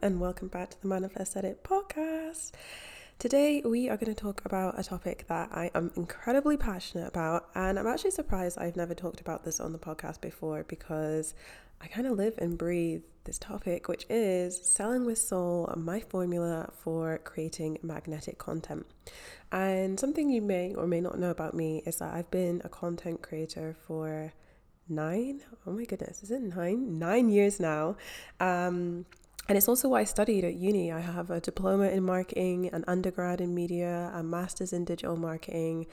And 0.00 0.20
welcome 0.20 0.46
back 0.46 0.70
to 0.70 0.80
the 0.80 0.86
Manifest 0.86 1.36
Edit 1.36 1.64
podcast. 1.64 2.52
Today, 3.18 3.62
we 3.64 3.88
are 3.88 3.96
going 3.96 4.14
to 4.14 4.20
talk 4.20 4.44
about 4.44 4.78
a 4.78 4.84
topic 4.84 5.24
that 5.26 5.48
I 5.50 5.72
am 5.74 5.90
incredibly 5.96 6.56
passionate 6.56 7.08
about, 7.08 7.48
and 7.56 7.78
I'm 7.78 7.86
actually 7.86 8.12
surprised 8.12 8.58
I've 8.58 8.76
never 8.76 8.94
talked 8.94 9.20
about 9.20 9.44
this 9.44 9.58
on 9.58 9.72
the 9.72 9.78
podcast 9.78 10.20
before 10.20 10.64
because 10.68 11.34
I 11.80 11.88
kind 11.88 12.06
of 12.06 12.16
live 12.16 12.34
and 12.38 12.56
breathe 12.56 13.02
this 13.24 13.38
topic, 13.38 13.88
which 13.88 14.06
is 14.08 14.60
selling 14.64 15.04
with 15.04 15.18
soul, 15.18 15.72
my 15.76 15.98
formula 15.98 16.70
for 16.78 17.18
creating 17.24 17.78
magnetic 17.82 18.38
content. 18.38 18.86
And 19.50 19.98
something 19.98 20.30
you 20.30 20.42
may 20.42 20.74
or 20.74 20.86
may 20.86 21.00
not 21.00 21.18
know 21.18 21.30
about 21.30 21.54
me 21.54 21.82
is 21.86 21.96
that 21.96 22.14
I've 22.14 22.30
been 22.30 22.62
a 22.64 22.68
content 22.68 23.20
creator 23.22 23.74
for 23.86 24.32
nine 24.90 25.42
oh 25.66 25.70
my 25.70 25.84
goodness 25.84 26.22
is 26.22 26.30
it 26.30 26.40
nine 26.40 26.98
nine 26.98 27.28
years 27.28 27.60
now 27.60 27.94
um, 28.40 29.04
and 29.48 29.56
it's 29.56 29.68
also 29.68 29.88
what 29.88 30.00
I 30.00 30.04
studied 30.04 30.44
at 30.44 30.54
uni. 30.54 30.92
I 30.92 31.00
have 31.00 31.30
a 31.30 31.40
diploma 31.40 31.88
in 31.88 32.02
marketing, 32.02 32.68
an 32.72 32.84
undergrad 32.86 33.40
in 33.40 33.54
media, 33.54 34.12
a 34.14 34.22
master's 34.22 34.74
in 34.74 34.84
digital 34.84 35.16
marketing, 35.16 35.86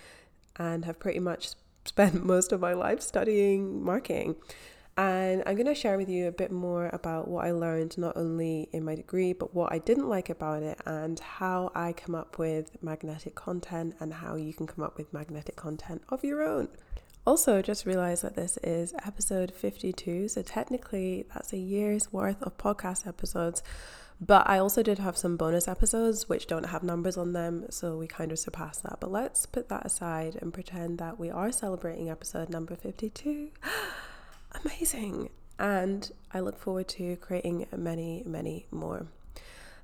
and 0.58 0.84
have 0.84 1.00
pretty 1.00 1.20
much 1.20 1.52
spent 1.86 2.26
most 2.26 2.52
of 2.52 2.60
my 2.60 2.74
life 2.74 3.02
studying 3.02 3.82
marketing. 3.82 4.36
And 4.98 5.44
I'm 5.46 5.56
going 5.56 5.68
to 5.68 5.76
share 5.76 5.98
with 5.98 6.10
you 6.10 6.28
a 6.28 6.32
bit 6.32 6.52
more 6.52 6.90
about 6.94 7.28
what 7.28 7.46
I 7.46 7.52
learned, 7.52 7.98
not 7.98 8.16
only 8.16 8.70
in 8.72 8.84
my 8.84 8.96
degree, 8.96 9.34
but 9.34 9.54
what 9.54 9.72
I 9.72 9.78
didn't 9.78 10.08
like 10.08 10.30
about 10.30 10.64
it, 10.64 10.80
and 10.86 11.20
how 11.20 11.72
I 11.76 11.94
come 11.94 12.16
up 12.16 12.38
with 12.38 12.82
magnetic 12.82 13.36
content, 13.36 13.96
and 14.00 14.14
how 14.14 14.36
you 14.36 14.54
can 14.54 14.68
come 14.68 14.84
up 14.84 14.98
with 14.98 15.14
magnetic 15.14 15.56
content 15.56 16.02
of 16.10 16.24
your 16.24 16.44
own. 16.44 16.70
Also, 17.26 17.60
just 17.60 17.88
realized 17.88 18.24
that 18.24 18.36
this 18.36 18.58
is 18.62 18.94
episode 19.04 19.52
52, 19.52 20.28
so 20.28 20.44
technically 20.44 21.26
that's 21.34 21.54
a 21.54 21.58
year's 21.58 22.14
worth 22.14 22.40
of 22.44 22.56
podcast 22.58 23.08
episodes. 23.08 23.64
But 24.22 24.48
I 24.48 24.60
also 24.60 24.84
did 24.84 25.00
have 25.00 25.18
some 25.18 25.36
bonus 25.36 25.68
episodes 25.68 26.30
which 26.30 26.46
don't 26.46 26.68
have 26.68 26.84
numbers 26.84 27.18
on 27.18 27.34
them, 27.34 27.66
so 27.72 27.98
we 27.98 28.06
kind 28.06 28.32
of 28.32 28.38
surpassed 28.38 28.84
that. 28.84 29.00
But 29.00 29.12
let's 29.12 29.48
put 29.48 29.70
that 29.70 29.86
aside 29.88 30.38
and 30.40 30.54
pretend 30.54 31.00
that 31.00 31.20
we 31.20 31.32
are 31.32 31.52
celebrating 31.52 32.12
episode 32.12 32.50
number 32.50 32.76
52. 32.76 33.50
Amazing! 34.64 35.30
And 35.58 36.12
I 36.32 36.42
look 36.42 36.60
forward 36.60 36.88
to 36.90 37.16
creating 37.18 37.66
many, 37.76 38.22
many 38.26 38.68
more. 38.70 39.08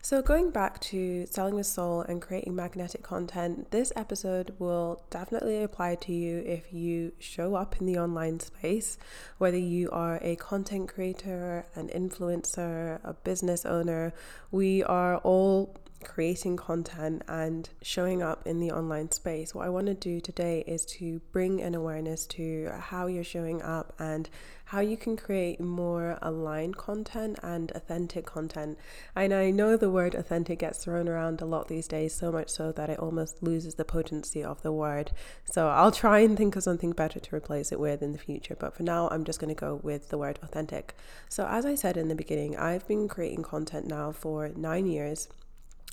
So, 0.04 0.24
going 0.24 0.50
back 0.50 0.80
to 0.82 1.28
selling 1.28 1.54
with 1.54 1.68
soul 1.68 2.02
and 2.02 2.20
creating 2.20 2.56
magnetic 2.56 3.04
content, 3.04 3.70
this 3.70 3.94
episode 3.96 4.56
will 4.58 5.04
definitely 5.12 5.62
apply 5.62 5.94
to 5.96 6.12
you 6.12 6.40
if 6.40 6.74
you 6.74 7.12
show 7.20 7.54
up 7.54 7.80
in 7.80 7.86
the 7.86 8.00
online 8.00 8.40
space, 8.40 8.98
whether 9.38 9.60
you 9.60 9.92
are 9.92 10.18
a 10.24 10.38
content 10.38 10.92
creator, 10.92 11.68
an 11.76 11.90
influencer, 11.90 13.00
a 13.04 13.14
business 13.14 13.64
owner. 13.64 14.12
We 14.50 14.82
are 14.84 15.18
all 15.18 15.76
creating 16.04 16.58
content 16.58 17.24
and 17.28 17.70
showing 17.82 18.22
up 18.22 18.46
in 18.46 18.60
the 18.60 18.72
online 18.72 19.12
space. 19.12 19.56
What 19.56 19.66
I 19.66 19.70
want 19.70 19.88
to 19.88 19.94
do 19.94 20.20
today 20.20 20.64
is 20.68 20.86
to 20.98 21.22
bring 21.32 21.62
an 21.62 21.76
awareness 21.76 22.26
to 22.28 22.72
how 22.80 23.08
you're 23.08 23.24
showing 23.24 23.62
up 23.62 23.94
and 24.00 24.30
how 24.66 24.80
you 24.80 24.96
can 24.96 25.18
create 25.18 25.60
more 25.60 26.18
aligned 26.22 26.78
content 26.78 27.38
and 27.44 27.72
authentic 27.76 28.26
content. 28.26 28.78
And 29.14 29.34
I 29.34 29.52
know 29.52 29.76
the 29.76 29.90
word 29.90 30.16
authentic 30.16 30.60
gets 30.60 30.82
thrown 30.82 31.10
around 31.10 31.42
a 31.42 31.46
lot 31.46 31.68
these 31.68 31.90
days, 31.90 32.14
so 32.14 32.32
much 32.32 32.50
so 32.50 32.72
that 32.72 32.90
it 32.90 32.98
almost 32.98 33.44
loses 33.44 33.76
the 33.76 33.84
potency 33.84 34.42
of 34.42 34.62
the 34.62 34.72
word. 34.72 35.12
So 35.44 35.68
I'll 35.68 35.92
try 35.92 36.20
and 36.20 36.38
think 36.38 36.56
of 36.56 36.64
something 36.64 36.94
better 36.94 37.20
to 37.20 37.36
replace 37.36 37.74
it 37.74 37.82
with 37.82 38.02
in 38.02 38.14
the 38.14 38.18
future, 38.18 38.56
but 38.58 38.74
for 38.74 38.84
now, 38.84 39.10
I'm 39.10 39.26
just 39.26 39.42
going 39.42 39.54
to 39.54 39.60
go 39.60 39.82
with 39.84 40.08
the 40.08 40.18
word 40.18 40.40
authentic. 40.42 40.96
So, 41.28 41.46
as 41.48 41.66
I 41.66 41.76
said 41.76 41.98
in 41.98 42.08
the 42.08 42.16
beginning, 42.16 42.56
I've 42.56 42.88
been 42.88 43.10
creating 43.10 43.44
content 43.44 43.88
now 43.88 44.14
for 44.14 44.50
nine 44.56 44.88
years. 44.88 45.28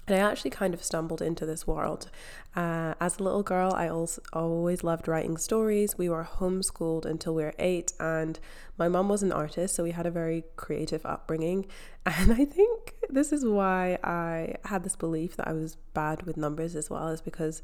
And 0.08 0.16
I 0.16 0.30
actually 0.30 0.52
kind 0.52 0.72
of 0.72 0.82
stumbled 0.82 1.20
into 1.20 1.44
this 1.44 1.66
world. 1.66 2.10
Uh, 2.56 2.94
as 2.98 3.18
a 3.18 3.22
little 3.22 3.42
girl, 3.42 3.74
I 3.74 3.88
also 3.88 4.22
always 4.32 4.82
loved 4.82 5.06
writing 5.06 5.36
stories. 5.36 5.98
We 5.98 6.08
were 6.08 6.26
homeschooled 6.38 7.04
until 7.04 7.34
we 7.34 7.42
were 7.42 7.52
eight, 7.58 7.92
and 8.00 8.40
my 8.78 8.88
mum 8.88 9.10
was 9.10 9.22
an 9.22 9.32
artist, 9.32 9.74
so 9.74 9.82
we 9.82 9.90
had 9.90 10.06
a 10.06 10.10
very 10.10 10.44
creative 10.56 11.04
upbringing. 11.04 11.66
And 12.06 12.32
I 12.32 12.46
think 12.46 12.94
this 13.10 13.34
is 13.34 13.44
why 13.44 13.98
I 14.02 14.54
had 14.64 14.82
this 14.82 14.96
belief 14.96 15.36
that 15.36 15.46
I 15.46 15.52
was 15.52 15.76
bad 15.92 16.22
with 16.22 16.38
numbers 16.38 16.74
as 16.74 16.88
well, 16.88 17.08
is 17.08 17.20
because 17.20 17.60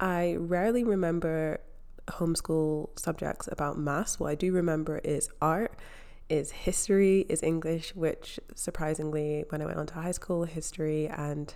I 0.00 0.34
rarely 0.36 0.82
remember 0.82 1.60
homeschool 2.08 2.98
subjects 2.98 3.48
about 3.52 3.78
maths. 3.78 4.18
What 4.18 4.30
I 4.30 4.34
do 4.34 4.52
remember 4.52 4.98
is 5.04 5.30
art 5.40 5.76
is 6.28 6.50
history, 6.50 7.24
is 7.28 7.40
English, 7.44 7.94
which 7.94 8.40
surprisingly, 8.56 9.44
when 9.50 9.62
I 9.62 9.66
went 9.66 9.78
on 9.78 9.86
to 9.86 9.94
high 9.94 10.10
school, 10.10 10.42
history 10.42 11.06
and 11.06 11.54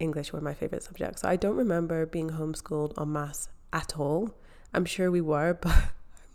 English 0.00 0.32
were 0.32 0.40
my 0.40 0.54
favorite 0.54 0.82
subjects. 0.82 1.22
So 1.22 1.28
I 1.28 1.36
don't 1.36 1.56
remember 1.56 2.06
being 2.06 2.30
homeschooled 2.30 2.94
on 2.96 3.12
maths 3.12 3.48
at 3.72 3.98
all. 3.98 4.34
I'm 4.74 4.84
sure 4.84 5.10
we 5.10 5.20
were, 5.20 5.54
but 5.60 5.72
I'm 5.72 5.82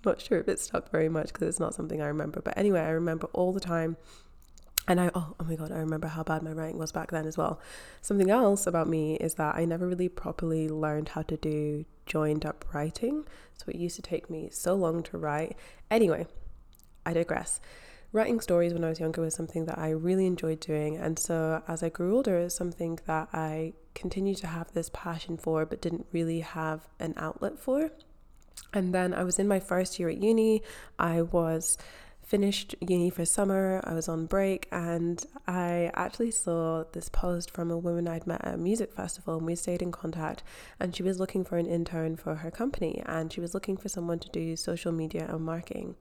not 0.06 0.22
sure 0.22 0.40
if 0.40 0.48
it 0.48 0.60
stuck 0.60 0.92
very 0.92 1.10
much 1.10 1.28
because 1.28 1.48
it's 1.48 1.60
not 1.60 1.74
something 1.74 2.02
I 2.02 2.08
remember. 2.08 2.42
But 2.42 2.58
anyway, 2.58 2.82
I 2.82 2.90
remember 2.90 3.28
all 3.34 3.52
the 3.52 3.60
time. 3.60 3.98
And 4.88 5.02
I, 5.02 5.10
oh, 5.16 5.34
oh 5.40 5.44
my 5.44 5.56
God, 5.56 5.72
I 5.72 5.80
remember 5.80 6.08
how 6.08 6.22
bad 6.22 6.44
my 6.44 6.52
writing 6.52 6.78
was 6.78 6.92
back 6.92 7.10
then 7.10 7.26
as 7.26 7.38
well. 7.38 7.60
Something 8.02 8.30
else 8.30 8.68
about 8.68 8.88
me 8.88 9.16
is 9.16 9.34
that 9.34 9.56
I 9.56 9.66
never 9.66 9.88
really 9.88 10.10
properly 10.10 10.70
learned 10.70 11.10
how 11.10 11.24
to 11.24 11.38
do 11.38 11.86
joined 12.06 12.46
up 12.46 12.66
writing. 12.72 13.26
So 13.58 13.66
it 13.68 13.78
used 13.78 13.96
to 13.96 14.04
take 14.04 14.30
me 14.30 14.50
so 14.52 14.76
long 14.76 15.02
to 15.04 15.18
write. 15.18 15.58
Anyway, 15.90 16.28
I 17.04 17.14
digress 17.14 17.60
writing 18.16 18.40
stories 18.40 18.74
when 18.74 18.86
I 18.86 18.90
was 18.90 19.00
younger 19.02 19.22
was 19.22 19.36
something 19.36 19.66
that 19.66 19.78
I 19.78 19.90
really 19.90 20.26
enjoyed 20.26 20.62
doing. 20.62 20.96
And 20.96 21.20
so 21.20 21.62
as 21.68 21.84
I 21.84 21.90
grew 21.90 22.16
older, 22.16 22.38
it's 22.38 22.56
something 22.56 22.98
that 23.08 23.28
I 23.34 23.74
continued 23.94 24.38
to 24.38 24.48
have 24.48 24.72
this 24.72 24.90
passion 24.94 25.38
for, 25.38 25.66
but 25.66 25.82
didn't 25.82 26.08
really 26.14 26.40
have 26.40 26.88
an 26.98 27.14
outlet 27.18 27.60
for. 27.60 27.92
And 28.74 28.96
then 28.96 29.14
I 29.14 29.26
was 29.26 29.38
in 29.38 29.50
my 29.50 29.60
first 29.60 30.00
year 30.00 30.08
at 30.08 30.24
uni. 30.24 30.64
I 30.98 31.24
was 31.24 31.78
finished 32.24 32.74
uni 32.80 33.10
for 33.10 33.26
summer. 33.26 33.82
I 33.84 33.94
was 33.94 34.08
on 34.08 34.28
break 34.28 34.70
and 34.72 35.24
I 35.46 35.92
actually 35.94 36.32
saw 36.32 36.86
this 36.94 37.10
post 37.10 37.52
from 37.52 37.70
a 37.70 37.78
woman 37.78 38.08
I'd 38.08 38.26
met 38.26 38.46
at 38.46 38.54
a 38.54 38.58
music 38.58 38.94
festival 38.94 39.36
and 39.38 39.46
we 39.46 39.56
stayed 39.56 39.82
in 39.82 39.92
contact 39.92 40.42
and 40.80 40.96
she 40.96 41.04
was 41.04 41.20
looking 41.20 41.44
for 41.44 41.58
an 41.58 41.68
intern 41.68 42.16
for 42.16 42.36
her 42.36 42.50
company 42.50 43.04
and 43.06 43.32
she 43.32 43.42
was 43.42 43.54
looking 43.54 43.76
for 43.76 43.90
someone 43.90 44.20
to 44.20 44.30
do 44.30 44.56
social 44.56 44.94
media 44.94 45.28
and 45.30 45.42
marketing 45.42 45.96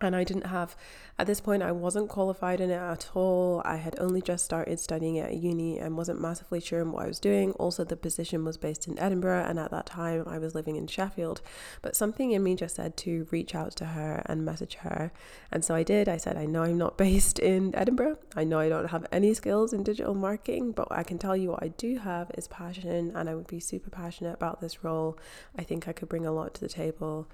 and 0.00 0.16
I 0.16 0.24
didn't 0.24 0.46
have 0.46 0.76
at 1.18 1.26
this 1.26 1.40
point 1.40 1.62
I 1.62 1.72
wasn't 1.72 2.08
qualified 2.08 2.60
in 2.60 2.70
it 2.70 2.74
at 2.74 3.10
all. 3.14 3.60
I 3.64 3.76
had 3.76 3.98
only 4.00 4.22
just 4.22 4.44
started 4.44 4.80
studying 4.80 5.18
at 5.18 5.36
uni 5.36 5.78
and 5.78 5.96
wasn't 5.96 6.20
massively 6.20 6.60
sure 6.60 6.80
in 6.80 6.92
what 6.92 7.04
I 7.04 7.08
was 7.08 7.20
doing. 7.20 7.52
Also 7.52 7.84
the 7.84 7.96
position 7.96 8.44
was 8.44 8.56
based 8.56 8.88
in 8.88 8.98
Edinburgh 8.98 9.44
and 9.46 9.58
at 9.58 9.70
that 9.70 9.86
time 9.86 10.24
I 10.26 10.38
was 10.38 10.54
living 10.54 10.76
in 10.76 10.86
Sheffield. 10.86 11.42
But 11.82 11.94
something 11.94 12.32
in 12.32 12.42
me 12.42 12.54
just 12.54 12.76
said 12.76 12.96
to 12.98 13.26
reach 13.30 13.54
out 13.54 13.76
to 13.76 13.86
her 13.86 14.22
and 14.26 14.44
message 14.44 14.76
her. 14.76 15.12
And 15.52 15.64
so 15.64 15.74
I 15.74 15.82
did. 15.82 16.08
I 16.08 16.16
said 16.16 16.36
I 16.36 16.46
know 16.46 16.62
I'm 16.62 16.78
not 16.78 16.96
based 17.10 17.38
in 17.38 17.74
Edinburgh. 17.74 18.18
I 18.34 18.44
know 18.44 18.58
I 18.58 18.70
don't 18.70 18.90
have 18.90 19.06
any 19.12 19.34
skills 19.34 19.74
in 19.74 19.82
digital 19.82 20.14
marketing, 20.14 20.72
but 20.72 20.88
I 20.90 21.02
can 21.02 21.18
tell 21.18 21.36
you 21.36 21.50
what 21.50 21.62
I 21.62 21.68
do 21.68 21.98
have 21.98 22.30
is 22.38 22.48
passion 22.48 23.12
and 23.14 23.28
I 23.28 23.34
would 23.34 23.46
be 23.46 23.60
super 23.60 23.90
passionate 23.90 24.34
about 24.34 24.60
this 24.60 24.82
role. 24.82 25.18
I 25.58 25.64
think 25.64 25.86
I 25.86 25.92
could 25.92 26.08
bring 26.08 26.24
a 26.24 26.32
lot 26.32 26.54
to 26.54 26.60
the 26.62 26.68
table 26.68 27.28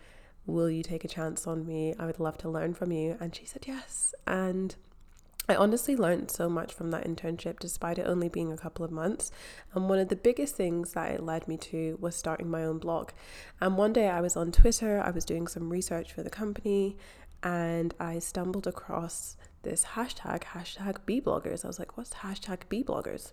Will 0.46 0.70
you 0.70 0.82
take 0.82 1.04
a 1.04 1.08
chance 1.08 1.46
on 1.46 1.66
me? 1.66 1.94
I 1.98 2.06
would 2.06 2.20
love 2.20 2.38
to 2.38 2.48
learn 2.48 2.74
from 2.74 2.92
you. 2.92 3.16
And 3.20 3.34
she 3.34 3.44
said 3.44 3.64
yes. 3.66 4.14
And 4.26 4.74
I 5.48 5.54
honestly 5.54 5.94
learned 5.96 6.30
so 6.30 6.48
much 6.48 6.72
from 6.72 6.90
that 6.90 7.06
internship, 7.06 7.60
despite 7.60 7.98
it 7.98 8.06
only 8.06 8.28
being 8.28 8.52
a 8.52 8.56
couple 8.56 8.84
of 8.84 8.90
months. 8.90 9.30
And 9.74 9.88
one 9.88 10.00
of 10.00 10.08
the 10.08 10.16
biggest 10.16 10.56
things 10.56 10.92
that 10.94 11.12
it 11.12 11.22
led 11.22 11.46
me 11.46 11.56
to 11.58 11.98
was 12.00 12.16
starting 12.16 12.50
my 12.50 12.64
own 12.64 12.78
blog. 12.78 13.10
And 13.60 13.76
one 13.76 13.92
day 13.92 14.08
I 14.08 14.20
was 14.20 14.36
on 14.36 14.50
Twitter, 14.50 15.00
I 15.04 15.10
was 15.10 15.24
doing 15.24 15.46
some 15.46 15.70
research 15.70 16.12
for 16.12 16.24
the 16.24 16.30
company, 16.30 16.96
and 17.44 17.94
I 18.00 18.18
stumbled 18.18 18.66
across 18.66 19.36
this 19.62 19.84
hashtag, 19.84 20.42
hashtag 20.42 20.98
B 21.06 21.20
bloggers. 21.20 21.64
I 21.64 21.68
was 21.68 21.78
like, 21.78 21.96
what's 21.96 22.14
hashtag 22.14 22.62
B 22.68 22.82
bloggers? 22.82 23.32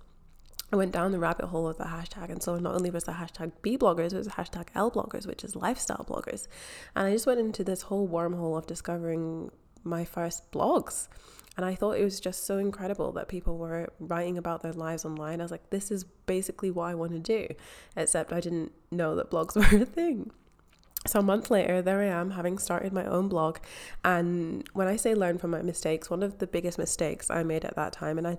I 0.72 0.76
went 0.76 0.92
down 0.92 1.12
the 1.12 1.20
rabbit 1.20 1.46
hole 1.46 1.68
of 1.68 1.78
the 1.78 1.84
hashtag. 1.84 2.30
And 2.30 2.42
so 2.42 2.58
not 2.58 2.74
only 2.76 2.90
was 2.90 3.04
the 3.04 3.14
hashtag 3.14 3.52
B 3.62 3.78
bloggers, 3.78 4.14
it 4.14 4.18
was 4.18 4.28
the 4.28 4.34
hashtag 4.34 4.68
L 4.74 4.90
bloggers, 4.90 5.28
which 5.28 5.44
is 5.44 5.56
lifestyle 5.56 6.06
bloggers. 6.08 6.48
And 6.96 7.08
I 7.08 7.12
just 7.12 7.28
went 7.28 7.40
into 7.40 7.64
this 7.64 7.84
whole 7.84 8.08
wormhole 8.08 8.58
of 8.58 8.66
discovering 8.66 9.52
my 9.84 10.06
first 10.06 10.52
blogs. 10.52 11.08
And 11.56 11.66
I 11.66 11.76
thought 11.76 11.98
it 11.98 12.04
was 12.04 12.20
just 12.20 12.46
so 12.46 12.58
incredible 12.58 13.12
that 13.12 13.28
people 13.28 13.58
were 13.58 13.94
writing 14.00 14.38
about 14.38 14.64
their 14.64 14.74
lives 14.74 15.06
online. 15.06 15.40
I 15.40 15.44
was 15.44 15.52
like, 15.52 15.70
this 15.70 15.92
is 15.92 16.04
basically 16.04 16.72
what 16.72 16.86
I 16.86 16.96
want 16.96 17.12
to 17.12 17.20
do, 17.20 17.54
except 17.96 18.34
I 18.34 18.40
didn't 18.40 18.72
know 18.90 19.16
that 19.16 19.30
blogs 19.30 19.56
were 19.72 19.84
a 19.84 19.86
thing. 19.86 20.32
So 21.06 21.20
a 21.20 21.24
month 21.24 21.52
later, 21.52 21.82
there 21.82 22.02
I 22.02 22.06
am 22.06 22.32
having 22.32 22.58
started 22.58 22.94
my 22.94 23.06
own 23.06 23.28
blog. 23.28 23.60
And 24.04 24.68
when 24.74 24.88
I 24.88 24.96
say 24.96 25.14
learn 25.14 25.38
from 25.38 25.52
my 25.52 25.62
mistakes, 25.62 26.10
one 26.10 26.24
of 26.24 26.40
the 26.40 26.48
biggest 26.48 26.78
mistakes 26.78 27.30
I 27.30 27.44
made 27.44 27.66
at 27.66 27.76
that 27.76 27.94
time, 27.94 28.18
and 28.18 28.26
I 28.26 28.38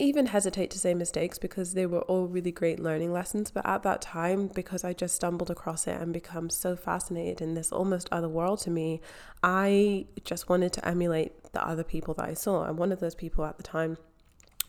even 0.00 0.26
hesitate 0.26 0.70
to 0.70 0.78
say 0.78 0.94
mistakes 0.94 1.38
because 1.38 1.74
they 1.74 1.86
were 1.86 2.00
all 2.02 2.26
really 2.26 2.50
great 2.50 2.80
learning 2.80 3.12
lessons. 3.12 3.50
But 3.50 3.66
at 3.66 3.82
that 3.82 4.00
time, 4.00 4.48
because 4.48 4.82
I 4.82 4.94
just 4.94 5.14
stumbled 5.14 5.50
across 5.50 5.86
it 5.86 6.00
and 6.00 6.12
become 6.12 6.48
so 6.48 6.74
fascinated 6.74 7.42
in 7.42 7.54
this 7.54 7.70
almost 7.70 8.08
other 8.10 8.28
world 8.28 8.60
to 8.60 8.70
me, 8.70 9.00
I 9.42 10.06
just 10.24 10.48
wanted 10.48 10.72
to 10.74 10.88
emulate 10.88 11.52
the 11.52 11.64
other 11.64 11.84
people 11.84 12.14
that 12.14 12.24
I 12.24 12.34
saw. 12.34 12.64
And 12.64 12.78
one 12.78 12.92
of 12.92 13.00
those 13.00 13.14
people 13.14 13.44
at 13.44 13.58
the 13.58 13.62
time 13.62 13.98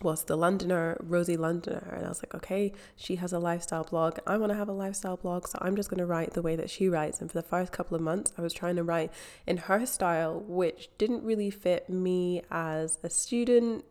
was 0.04 0.26
the 0.26 0.36
Londoner, 0.36 0.98
Rosie 1.00 1.38
Londoner. 1.38 1.94
And 1.96 2.06
I 2.06 2.10
was 2.10 2.22
like, 2.22 2.36
okay, 2.36 2.74
she 2.96 3.16
has 3.18 3.32
a 3.32 3.40
lifestyle 3.40 3.84
blog. 3.84 4.20
I 4.28 4.38
want 4.38 4.52
to 4.52 4.58
have 4.58 4.68
a 4.68 4.74
lifestyle 4.74 5.16
blog. 5.16 5.48
So 5.48 5.60
I'm 5.62 5.76
just 5.76 5.90
going 5.90 6.00
to 6.00 6.06
write 6.06 6.34
the 6.34 6.42
way 6.42 6.56
that 6.56 6.70
she 6.70 6.90
writes. 6.90 7.22
And 7.22 7.32
for 7.32 7.38
the 7.38 7.48
first 7.48 7.72
couple 7.72 7.96
of 7.96 8.02
months, 8.02 8.34
I 8.38 8.42
was 8.42 8.54
trying 8.54 8.76
to 8.76 8.84
write 8.84 9.12
in 9.48 9.58
her 9.58 9.86
style, 9.86 10.44
which 10.46 10.90
didn't 10.98 11.24
really 11.24 11.52
fit 11.52 11.90
me 11.90 12.42
as 12.52 12.98
a 13.04 13.10
student 13.10 13.86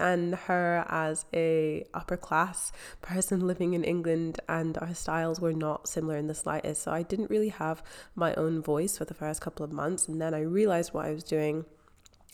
and 0.00 0.34
her 0.34 0.84
as 0.88 1.26
a 1.34 1.84
upper 1.94 2.16
class 2.16 2.72
person 3.02 3.46
living 3.46 3.74
in 3.74 3.84
England 3.84 4.40
and 4.48 4.76
our 4.78 4.94
styles 4.94 5.40
were 5.40 5.52
not 5.52 5.88
similar 5.88 6.16
in 6.16 6.26
the 6.26 6.34
slightest. 6.34 6.82
So 6.82 6.90
I 6.90 7.02
didn't 7.02 7.30
really 7.30 7.50
have 7.50 7.82
my 8.14 8.34
own 8.34 8.62
voice 8.62 8.98
for 8.98 9.04
the 9.04 9.14
first 9.14 9.40
couple 9.40 9.64
of 9.64 9.72
months 9.72 10.08
and 10.08 10.20
then 10.20 10.34
I 10.34 10.40
realized 10.40 10.92
what 10.92 11.06
I 11.06 11.12
was 11.12 11.22
doing 11.22 11.64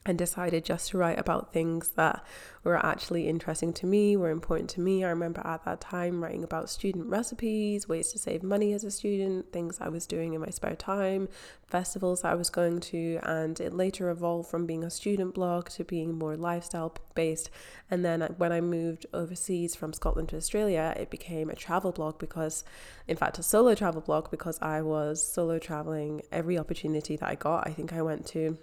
and 0.06 0.16
decided 0.16 0.64
just 0.64 0.90
to 0.90 0.98
write 0.98 1.18
about 1.18 1.52
things 1.52 1.90
that 1.90 2.24
were 2.62 2.84
actually 2.84 3.28
interesting 3.28 3.72
to 3.72 3.86
me, 3.86 4.16
were 4.16 4.30
important 4.30 4.70
to 4.70 4.80
me. 4.80 5.04
I 5.04 5.08
remember 5.08 5.42
at 5.44 5.64
that 5.64 5.80
time 5.80 6.22
writing 6.22 6.44
about 6.44 6.70
student 6.70 7.06
recipes, 7.06 7.88
ways 7.88 8.12
to 8.12 8.18
save 8.18 8.44
money 8.44 8.72
as 8.72 8.84
a 8.84 8.90
student, 8.90 9.52
things 9.52 9.78
I 9.80 9.88
was 9.88 10.06
doing 10.06 10.34
in 10.34 10.40
my 10.40 10.50
spare 10.50 10.76
time, 10.76 11.28
festivals 11.66 12.24
I 12.24 12.34
was 12.34 12.50
going 12.50 12.78
to, 12.80 13.18
and 13.24 13.58
it 13.60 13.74
later 13.74 14.08
evolved 14.08 14.48
from 14.48 14.64
being 14.64 14.84
a 14.84 14.90
student 14.90 15.34
blog 15.34 15.70
to 15.70 15.84
being 15.84 16.16
more 16.16 16.36
lifestyle 16.36 16.94
based. 17.16 17.50
And 17.90 18.04
then 18.04 18.20
when 18.36 18.52
I 18.52 18.60
moved 18.60 19.06
overseas 19.12 19.74
from 19.74 19.92
Scotland 19.92 20.28
to 20.28 20.36
Australia, 20.36 20.94
it 20.96 21.10
became 21.10 21.50
a 21.50 21.56
travel 21.56 21.90
blog 21.90 22.18
because, 22.20 22.64
in 23.08 23.16
fact, 23.16 23.40
a 23.40 23.42
solo 23.42 23.74
travel 23.74 24.02
blog 24.02 24.30
because 24.30 24.60
I 24.62 24.82
was 24.82 25.20
solo 25.20 25.58
traveling 25.58 26.22
every 26.30 26.56
opportunity 26.56 27.16
that 27.16 27.28
I 27.28 27.34
got. 27.34 27.66
I 27.66 27.72
think 27.72 27.92
I 27.92 28.02
went 28.02 28.24
to 28.28 28.56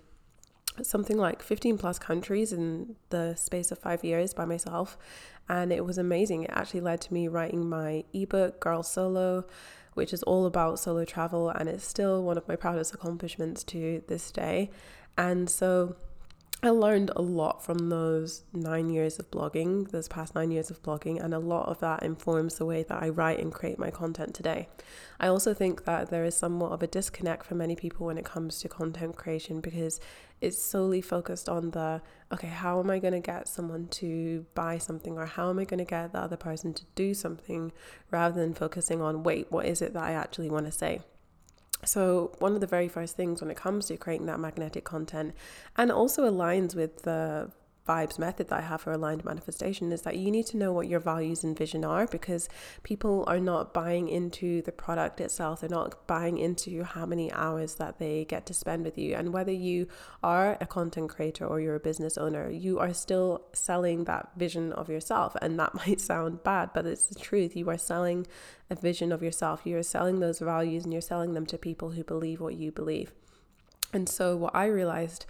something 0.81 1.17
like 1.17 1.41
15 1.41 1.77
plus 1.77 1.99
countries 1.99 2.51
in 2.51 2.95
the 3.09 3.35
space 3.35 3.71
of 3.71 3.79
five 3.79 4.03
years 4.03 4.33
by 4.33 4.45
myself. 4.45 4.97
And 5.47 5.71
it 5.71 5.85
was 5.85 5.97
amazing. 5.97 6.43
It 6.43 6.51
actually 6.53 6.81
led 6.81 7.01
to 7.01 7.13
me 7.13 7.27
writing 7.27 7.67
my 7.67 8.05
ebook, 8.13 8.59
Girl 8.59 8.81
Solo, 8.83 9.45
which 9.93 10.13
is 10.13 10.23
all 10.23 10.45
about 10.45 10.79
solo 10.79 11.05
travel. 11.05 11.49
And 11.49 11.69
it's 11.69 11.85
still 11.85 12.23
one 12.23 12.37
of 12.37 12.47
my 12.47 12.55
proudest 12.55 12.93
accomplishments 12.93 13.63
to 13.65 14.01
this 14.07 14.31
day. 14.31 14.71
And 15.17 15.49
so 15.49 15.95
I 16.65 16.69
learned 16.69 17.11
a 17.13 17.21
lot 17.21 17.61
from 17.61 17.89
those 17.89 18.43
nine 18.53 18.89
years 18.89 19.19
of 19.19 19.29
blogging, 19.29 19.91
those 19.91 20.07
past 20.07 20.33
nine 20.33 20.49
years 20.49 20.69
of 20.69 20.81
blogging, 20.81 21.21
and 21.21 21.33
a 21.33 21.39
lot 21.39 21.67
of 21.67 21.79
that 21.79 22.03
informs 22.03 22.55
the 22.55 22.63
way 22.65 22.83
that 22.83 23.03
I 23.03 23.09
write 23.09 23.39
and 23.39 23.51
create 23.51 23.77
my 23.77 23.91
content 23.91 24.33
today. 24.33 24.69
I 25.19 25.27
also 25.27 25.53
think 25.53 25.83
that 25.83 26.09
there 26.09 26.23
is 26.23 26.37
somewhat 26.37 26.71
of 26.71 26.81
a 26.81 26.87
disconnect 26.87 27.45
for 27.45 27.55
many 27.55 27.75
people 27.75 28.05
when 28.05 28.17
it 28.17 28.23
comes 28.23 28.61
to 28.61 28.69
content 28.69 29.17
creation 29.17 29.59
because 29.59 29.99
it's 30.43 30.61
solely 30.61 31.01
focused 31.01 31.47
on 31.47 31.71
the 31.71 32.01
okay, 32.31 32.47
how 32.47 32.79
am 32.79 32.89
I 32.89 32.99
going 32.99 33.13
to 33.13 33.19
get 33.19 33.47
someone 33.47 33.87
to 33.87 34.45
buy 34.55 34.77
something 34.77 35.17
or 35.17 35.25
how 35.25 35.49
am 35.49 35.59
I 35.59 35.65
going 35.65 35.77
to 35.77 35.85
get 35.85 36.11
the 36.11 36.19
other 36.19 36.35
person 36.35 36.73
to 36.73 36.83
do 36.95 37.13
something 37.13 37.71
rather 38.11 38.41
than 38.41 38.53
focusing 38.53 39.01
on 39.01 39.23
wait, 39.23 39.51
what 39.51 39.65
is 39.65 39.81
it 39.81 39.93
that 39.93 40.03
I 40.03 40.11
actually 40.11 40.49
want 40.49 40.65
to 40.65 40.71
say? 40.71 41.01
So, 41.85 42.33
one 42.39 42.53
of 42.53 42.61
the 42.61 42.67
very 42.67 42.87
first 42.87 43.15
things 43.15 43.41
when 43.41 43.51
it 43.51 43.57
comes 43.57 43.85
to 43.87 43.97
creating 43.97 44.27
that 44.27 44.39
magnetic 44.39 44.83
content, 44.83 45.33
and 45.77 45.91
also 45.91 46.29
aligns 46.29 46.75
with 46.75 47.03
the 47.03 47.51
vibes 47.87 48.17
method 48.17 48.47
that 48.47 48.59
I 48.59 48.61
have 48.61 48.81
for 48.81 48.91
aligned 48.91 49.25
manifestation 49.25 49.91
is 49.91 50.03
that 50.03 50.15
you 50.15 50.31
need 50.31 50.45
to 50.47 50.57
know 50.57 50.71
what 50.71 50.87
your 50.87 50.99
values 50.99 51.43
and 51.43 51.57
vision 51.57 51.83
are 51.83 52.07
because 52.07 52.47
people 52.83 53.25
are 53.27 53.39
not 53.39 53.73
buying 53.73 54.07
into 54.07 54.61
the 54.61 54.71
product 54.71 55.19
itself. 55.19 55.61
They're 55.61 55.69
not 55.69 56.07
buying 56.07 56.37
into 56.37 56.83
how 56.83 57.05
many 57.05 57.31
hours 57.33 57.75
that 57.75 57.99
they 57.99 58.25
get 58.25 58.45
to 58.45 58.53
spend 58.53 58.85
with 58.85 58.97
you. 58.97 59.15
And 59.15 59.33
whether 59.33 59.51
you 59.51 59.87
are 60.23 60.57
a 60.61 60.65
content 60.65 61.09
creator 61.09 61.45
or 61.45 61.59
you're 61.59 61.75
a 61.75 61.79
business 61.79 62.17
owner, 62.17 62.49
you 62.49 62.79
are 62.79 62.93
still 62.93 63.41
selling 63.53 64.05
that 64.05 64.29
vision 64.37 64.71
of 64.73 64.89
yourself. 64.89 65.35
And 65.41 65.59
that 65.59 65.73
might 65.87 65.99
sound 65.99 66.43
bad, 66.43 66.71
but 66.73 66.85
it's 66.85 67.07
the 67.07 67.19
truth. 67.19 67.55
You 67.55 67.69
are 67.69 67.77
selling 67.77 68.25
a 68.69 68.75
vision 68.75 69.11
of 69.11 69.21
yourself. 69.21 69.61
You're 69.65 69.83
selling 69.83 70.19
those 70.19 70.39
values 70.39 70.85
and 70.85 70.93
you're 70.93 71.01
selling 71.01 71.33
them 71.33 71.45
to 71.47 71.57
people 71.57 71.91
who 71.91 72.03
believe 72.03 72.39
what 72.39 72.55
you 72.55 72.71
believe. 72.71 73.11
And 73.91 74.09
so, 74.09 74.35
what 74.35 74.55
I 74.55 74.65
realized 74.65 75.25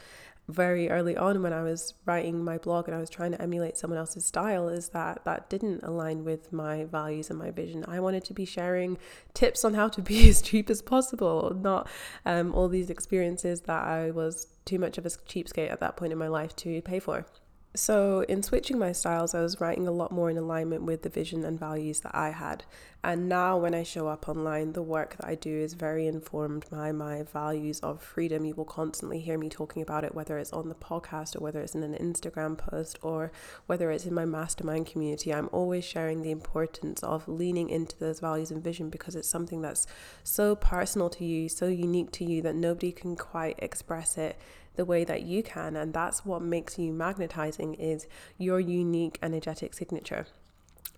very 0.48 0.90
early 0.90 1.16
on 1.16 1.42
when 1.42 1.54
I 1.54 1.64
was 1.64 1.94
writing 2.06 2.44
my 2.44 2.58
blog 2.58 2.88
and 2.88 2.96
I 2.96 3.00
was 3.00 3.10
trying 3.10 3.32
to 3.32 3.42
emulate 3.42 3.78
someone 3.78 3.98
else's 3.98 4.26
style 4.26 4.68
is 4.68 4.90
that 4.90 5.24
that 5.24 5.50
didn't 5.50 5.84
align 5.84 6.26
with 6.26 6.52
my 6.52 6.84
values 6.84 7.30
and 7.30 7.40
my 7.40 7.52
vision. 7.52 7.86
I 7.88 8.00
wanted 8.00 8.26
to 8.26 8.34
be 8.34 8.46
sharing 8.46 8.98
tips 9.34 9.64
on 9.64 9.74
how 9.74 9.88
to 9.90 10.02
be 10.02 10.30
as 10.30 10.42
cheap 10.42 10.70
as 10.70 10.82
possible, 10.82 11.56
not 11.56 11.88
um, 12.26 12.54
all 12.54 12.68
these 12.68 12.90
experiences 12.90 13.62
that 13.62 13.84
I 13.84 14.12
was 14.12 14.48
too 14.66 14.80
much 14.80 14.98
of 14.98 15.06
a 15.06 15.10
cheapskate 15.10 15.72
at 15.72 15.80
that 15.80 15.96
point 15.96 16.12
in 16.12 16.20
my 16.20 16.28
life 16.28 16.56
to 16.58 16.82
pay 16.82 17.00
for. 17.00 17.26
So, 17.76 18.24
in 18.30 18.44
switching 18.44 18.78
my 18.78 18.92
styles, 18.92 19.34
I 19.34 19.42
was 19.42 19.60
writing 19.60 19.88
a 19.88 19.92
lot 19.92 20.12
more 20.12 20.30
in 20.30 20.38
alignment 20.38 20.84
with 20.84 21.02
the 21.02 21.10
vision 21.10 21.44
and 21.44 21.60
values 21.60 22.02
that 22.02 22.14
I 22.14 22.30
had. 22.30 22.66
And 23.04 23.28
now, 23.28 23.58
when 23.58 23.74
I 23.74 23.82
show 23.82 24.08
up 24.08 24.30
online, 24.30 24.74
the 24.74 24.84
work 24.84 25.18
that 25.18 25.28
I 25.28 25.34
do 25.34 25.50
is 25.50 25.74
very 25.74 26.06
informed 26.06 26.68
by 26.70 26.92
my 26.92 27.24
values 27.24 27.80
of 27.80 28.00
freedom. 28.00 28.46
You 28.46 28.54
will 28.54 28.64
constantly 28.64 29.22
hear 29.22 29.40
me 29.40 29.50
talking 29.50 29.82
about 29.82 30.04
it, 30.04 30.14
whether 30.14 30.38
it's 30.38 30.54
on 30.54 30.70
the 30.70 30.76
podcast 30.76 31.36
or 31.36 31.40
whether 31.40 31.62
it's 31.62 31.74
in 31.74 31.82
an 31.82 31.96
Instagram 31.96 32.60
post 32.60 33.00
or 33.02 33.32
whether 33.66 33.90
it's 33.90 34.06
in 34.06 34.14
my 34.14 34.26
mastermind 34.26 34.86
community. 34.86 35.34
I'm 35.34 35.50
always 35.52 35.84
sharing 35.84 36.22
the 36.22 36.32
importance 36.32 37.02
of 37.02 37.28
leaning 37.28 37.72
into 37.72 37.98
those 37.98 38.20
values 38.20 38.52
and 38.52 38.64
vision 38.64 38.92
because 38.92 39.16
it's 39.16 39.28
something 39.28 39.64
that's 39.64 39.88
so 40.24 40.56
personal 40.56 41.10
to 41.10 41.26
you, 41.26 41.50
so 41.50 41.66
unique 41.66 42.12
to 42.12 42.24
you 42.24 42.44
that 42.44 42.56
nobody 42.56 42.92
can 42.92 43.16
quite 43.16 43.56
express 43.58 44.16
it 44.16 44.38
the 44.76 44.86
way 44.86 45.04
that 45.04 45.24
you 45.24 45.44
can 45.44 45.76
and 45.76 45.94
that's 45.94 46.26
what 46.26 46.42
makes 46.42 46.78
you 46.78 46.92
magnetizing 46.92 47.74
is 47.76 48.08
your 48.38 48.60
unique 48.60 49.20
energetic 49.22 49.74
signature 49.74 50.26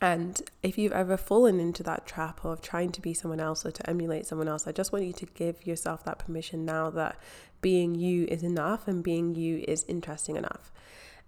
and 0.01 0.41
if 0.61 0.77
you've 0.77 0.91
ever 0.91 1.15
fallen 1.15 1.59
into 1.59 1.81
that 1.83 2.05
trap 2.05 2.43
of 2.43 2.61
trying 2.61 2.91
to 2.91 3.01
be 3.01 3.13
someone 3.13 3.39
else 3.39 3.65
or 3.65 3.71
to 3.71 3.89
emulate 3.89 4.25
someone 4.25 4.47
else, 4.47 4.67
I 4.67 4.71
just 4.71 4.91
want 4.91 5.05
you 5.05 5.13
to 5.13 5.25
give 5.25 5.65
yourself 5.65 6.03
that 6.03 6.19
permission 6.19 6.65
now 6.65 6.89
that 6.91 7.17
being 7.61 7.95
you 7.95 8.25
is 8.25 8.43
enough 8.43 8.87
and 8.87 9.01
being 9.03 9.35
you 9.35 9.63
is 9.67 9.85
interesting 9.87 10.35
enough. 10.35 10.71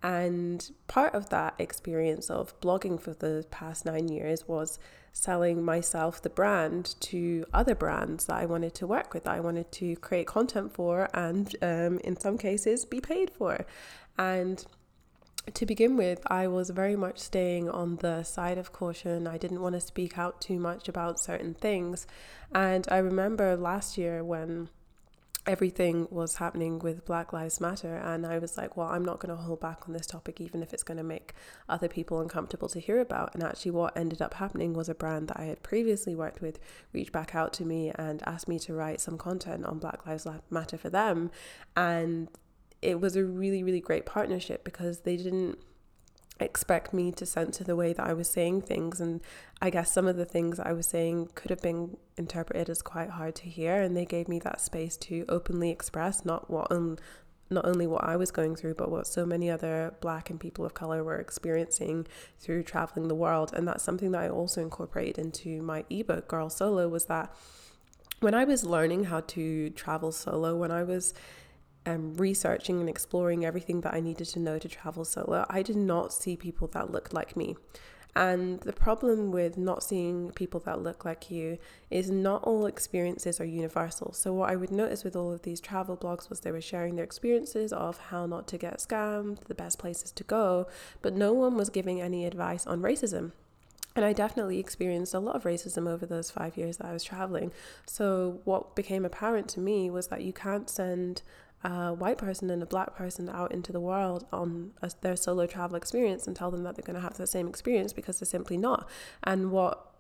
And 0.04 0.70
part 0.88 1.16
of 1.16 1.30
that 1.30 1.56
experience 1.58 2.30
of 2.30 2.60
blogging 2.62 3.02
for 3.02 3.14
the 3.14 3.46
past 3.50 3.86
nine 3.86 4.08
years 4.10 4.48
was 4.48 4.78
selling 5.12 5.64
myself 5.64 6.22
the 6.22 6.30
brand 6.30 6.94
to 7.00 7.44
other 7.52 7.74
brands 7.74 8.26
that 8.26 8.36
I 8.36 8.46
wanted 8.46 8.76
to 8.76 8.88
work 8.88 9.14
with, 9.14 9.24
that 9.24 9.34
I 9.34 9.40
wanted 9.40 9.72
to 9.74 9.96
create 9.96 10.28
content 10.28 10.74
for, 10.74 11.10
and 11.14 11.56
um, 11.64 11.98
in 12.04 12.20
some 12.20 12.38
cases 12.38 12.86
be 12.86 13.02
paid 13.02 13.32
for. 13.32 13.66
And 14.20 14.64
to 15.54 15.66
begin 15.66 15.98
with, 15.98 16.22
I 16.28 16.48
was 16.48 16.70
very 16.70 16.96
much 16.96 17.18
staying 17.18 17.70
on 17.70 17.96
the 17.98 18.24
side 18.24 18.58
of 18.58 18.74
caution. 18.74 19.28
I 19.28 19.38
didn't 19.38 19.62
want 19.62 19.74
to 19.74 19.82
speak 19.82 20.18
out 20.18 20.42
too 20.42 20.60
much 20.60 20.88
about 20.88 21.20
certain 21.20 21.54
things. 21.54 22.06
And 22.54 22.88
I 22.92 22.98
remember 22.98 23.56
last 23.56 23.98
year 23.98 24.24
when 24.24 24.70
everything 25.48 26.08
was 26.12 26.36
happening 26.36 26.78
with 26.78 27.06
Black 27.06 27.32
Lives 27.32 27.62
Matter. 27.62 27.96
And 27.96 28.26
I 28.26 28.38
was 28.38 28.58
like, 28.58 28.76
well, 28.76 28.88
I'm 28.90 29.06
not 29.06 29.20
going 29.20 29.36
to 29.36 29.42
hold 29.42 29.62
back 29.62 29.88
on 29.88 29.94
this 29.94 30.06
topic, 30.06 30.42
even 30.42 30.62
if 30.62 30.74
it's 30.74 30.84
going 30.84 30.98
to 30.98 31.04
make 31.04 31.34
other 31.70 31.88
people 31.88 32.20
uncomfortable 32.20 32.68
to 32.70 32.80
hear 32.80 33.00
about. 33.00 33.34
And 33.34 33.44
actually, 33.44 33.72
what 33.72 33.96
ended 33.98 34.22
up 34.22 34.36
happening 34.36 34.74
was 34.74 34.90
a 34.90 34.96
brand 34.96 35.30
that 35.30 35.40
I 35.40 35.46
had 35.46 35.64
previously 35.64 36.16
worked 36.16 36.42
with 36.42 36.60
reached 36.92 37.14
back 37.14 37.34
out 37.34 37.54
to 37.54 37.66
me 37.66 37.92
and 37.96 38.22
asked 38.28 38.48
me 38.48 38.60
to 38.60 38.74
write 38.74 39.00
some 39.00 39.18
content 39.18 39.66
on 39.66 39.80
Black 39.80 40.06
Lives 40.06 40.28
Matter 40.50 40.78
for 40.78 40.90
them. 40.90 41.32
And 41.76 42.28
it 42.82 43.00
was 43.00 43.16
a 43.16 43.24
really, 43.24 43.64
really 43.64 43.82
great 43.82 44.06
partnership 44.06 44.64
because 44.64 45.00
they 45.00 45.18
didn't 45.18 45.58
expect 46.40 46.94
me 46.94 47.12
to 47.14 47.26
censor 47.26 47.64
the 47.64 47.76
way 47.76 47.94
that 47.94 48.06
I 48.06 48.14
was 48.14 48.30
saying 48.30 48.62
things. 48.62 49.02
And 49.02 49.22
I 49.62 49.70
guess 49.70 49.92
some 49.92 50.08
of 50.08 50.18
the 50.18 50.26
things 50.26 50.60
I 50.60 50.74
was 50.74 50.88
saying 50.88 51.30
could 51.36 51.50
have 51.50 51.62
been 51.62 51.98
interpreted 52.18 52.70
as 52.70 52.82
quite 52.82 53.12
hard 53.12 53.36
to 53.36 53.50
hear. 53.50 53.82
And 53.82 53.96
they 53.96 54.06
gave 54.06 54.28
me 54.28 54.40
that 54.40 54.62
space 54.62 54.98
to 54.98 55.26
openly 55.30 55.70
express 55.70 56.26
not 56.26 56.50
what 56.50 56.72
um, 56.72 56.98
not 57.50 57.66
only 57.66 57.88
what 57.88 58.04
I 58.04 58.18
was 58.18 58.30
going 58.30 58.56
through, 58.56 58.74
but 58.74 58.92
what 58.92 59.08
so 59.08 59.26
many 59.26 59.50
other 59.50 59.96
black 60.02 60.30
and 60.30 60.40
people 60.40 60.66
of 60.66 60.74
color 60.74 61.04
were 61.04 61.18
experiencing 61.18 62.06
through 62.40 62.64
traveling 62.64 63.08
the 63.08 63.16
world. 63.16 63.54
And 63.54 63.68
that's 63.68 63.84
something 63.84 64.12
that 64.12 64.24
I 64.24 64.30
also 64.30 64.62
incorporated 64.62 65.18
into 65.18 65.62
my 65.62 65.86
ebook, 65.90 66.28
Girl 66.28 66.50
Solo, 66.50 66.90
was 66.90 67.06
that 67.06 67.34
when 68.20 68.34
I 68.34 68.44
was 68.44 68.64
learning 68.64 69.06
how 69.06 69.22
to 69.22 69.70
travel 69.72 70.12
solo, 70.12 70.56
when 70.56 70.72
I 70.72 70.84
was 70.84 71.14
um, 71.88 72.14
researching 72.16 72.80
and 72.80 72.90
exploring 72.90 73.46
everything 73.46 73.82
that 73.82 73.94
I 73.94 74.02
needed 74.02 74.28
to 74.30 74.40
know 74.40 74.60
to 74.60 74.68
travel 74.68 75.06
solo, 75.06 75.46
I 75.50 75.62
did 75.64 75.78
not 75.78 76.12
see 76.14 76.36
people 76.36 76.68
that 76.70 76.92
looked 76.92 77.14
like 77.14 77.38
me. 77.38 77.56
And 78.14 78.60
the 78.62 78.74
problem 78.74 79.32
with 79.32 79.58
not 79.58 79.84
seeing 79.84 80.32
people 80.32 80.60
that 80.62 80.82
look 80.82 81.06
like 81.06 81.30
you 81.30 81.60
is 81.92 82.10
not 82.10 82.44
all 82.44 82.66
experiences 82.66 83.40
are 83.40 83.46
universal. 83.46 84.12
So, 84.12 84.34
what 84.34 84.50
I 84.50 84.56
would 84.56 84.72
notice 84.72 85.04
with 85.04 85.16
all 85.16 85.32
of 85.32 85.44
these 85.44 85.62
travel 85.62 85.96
blogs 85.96 86.28
was 86.28 86.40
they 86.40 86.52
were 86.52 86.60
sharing 86.60 86.96
their 86.96 87.06
experiences 87.06 87.72
of 87.72 88.00
how 88.10 88.26
not 88.26 88.48
to 88.48 88.58
get 88.58 88.80
scammed, 88.80 89.44
the 89.46 89.54
best 89.54 89.78
places 89.78 90.12
to 90.14 90.24
go, 90.24 90.68
but 91.04 91.14
no 91.14 91.32
one 91.32 91.56
was 91.56 91.70
giving 91.70 92.02
any 92.02 92.26
advice 92.26 92.66
on 92.66 92.82
racism. 92.82 93.34
And 93.96 94.04
I 94.04 94.14
definitely 94.14 94.60
experienced 94.60 95.14
a 95.14 95.20
lot 95.20 95.36
of 95.36 95.44
racism 95.44 95.88
over 95.88 96.06
those 96.06 96.32
five 96.32 96.58
years 96.58 96.78
that 96.78 96.88
I 96.88 96.94
was 96.94 97.04
traveling. 97.04 97.52
So, 97.86 98.42
what 98.46 98.76
became 98.76 99.06
apparent 99.06 99.48
to 99.50 99.60
me 99.60 99.92
was 99.92 100.08
that 100.08 100.24
you 100.24 100.34
can't 100.34 100.70
send 100.70 101.22
a 101.64 101.94
white 101.94 102.18
person 102.18 102.50
and 102.50 102.62
a 102.62 102.66
black 102.66 102.96
person 102.96 103.30
out 103.30 103.52
into 103.52 103.72
the 103.72 103.80
world 103.80 104.26
on 104.32 104.72
a, 104.82 104.92
their 105.02 105.16
solo 105.16 105.46
travel 105.48 105.76
experience 105.76 106.28
and 106.28 106.36
tell 106.36 106.52
them 106.52 106.64
that 106.64 106.76
they're 106.76 106.86
going 106.86 106.96
to 106.96 107.02
have 107.02 107.18
the 107.18 107.28
same 107.28 107.48
experience 107.48 107.94
because 107.94 108.20
they're 108.20 108.28
simply 108.28 108.58
not. 108.58 108.88
And 109.24 109.52
what 109.52 109.94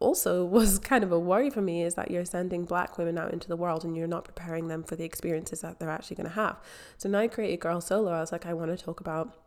also 0.00 0.44
was 0.58 0.78
kind 0.78 1.04
of 1.04 1.12
a 1.12 1.18
worry 1.18 1.50
for 1.50 1.62
me 1.62 1.82
is 1.82 1.94
that 1.94 2.10
you're 2.10 2.24
sending 2.24 2.64
black 2.64 2.98
women 2.98 3.18
out 3.18 3.32
into 3.32 3.48
the 3.48 3.56
world 3.56 3.84
and 3.84 3.96
you're 3.96 4.06
not 4.06 4.24
preparing 4.24 4.68
them 4.68 4.82
for 4.82 4.96
the 4.96 5.04
experiences 5.04 5.60
that 5.60 5.78
they're 5.78 5.90
actually 5.90 6.16
going 6.16 6.28
to 6.28 6.34
have. 6.34 6.58
So 6.98 7.08
now 7.08 7.20
I 7.20 7.28
created 7.28 7.60
Girl 7.60 7.80
Solo. 7.80 8.12
I 8.12 8.20
was 8.20 8.32
like, 8.32 8.46
I 8.46 8.52
want 8.52 8.76
to 8.76 8.84
talk 8.84 9.00
about 9.00 9.45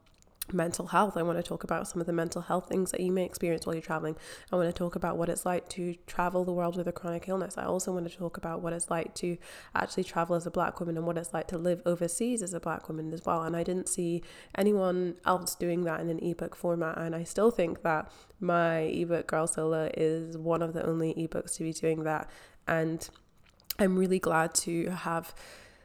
mental 0.54 0.88
health. 0.88 1.18
I 1.18 1.24
want 1.24 1.38
to 1.38 1.44
talk 1.44 1.64
about 1.64 1.88
some 1.88 2.00
of 2.02 2.08
the 2.08 2.14
mental 2.14 2.42
health 2.42 2.68
things 2.68 2.92
that 2.92 3.00
you 3.00 3.12
may 3.12 3.26
experience 3.26 3.66
while 3.66 3.76
you're 3.76 3.82
traveling. 3.82 4.16
I 4.52 4.56
want 4.56 4.68
to 4.68 4.74
talk 4.74 4.96
about 4.96 5.18
what 5.18 5.30
it's 5.30 5.46
like 5.46 5.70
to 5.70 5.96
travel 6.08 6.44
the 6.44 6.52
world 6.52 6.78
with 6.78 6.88
a 6.88 6.92
chronic 6.92 7.28
illness. 7.28 7.58
I 7.58 7.66
also 7.66 7.92
want 7.92 8.10
to 8.10 8.18
talk 8.18 8.38
about 8.38 8.62
what 8.62 8.74
it's 8.74 8.90
like 8.90 9.14
to 9.16 9.38
actually 9.76 10.04
travel 10.04 10.36
as 10.36 10.46
a 10.46 10.52
black 10.52 10.80
woman 10.80 10.98
and 10.98 11.06
what 11.06 11.18
it's 11.18 11.34
like 11.34 11.48
to 11.48 11.58
live 11.58 11.82
overseas 11.86 12.42
as 12.42 12.54
a 12.54 12.60
black 12.60 12.88
woman 12.88 13.14
as 13.14 13.26
well. 13.26 13.44
And 13.44 13.56
I 13.56 13.64
didn't 13.64 13.90
see 13.90 14.24
anyone 14.56 15.16
else 15.26 15.56
doing 15.56 15.84
that 15.84 16.00
in 16.00 16.10
an 16.10 16.20
ebook 16.24 16.56
format. 16.56 16.98
And 16.98 17.16
I 17.16 17.24
still 17.24 17.52
think 17.52 17.84
that 17.84 18.12
my 18.40 18.80
ebook 18.80 19.28
Girl 19.28 19.48
Solo 19.48 19.90
is 19.96 20.38
one 20.38 20.62
of 20.62 20.74
the 20.74 20.86
only 20.86 21.14
ebooks 21.14 21.56
to 21.56 21.64
be 21.64 21.74
doing 21.74 22.04
that. 22.04 22.30
And 22.68 23.10
I'm 23.80 23.98
really 23.98 24.20
glad 24.20 24.54
to 24.56 24.90
have 24.90 25.34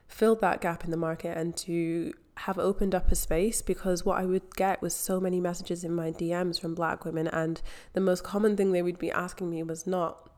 filled 0.06 0.40
that 0.40 0.60
gap 0.60 0.84
in 0.84 0.90
the 0.90 0.96
market 0.96 1.36
and 1.36 1.56
to 1.56 2.12
have 2.38 2.58
opened 2.58 2.94
up 2.94 3.10
a 3.12 3.14
space 3.14 3.62
because 3.62 4.04
what 4.04 4.18
I 4.18 4.24
would 4.24 4.54
get 4.56 4.82
was 4.82 4.94
so 4.94 5.20
many 5.20 5.40
messages 5.40 5.84
in 5.84 5.94
my 5.94 6.10
DMs 6.10 6.60
from 6.60 6.74
black 6.74 7.04
women, 7.04 7.28
and 7.28 7.60
the 7.92 8.00
most 8.00 8.24
common 8.24 8.56
thing 8.56 8.72
they 8.72 8.82
would 8.82 8.98
be 8.98 9.10
asking 9.10 9.50
me 9.50 9.62
was 9.62 9.86
not 9.86 10.30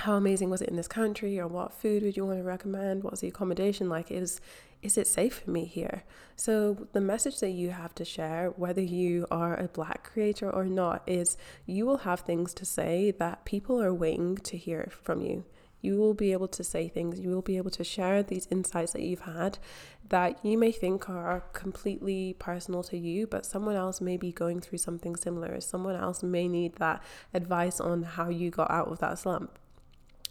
how 0.00 0.14
amazing 0.14 0.48
was 0.48 0.62
it 0.62 0.68
in 0.68 0.76
this 0.76 0.88
country? 0.88 1.38
Or 1.40 1.48
what 1.48 1.72
food 1.72 2.02
would 2.02 2.16
you 2.16 2.24
want 2.24 2.38
to 2.38 2.44
recommend? 2.44 3.02
What's 3.02 3.20
the 3.20 3.28
accommodation 3.28 3.88
like? 3.88 4.10
Was 4.10 4.40
is 4.80 4.96
it 4.96 5.08
safe 5.08 5.40
for 5.40 5.50
me 5.50 5.64
here? 5.64 6.04
So 6.36 6.86
the 6.92 7.00
message 7.00 7.40
that 7.40 7.50
you 7.50 7.70
have 7.70 7.94
to 7.96 8.04
share 8.04 8.50
whether 8.50 8.80
you 8.80 9.26
are 9.28 9.58
a 9.58 9.66
black 9.66 10.04
creator 10.04 10.48
or 10.48 10.66
not 10.66 11.02
is 11.04 11.36
you 11.66 11.84
will 11.84 11.98
have 11.98 12.20
things 12.20 12.54
to 12.54 12.64
say 12.64 13.10
that 13.18 13.44
people 13.44 13.82
are 13.82 13.92
waiting 13.92 14.36
to 14.36 14.56
hear 14.56 14.88
from 15.02 15.20
you. 15.20 15.44
You 15.80 15.96
will 15.96 16.14
be 16.14 16.32
able 16.32 16.48
to 16.48 16.62
say 16.62 16.88
things, 16.88 17.18
you 17.18 17.30
will 17.30 17.42
be 17.42 17.56
able 17.56 17.70
to 17.72 17.84
share 17.84 18.22
these 18.22 18.48
insights 18.50 18.92
that 18.92 19.02
you've 19.02 19.22
had 19.22 19.58
that 20.08 20.44
you 20.44 20.56
may 20.56 20.72
think 20.72 21.08
are 21.08 21.40
completely 21.52 22.34
personal 22.38 22.82
to 22.84 22.96
you, 22.96 23.26
but 23.26 23.44
someone 23.44 23.76
else 23.76 24.00
may 24.00 24.16
be 24.16 24.32
going 24.32 24.60
through 24.60 24.78
something 24.78 25.16
similar. 25.16 25.60
Someone 25.60 25.96
else 25.96 26.22
may 26.22 26.48
need 26.48 26.76
that 26.76 27.02
advice 27.34 27.80
on 27.80 28.02
how 28.02 28.28
you 28.28 28.50
got 28.50 28.70
out 28.70 28.88
of 28.88 28.98
that 29.00 29.18
slump. 29.18 29.58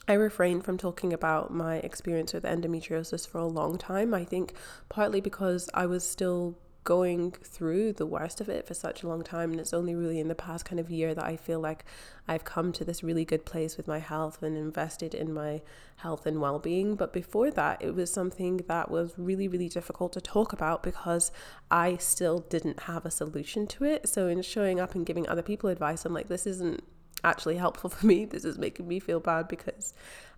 I 0.07 0.13
refrained 0.13 0.63
from 0.63 0.77
talking 0.77 1.11
about 1.11 1.53
my 1.53 1.77
experience 1.77 2.33
with 2.33 2.43
endometriosis 2.43 3.27
for 3.27 3.39
a 3.39 3.45
long 3.45 3.77
time. 3.77 4.13
I 4.13 4.23
think 4.23 4.53
partly 4.87 5.19
because 5.19 5.69
I 5.73 5.85
was 5.85 6.07
still 6.07 6.57
going 6.87 7.31
through 7.31 7.91
the 7.91 8.05
worst 8.05 8.39
of 8.39 8.47
it 8.47 8.65
for 8.65 8.73
such 8.73 9.03
a 9.03 9.07
long 9.09 9.21
time. 9.21 9.51
And 9.51 9.59
it's 9.59 9.73
only 9.73 9.93
really 9.93 10.21
in 10.21 10.29
the 10.29 10.35
past 10.35 10.63
kind 10.63 10.79
of 10.79 10.89
year 10.89 11.13
that 11.13 11.25
I 11.25 11.35
feel 11.35 11.59
like 11.59 11.83
I've 12.29 12.45
come 12.45 12.71
to 12.71 12.85
this 12.85 13.03
really 13.03 13.25
good 13.25 13.45
place 13.45 13.75
with 13.75 13.89
my 13.89 13.99
health 13.99 14.41
and 14.41 14.55
invested 14.55 15.13
in 15.13 15.33
my 15.33 15.61
health 15.97 16.25
and 16.25 16.39
well 16.39 16.59
being. 16.59 16.95
But 16.95 17.11
before 17.11 17.51
that, 17.51 17.81
it 17.81 17.93
was 17.93 18.09
something 18.09 18.61
that 18.69 18.89
was 18.89 19.13
really, 19.17 19.49
really 19.49 19.67
difficult 19.67 20.13
to 20.13 20.21
talk 20.21 20.53
about 20.53 20.81
because 20.81 21.29
I 21.69 21.97
still 21.97 22.39
didn't 22.39 22.83
have 22.83 23.05
a 23.05 23.11
solution 23.11 23.67
to 23.67 23.83
it. 23.83 24.07
So, 24.07 24.29
in 24.29 24.41
showing 24.41 24.79
up 24.79 24.95
and 24.95 25.05
giving 25.05 25.27
other 25.27 25.41
people 25.41 25.69
advice, 25.69 26.05
I'm 26.05 26.13
like, 26.13 26.29
this 26.29 26.47
isn't 26.47 26.85
actually 27.21 27.57
helpful 27.57 27.89
for 27.95 28.05
me. 28.05 28.23
This 28.23 28.45
is 28.45 28.57
making 28.57 28.87
me 28.87 29.01
feel 29.01 29.19
bad 29.19 29.49
because 29.49 29.93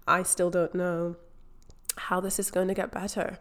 I 0.08 0.24
still 0.24 0.50
don't 0.50 0.74
know 0.74 1.16
how 1.96 2.20
this 2.20 2.40
is 2.40 2.50
going 2.50 2.70
to 2.70 2.74
get 2.74 2.92
better. 2.92 3.38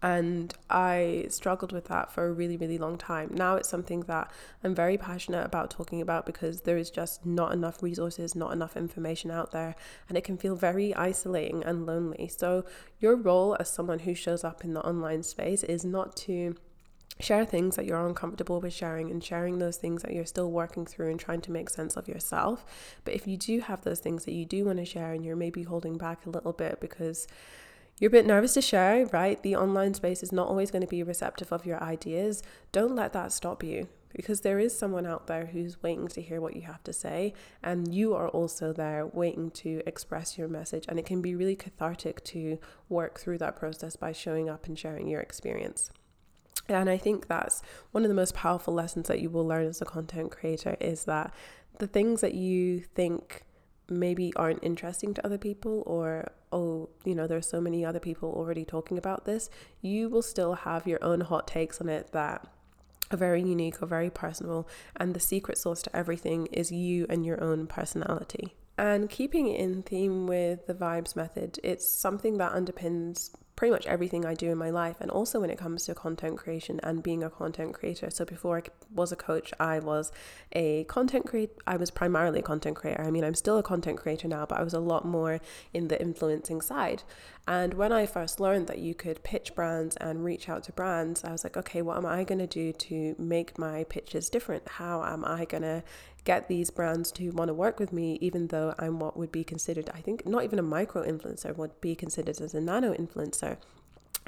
And 0.00 0.54
I 0.70 1.26
struggled 1.28 1.72
with 1.72 1.86
that 1.86 2.12
for 2.12 2.26
a 2.26 2.32
really, 2.32 2.56
really 2.56 2.78
long 2.78 2.98
time. 2.98 3.30
Now 3.34 3.56
it's 3.56 3.68
something 3.68 4.02
that 4.02 4.30
I'm 4.62 4.74
very 4.74 4.96
passionate 4.96 5.44
about 5.44 5.70
talking 5.70 6.00
about 6.00 6.24
because 6.24 6.60
there 6.60 6.76
is 6.76 6.90
just 6.90 7.26
not 7.26 7.52
enough 7.52 7.82
resources, 7.82 8.36
not 8.36 8.52
enough 8.52 8.76
information 8.76 9.32
out 9.32 9.50
there, 9.50 9.74
and 10.08 10.16
it 10.16 10.22
can 10.22 10.36
feel 10.36 10.54
very 10.54 10.94
isolating 10.94 11.64
and 11.64 11.84
lonely. 11.84 12.28
So, 12.28 12.64
your 13.00 13.16
role 13.16 13.56
as 13.58 13.70
someone 13.70 14.00
who 14.00 14.14
shows 14.14 14.44
up 14.44 14.62
in 14.62 14.72
the 14.72 14.86
online 14.86 15.24
space 15.24 15.64
is 15.64 15.84
not 15.84 16.14
to 16.18 16.54
share 17.20 17.44
things 17.44 17.76
that 17.76 17.84
you're 17.84 18.06
uncomfortable 18.06 18.60
with 18.60 18.72
sharing 18.72 19.10
and 19.10 19.22
sharing 19.24 19.58
those 19.58 19.76
things 19.76 20.02
that 20.02 20.12
you're 20.12 20.24
still 20.24 20.50
working 20.50 20.86
through 20.86 21.10
and 21.10 21.18
trying 21.18 21.40
to 21.40 21.50
make 21.50 21.68
sense 21.68 21.96
of 21.96 22.06
yourself. 22.06 22.64
But 23.04 23.14
if 23.14 23.26
you 23.26 23.36
do 23.36 23.60
have 23.60 23.82
those 23.82 23.98
things 23.98 24.24
that 24.24 24.32
you 24.32 24.44
do 24.44 24.66
want 24.66 24.78
to 24.78 24.84
share 24.84 25.12
and 25.12 25.24
you're 25.24 25.34
maybe 25.36 25.64
holding 25.64 25.98
back 25.98 26.26
a 26.26 26.30
little 26.30 26.52
bit 26.52 26.80
because 26.80 27.26
you're 28.00 28.08
a 28.08 28.12
bit 28.12 28.26
nervous 28.26 28.54
to 28.54 28.62
share, 28.62 29.06
right? 29.06 29.42
The 29.42 29.56
online 29.56 29.94
space 29.94 30.22
is 30.22 30.32
not 30.32 30.48
always 30.48 30.70
going 30.70 30.82
to 30.82 30.88
be 30.88 31.02
receptive 31.02 31.52
of 31.52 31.66
your 31.66 31.82
ideas. 31.82 32.42
Don't 32.72 32.94
let 32.94 33.12
that 33.12 33.32
stop 33.32 33.62
you 33.62 33.88
because 34.14 34.40
there 34.40 34.58
is 34.58 34.76
someone 34.76 35.06
out 35.06 35.26
there 35.26 35.46
who's 35.46 35.82
waiting 35.82 36.08
to 36.08 36.22
hear 36.22 36.40
what 36.40 36.56
you 36.56 36.62
have 36.62 36.82
to 36.84 36.92
say, 36.92 37.34
and 37.62 37.94
you 37.94 38.14
are 38.14 38.28
also 38.28 38.72
there 38.72 39.06
waiting 39.06 39.50
to 39.50 39.82
express 39.86 40.38
your 40.38 40.48
message. 40.48 40.84
And 40.88 40.98
it 40.98 41.06
can 41.06 41.20
be 41.20 41.34
really 41.34 41.56
cathartic 41.56 42.24
to 42.24 42.58
work 42.88 43.20
through 43.20 43.38
that 43.38 43.56
process 43.56 43.96
by 43.96 44.12
showing 44.12 44.48
up 44.48 44.66
and 44.66 44.78
sharing 44.78 45.08
your 45.08 45.20
experience. 45.20 45.90
And 46.68 46.90
I 46.90 46.98
think 46.98 47.28
that's 47.28 47.62
one 47.92 48.04
of 48.04 48.08
the 48.08 48.14
most 48.14 48.34
powerful 48.34 48.74
lessons 48.74 49.08
that 49.08 49.20
you 49.20 49.30
will 49.30 49.46
learn 49.46 49.66
as 49.66 49.80
a 49.80 49.86
content 49.86 50.30
creator 50.30 50.76
is 50.80 51.04
that 51.04 51.32
the 51.78 51.86
things 51.86 52.20
that 52.20 52.34
you 52.34 52.80
think 52.80 53.44
maybe 53.90 54.32
aren't 54.36 54.62
interesting 54.62 55.14
to 55.14 55.24
other 55.24 55.38
people 55.38 55.82
or 55.86 56.30
oh 56.52 56.88
you 57.04 57.14
know 57.14 57.26
there's 57.26 57.48
so 57.48 57.60
many 57.60 57.84
other 57.84 58.00
people 58.00 58.30
already 58.30 58.64
talking 58.64 58.98
about 58.98 59.24
this 59.24 59.48
you 59.80 60.08
will 60.08 60.22
still 60.22 60.54
have 60.54 60.86
your 60.86 61.02
own 61.02 61.20
hot 61.20 61.46
takes 61.46 61.80
on 61.80 61.88
it 61.88 62.10
that 62.12 62.46
are 63.10 63.16
very 63.16 63.42
unique 63.42 63.82
or 63.82 63.86
very 63.86 64.10
personal 64.10 64.68
and 64.96 65.14
the 65.14 65.20
secret 65.20 65.58
sauce 65.58 65.82
to 65.82 65.96
everything 65.96 66.46
is 66.46 66.70
you 66.70 67.06
and 67.08 67.24
your 67.24 67.42
own 67.42 67.66
personality. 67.66 68.54
And 68.76 69.10
keeping 69.10 69.48
in 69.48 69.82
theme 69.82 70.26
with 70.26 70.66
the 70.66 70.74
vibes 70.74 71.16
method 71.16 71.58
it's 71.64 71.88
something 71.88 72.38
that 72.38 72.52
underpins 72.52 73.30
pretty 73.58 73.72
much 73.72 73.86
everything 73.86 74.24
I 74.24 74.34
do 74.34 74.52
in 74.52 74.56
my 74.56 74.70
life, 74.70 74.98
and 75.00 75.10
also 75.10 75.40
when 75.40 75.50
it 75.50 75.58
comes 75.58 75.84
to 75.86 75.94
content 75.94 76.38
creation 76.38 76.78
and 76.84 77.02
being 77.02 77.24
a 77.24 77.28
content 77.28 77.74
creator. 77.74 78.08
So 78.08 78.24
before 78.24 78.58
I 78.58 78.62
was 78.94 79.10
a 79.10 79.16
coach, 79.16 79.52
I 79.58 79.80
was 79.80 80.12
a 80.52 80.84
content 80.84 81.26
creator. 81.26 81.54
I 81.66 81.76
was 81.76 81.90
primarily 81.90 82.38
a 82.38 82.42
content 82.42 82.76
creator. 82.76 83.02
I 83.02 83.10
mean, 83.10 83.24
I'm 83.24 83.34
still 83.34 83.58
a 83.58 83.64
content 83.64 83.98
creator 83.98 84.28
now, 84.28 84.46
but 84.46 84.60
I 84.60 84.62
was 84.62 84.74
a 84.74 84.78
lot 84.78 85.04
more 85.04 85.40
in 85.74 85.88
the 85.88 86.00
influencing 86.00 86.60
side. 86.60 87.02
And 87.48 87.74
when 87.74 87.92
I 87.92 88.06
first 88.06 88.38
learned 88.38 88.68
that 88.68 88.78
you 88.78 88.94
could 88.94 89.24
pitch 89.24 89.56
brands 89.56 89.96
and 89.96 90.24
reach 90.24 90.48
out 90.48 90.62
to 90.64 90.72
brands, 90.72 91.24
I 91.24 91.32
was 91.32 91.42
like, 91.42 91.56
okay, 91.56 91.82
what 91.82 91.96
am 91.96 92.06
I 92.06 92.22
going 92.22 92.38
to 92.38 92.46
do 92.46 92.72
to 92.72 93.16
make 93.18 93.58
my 93.58 93.82
pitches 93.82 94.30
different? 94.30 94.68
How 94.68 95.02
am 95.02 95.24
I 95.24 95.46
going 95.46 95.64
to 95.64 95.82
get 96.28 96.46
these 96.46 96.68
brands 96.68 97.10
to 97.10 97.30
want 97.30 97.48
to 97.48 97.54
work 97.54 97.80
with 97.80 97.90
me, 97.90 98.18
even 98.20 98.48
though 98.48 98.74
I'm 98.78 98.98
what 98.98 99.16
would 99.16 99.32
be 99.32 99.42
considered, 99.42 99.88
I 99.94 100.02
think, 100.02 100.26
not 100.26 100.44
even 100.44 100.58
a 100.58 100.62
micro 100.62 101.02
influencer, 101.02 101.56
would 101.56 101.80
be 101.80 101.94
considered 101.94 102.38
as 102.42 102.52
a 102.52 102.60
nano 102.60 102.92
influencer. 102.92 103.56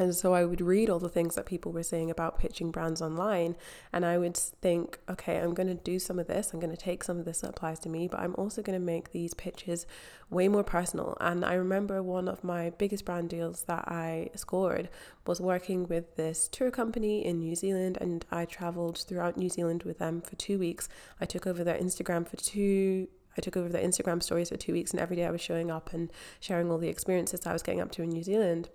And 0.00 0.14
so 0.14 0.32
I 0.32 0.46
would 0.46 0.62
read 0.62 0.88
all 0.88 0.98
the 0.98 1.10
things 1.10 1.34
that 1.34 1.44
people 1.44 1.72
were 1.72 1.82
saying 1.82 2.10
about 2.10 2.38
pitching 2.38 2.70
brands 2.70 3.02
online, 3.02 3.54
and 3.92 4.06
I 4.06 4.16
would 4.16 4.34
think, 4.34 4.98
okay, 5.10 5.36
I'm 5.36 5.52
going 5.52 5.66
to 5.66 5.74
do 5.74 5.98
some 5.98 6.18
of 6.18 6.26
this. 6.26 6.54
I'm 6.54 6.58
going 6.58 6.74
to 6.74 6.82
take 6.82 7.04
some 7.04 7.18
of 7.18 7.26
this 7.26 7.42
that 7.42 7.50
applies 7.50 7.78
to 7.80 7.90
me, 7.90 8.08
but 8.08 8.18
I'm 8.18 8.34
also 8.36 8.62
going 8.62 8.80
to 8.80 8.84
make 8.84 9.12
these 9.12 9.34
pitches 9.34 9.84
way 10.30 10.48
more 10.48 10.64
personal. 10.64 11.18
And 11.20 11.44
I 11.44 11.52
remember 11.52 12.02
one 12.02 12.28
of 12.28 12.42
my 12.42 12.70
biggest 12.70 13.04
brand 13.04 13.28
deals 13.28 13.64
that 13.64 13.88
I 13.88 14.30
scored 14.34 14.88
was 15.26 15.38
working 15.38 15.86
with 15.86 16.16
this 16.16 16.48
tour 16.48 16.70
company 16.70 17.22
in 17.22 17.38
New 17.38 17.54
Zealand, 17.54 17.98
and 18.00 18.24
I 18.30 18.46
traveled 18.46 19.04
throughout 19.06 19.36
New 19.36 19.50
Zealand 19.50 19.82
with 19.82 19.98
them 19.98 20.22
for 20.22 20.34
two 20.36 20.58
weeks. 20.58 20.88
I 21.20 21.26
took 21.26 21.46
over 21.46 21.62
their 21.62 21.76
Instagram 21.76 22.26
for 22.26 22.38
two 22.38 23.08
I 23.36 23.42
took 23.42 23.56
over 23.56 23.68
their 23.68 23.86
Instagram 23.86 24.22
stories 24.22 24.48
for 24.48 24.56
two 24.56 24.72
weeks, 24.72 24.90
and 24.90 24.98
every 24.98 25.16
day 25.16 25.24
I 25.24 25.30
was 25.30 25.40
showing 25.40 25.70
up 25.70 25.92
and 25.92 26.10
sharing 26.40 26.70
all 26.70 26.78
the 26.78 26.88
experiences 26.88 27.46
I 27.46 27.52
was 27.52 27.62
getting 27.62 27.80
up 27.80 27.92
to 27.92 28.02
in 28.02 28.08
New 28.08 28.24
Zealand. 28.24 28.70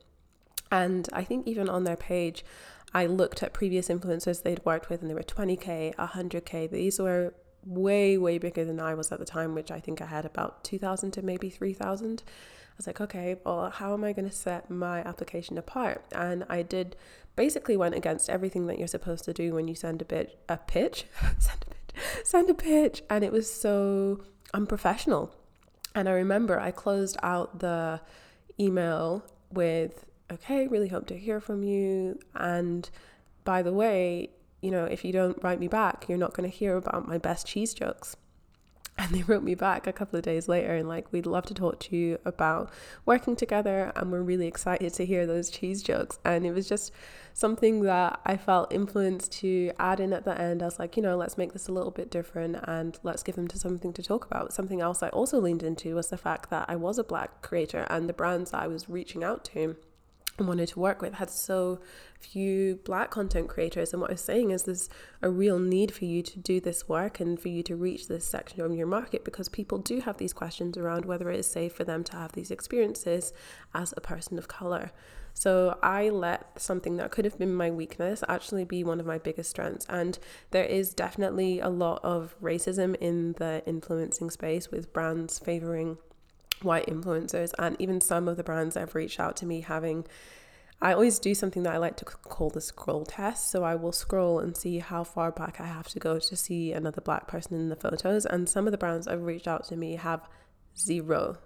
And 0.72 1.08
I 1.14 1.24
think 1.24 1.48
even 1.48 1.70
on 1.70 1.84
their 1.84 1.96
page, 1.96 2.44
I 2.94 3.06
looked 3.06 3.44
at 3.44 3.54
previous 3.54 3.90
influencers 3.90 4.44
they'd 4.44 4.64
worked 4.66 4.90
with 4.90 5.02
and 5.02 5.10
they 5.10 5.16
were 5.16 5.24
20k, 5.24 5.96
100k. 5.96 6.70
These 6.70 7.00
were 7.00 7.34
way, 7.66 8.18
way 8.18 8.38
bigger 8.38 8.64
than 8.64 8.80
I 8.80 8.94
was 8.94 9.12
at 9.12 9.20
the 9.20 9.26
time, 9.26 9.56
which 9.56 9.72
I 9.72 9.80
think 9.80 10.02
I 10.02 10.06
had 10.06 10.26
about 10.26 10.64
2,000 10.64 11.12
to 11.12 11.22
maybe 11.22 11.50
3,000. 11.50 12.24
I 12.26 12.32
was 12.78 12.88
like, 12.88 13.02
okay, 13.02 13.38
well, 13.46 13.70
how 13.70 13.94
am 13.94 14.04
I 14.04 14.14
going 14.14 14.30
to 14.30 14.36
set 14.36 14.70
my 14.70 15.00
application 15.00 15.58
apart? 15.58 16.04
And 16.12 16.46
I 16.50 16.62
did 16.62 16.96
basically 17.36 17.76
went 17.76 17.96
against 17.96 18.30
everything 18.30 18.68
that 18.68 18.80
you're 18.80 18.88
supposed 18.88 19.26
to 19.26 19.34
do 19.34 19.54
when 19.54 19.68
you 19.68 19.76
send 19.76 20.02
a 20.02 20.06
bit 20.06 20.40
a 20.48 20.58
pitch, 20.58 21.06
send 21.40 21.64
a 21.64 21.74
pitch, 21.74 22.04
send 22.24 22.50
a 22.50 22.54
pitch, 22.54 23.04
and 23.10 23.24
it 23.24 23.32
was 23.32 23.52
so 23.52 24.22
unprofessional. 24.54 25.34
And 25.94 26.10
I 26.10 26.14
remember 26.14 26.60
I 26.60 26.72
closed 26.72 27.18
out 27.24 27.60
the 27.60 28.02
email 28.60 29.24
with, 29.52 30.06
okay, 30.32 30.68
really 30.68 30.90
hope 30.90 31.08
to 31.08 31.18
hear 31.18 31.40
from 31.40 31.64
you. 31.64 32.20
And 32.34 32.90
by 33.44 33.62
the 33.62 33.74
way, 33.74 34.30
you 34.62 34.72
know, 34.72 34.86
if 34.86 35.06
you 35.06 35.12
don't 35.12 35.42
write 35.44 35.60
me 35.60 35.68
back, 35.68 36.06
you're 36.08 36.18
not 36.18 36.34
going 36.34 36.50
to 36.50 36.56
hear 36.56 36.76
about 36.76 37.08
my 37.08 37.18
best 37.18 37.48
cheese 37.48 37.74
jokes. 37.74 38.16
And 38.98 39.14
they 39.14 39.24
wrote 39.24 39.44
me 39.44 39.56
back 39.56 39.88
a 39.88 39.92
couple 39.92 40.18
of 40.18 40.24
days 40.24 40.48
later 40.48 40.74
and 40.74 40.88
like, 40.88 41.12
we'd 41.12 41.26
love 41.26 41.46
to 41.48 41.54
talk 41.54 41.82
to 41.82 41.98
you 41.98 42.18
about 42.24 42.72
working 43.06 43.36
together. 43.36 43.92
And 43.94 44.10
we're 44.10 44.22
really 44.22 44.48
excited 44.48 44.94
to 44.94 45.06
hear 45.06 45.28
those 45.28 45.50
cheese 45.50 45.84
jokes. 45.84 46.18
And 46.24 46.46
it 46.46 46.54
was 46.54 46.70
just 46.70 46.94
something 47.34 47.82
that 47.82 48.22
I 48.26 48.38
felt 48.38 48.72
influenced 48.72 49.34
to 49.40 49.74
add 49.78 50.00
in 50.00 50.14
at 50.14 50.24
the 50.24 50.40
end. 50.40 50.62
I 50.62 50.66
was 50.66 50.80
like, 50.80 50.96
you 50.96 51.04
know, 51.04 51.18
let's 51.18 51.38
make 51.38 51.52
this 51.52 51.68
a 51.68 51.74
little 51.74 51.92
bit 51.92 52.10
different 52.10 52.56
and 52.64 52.98
let's 53.04 53.22
give 53.22 53.36
them 53.36 53.50
to 53.50 53.60
something 53.60 53.92
to 53.92 54.02
talk 54.02 54.26
about. 54.26 54.54
Something 54.54 54.80
else 54.80 55.04
I 55.04 55.10
also 55.10 55.42
leaned 55.42 55.62
into 55.62 55.94
was 55.94 56.08
the 56.08 56.18
fact 56.18 56.50
that 56.52 56.70
I 56.70 56.78
was 56.78 56.98
a 56.98 57.04
black 57.04 57.42
creator 57.42 57.86
and 57.90 58.08
the 58.08 58.14
brands 58.14 58.54
I 58.54 58.68
was 58.68 58.88
reaching 58.88 59.26
out 59.26 59.44
to 59.52 59.76
and 60.38 60.48
wanted 60.48 60.68
to 60.68 60.80
work 60.80 61.02
with 61.02 61.16
had 61.16 61.30
so 61.30 61.80
few 62.20 62.80
black 62.84 63.12
content 63.12 63.48
creators 63.48 63.94
and 63.94 64.02
what 64.02 64.10
i 64.10 64.14
was 64.14 64.22
saying 64.22 64.52
is 64.52 64.64
there's 64.64 64.90
a 65.22 65.30
real 65.30 65.60
need 65.60 65.94
for 65.94 66.06
you 66.06 66.22
to 66.22 66.40
do 66.40 66.60
this 66.60 66.90
work 66.90 67.20
and 67.20 67.40
for 67.40 67.50
you 67.50 67.62
to 67.62 67.76
reach 67.76 68.08
this 68.08 68.26
section 68.26 68.62
of 68.62 68.74
your 68.74 68.88
market 68.88 69.24
because 69.24 69.50
people 69.50 69.78
do 69.78 70.02
have 70.02 70.18
these 70.18 70.34
questions 70.34 70.78
around 70.78 71.06
whether 71.06 71.30
it 71.30 71.40
is 71.40 71.48
safe 71.48 71.74
for 71.74 71.84
them 71.84 72.04
to 72.04 72.14
have 72.14 72.32
these 72.34 72.52
experiences 72.52 73.34
as 73.74 73.94
a 73.96 74.02
person 74.02 74.38
of 74.38 74.48
color 74.48 74.92
so 75.38 75.78
I 75.84 76.10
let 76.10 76.62
something 76.62 76.96
that 76.96 77.12
could 77.12 77.26
have 77.26 77.38
been 77.38 77.54
my 77.54 77.70
weakness 77.70 78.24
actually 78.30 78.64
be 78.64 78.86
one 78.86 79.02
of 79.02 79.06
my 79.06 79.18
biggest 79.18 79.50
strengths. 79.50 79.86
And 79.90 80.18
there 80.52 80.64
is 80.64 80.94
definitely 80.94 81.60
a 81.60 81.68
lot 81.68 82.00
of 82.06 82.38
racism 82.42 82.96
in 83.02 83.34
the 83.34 83.62
influencing 83.68 84.32
space 84.32 84.72
with 84.72 84.94
brands 84.94 85.38
favoring 85.38 85.98
white 86.62 86.88
influencers 86.88 87.54
and 87.60 87.76
even 87.80 88.02
some 88.02 88.28
of 88.28 88.38
the 88.38 88.44
brands 88.44 88.74
that 88.74 88.82
have 88.82 88.96
reached 88.96 89.20
out 89.20 89.36
to 89.38 89.46
me 89.46 89.62
having 89.62 90.06
I 90.82 90.94
always 90.94 91.20
do 91.20 91.34
something 91.34 91.64
that 91.64 91.74
I 91.74 91.78
like 91.78 91.96
to 91.98 92.06
call 92.06 92.50
the 92.50 92.62
scroll 92.62 93.06
test. 93.06 93.50
So 93.50 93.64
I 93.64 93.76
will 93.76 93.92
scroll 93.92 94.40
and 94.40 94.56
see 94.56 94.80
how 94.80 95.04
far 95.04 95.32
back 95.32 95.62
I 95.62 95.66
have 95.66 95.88
to 95.90 96.00
go 96.00 96.20
to 96.20 96.36
see 96.36 96.74
another 96.74 97.02
black 97.02 97.28
person 97.28 97.56
in 97.56 97.70
the 97.70 97.76
photos. 97.76 98.26
And 98.26 98.50
some 98.50 98.68
of 98.68 98.72
the 98.72 98.78
brands 98.78 99.08
I've 99.08 99.24
reached 99.24 99.48
out 99.48 99.64
to 99.70 99.78
me 99.78 99.96
have 99.96 100.28
zero, 100.78 101.38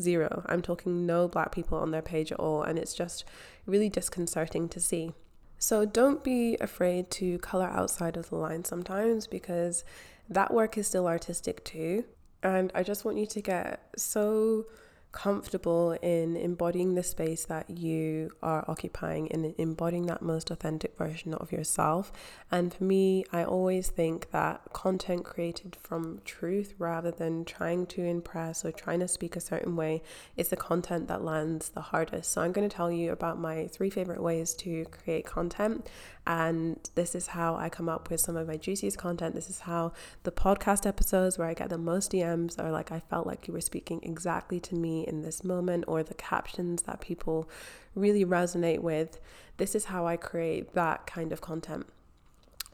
zero. 0.00 0.42
I'm 0.46 0.62
talking 0.62 1.04
no 1.04 1.28
black 1.28 1.52
people 1.52 1.78
on 1.78 1.90
their 1.90 2.02
page 2.02 2.32
at 2.32 2.40
all. 2.40 2.62
And 2.62 2.78
it's 2.78 2.94
just 2.94 3.24
really 3.66 3.90
disconcerting 3.90 4.68
to 4.70 4.80
see. 4.80 5.12
So 5.58 5.84
don't 5.84 6.24
be 6.24 6.56
afraid 6.60 7.10
to 7.12 7.38
color 7.38 7.66
outside 7.66 8.16
of 8.16 8.30
the 8.30 8.36
line 8.36 8.64
sometimes 8.64 9.26
because 9.26 9.84
that 10.30 10.54
work 10.54 10.78
is 10.78 10.86
still 10.86 11.06
artistic 11.06 11.62
too. 11.64 12.04
And 12.42 12.70
I 12.74 12.82
just 12.82 13.04
want 13.04 13.18
you 13.18 13.26
to 13.26 13.40
get 13.40 13.82
so 13.96 14.66
comfortable 15.10 15.92
in 16.02 16.36
embodying 16.36 16.94
the 16.94 17.02
space 17.02 17.46
that 17.46 17.70
you 17.70 18.30
are 18.42 18.64
occupying 18.68 19.30
and 19.32 19.54
embodying 19.56 20.06
that 20.06 20.20
most 20.20 20.50
authentic 20.50 20.96
version 20.98 21.32
of 21.34 21.50
yourself. 21.50 22.12
And 22.50 22.72
for 22.72 22.84
me, 22.84 23.24
I 23.32 23.42
always 23.42 23.88
think 23.88 24.30
that 24.32 24.60
content 24.72 25.24
created 25.24 25.76
from 25.80 26.20
truth 26.24 26.74
rather 26.78 27.10
than 27.10 27.44
trying 27.44 27.86
to 27.86 28.04
impress 28.04 28.64
or 28.64 28.70
trying 28.70 29.00
to 29.00 29.08
speak 29.08 29.34
a 29.34 29.40
certain 29.40 29.76
way 29.76 30.02
is 30.36 30.48
the 30.48 30.56
content 30.56 31.08
that 31.08 31.24
lands 31.24 31.70
the 31.70 31.80
hardest. 31.80 32.30
So 32.30 32.42
I'm 32.42 32.52
going 32.52 32.68
to 32.68 32.76
tell 32.76 32.92
you 32.92 33.10
about 33.12 33.38
my 33.38 33.66
three 33.68 33.90
favorite 33.90 34.22
ways 34.22 34.54
to 34.56 34.84
create 34.86 35.24
content. 35.24 35.88
And 36.28 36.78
this 36.94 37.14
is 37.14 37.28
how 37.28 37.56
I 37.56 37.70
come 37.70 37.88
up 37.88 38.10
with 38.10 38.20
some 38.20 38.36
of 38.36 38.46
my 38.46 38.58
juiciest 38.58 38.98
content. 38.98 39.34
This 39.34 39.48
is 39.48 39.60
how 39.60 39.92
the 40.24 40.30
podcast 40.30 40.86
episodes 40.86 41.38
where 41.38 41.48
I 41.48 41.54
get 41.54 41.70
the 41.70 41.78
most 41.78 42.12
DMs 42.12 42.62
are 42.62 42.70
like, 42.70 42.92
I 42.92 43.00
felt 43.00 43.26
like 43.26 43.48
you 43.48 43.54
were 43.54 43.62
speaking 43.62 44.00
exactly 44.02 44.60
to 44.60 44.74
me 44.74 45.06
in 45.06 45.22
this 45.22 45.42
moment, 45.42 45.86
or 45.88 46.02
the 46.02 46.12
captions 46.12 46.82
that 46.82 47.00
people 47.00 47.48
really 47.94 48.26
resonate 48.26 48.80
with. 48.80 49.18
This 49.56 49.74
is 49.74 49.86
how 49.86 50.06
I 50.06 50.18
create 50.18 50.74
that 50.74 51.06
kind 51.06 51.32
of 51.32 51.40
content. 51.40 51.86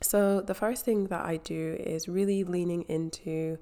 So, 0.03 0.41
the 0.41 0.55
first 0.55 0.85
thing 0.85 1.07
that 1.07 1.25
I 1.25 1.37
do 1.37 1.77
is 1.79 2.09
really 2.09 2.43
leaning 2.43 2.83
into 2.89 3.59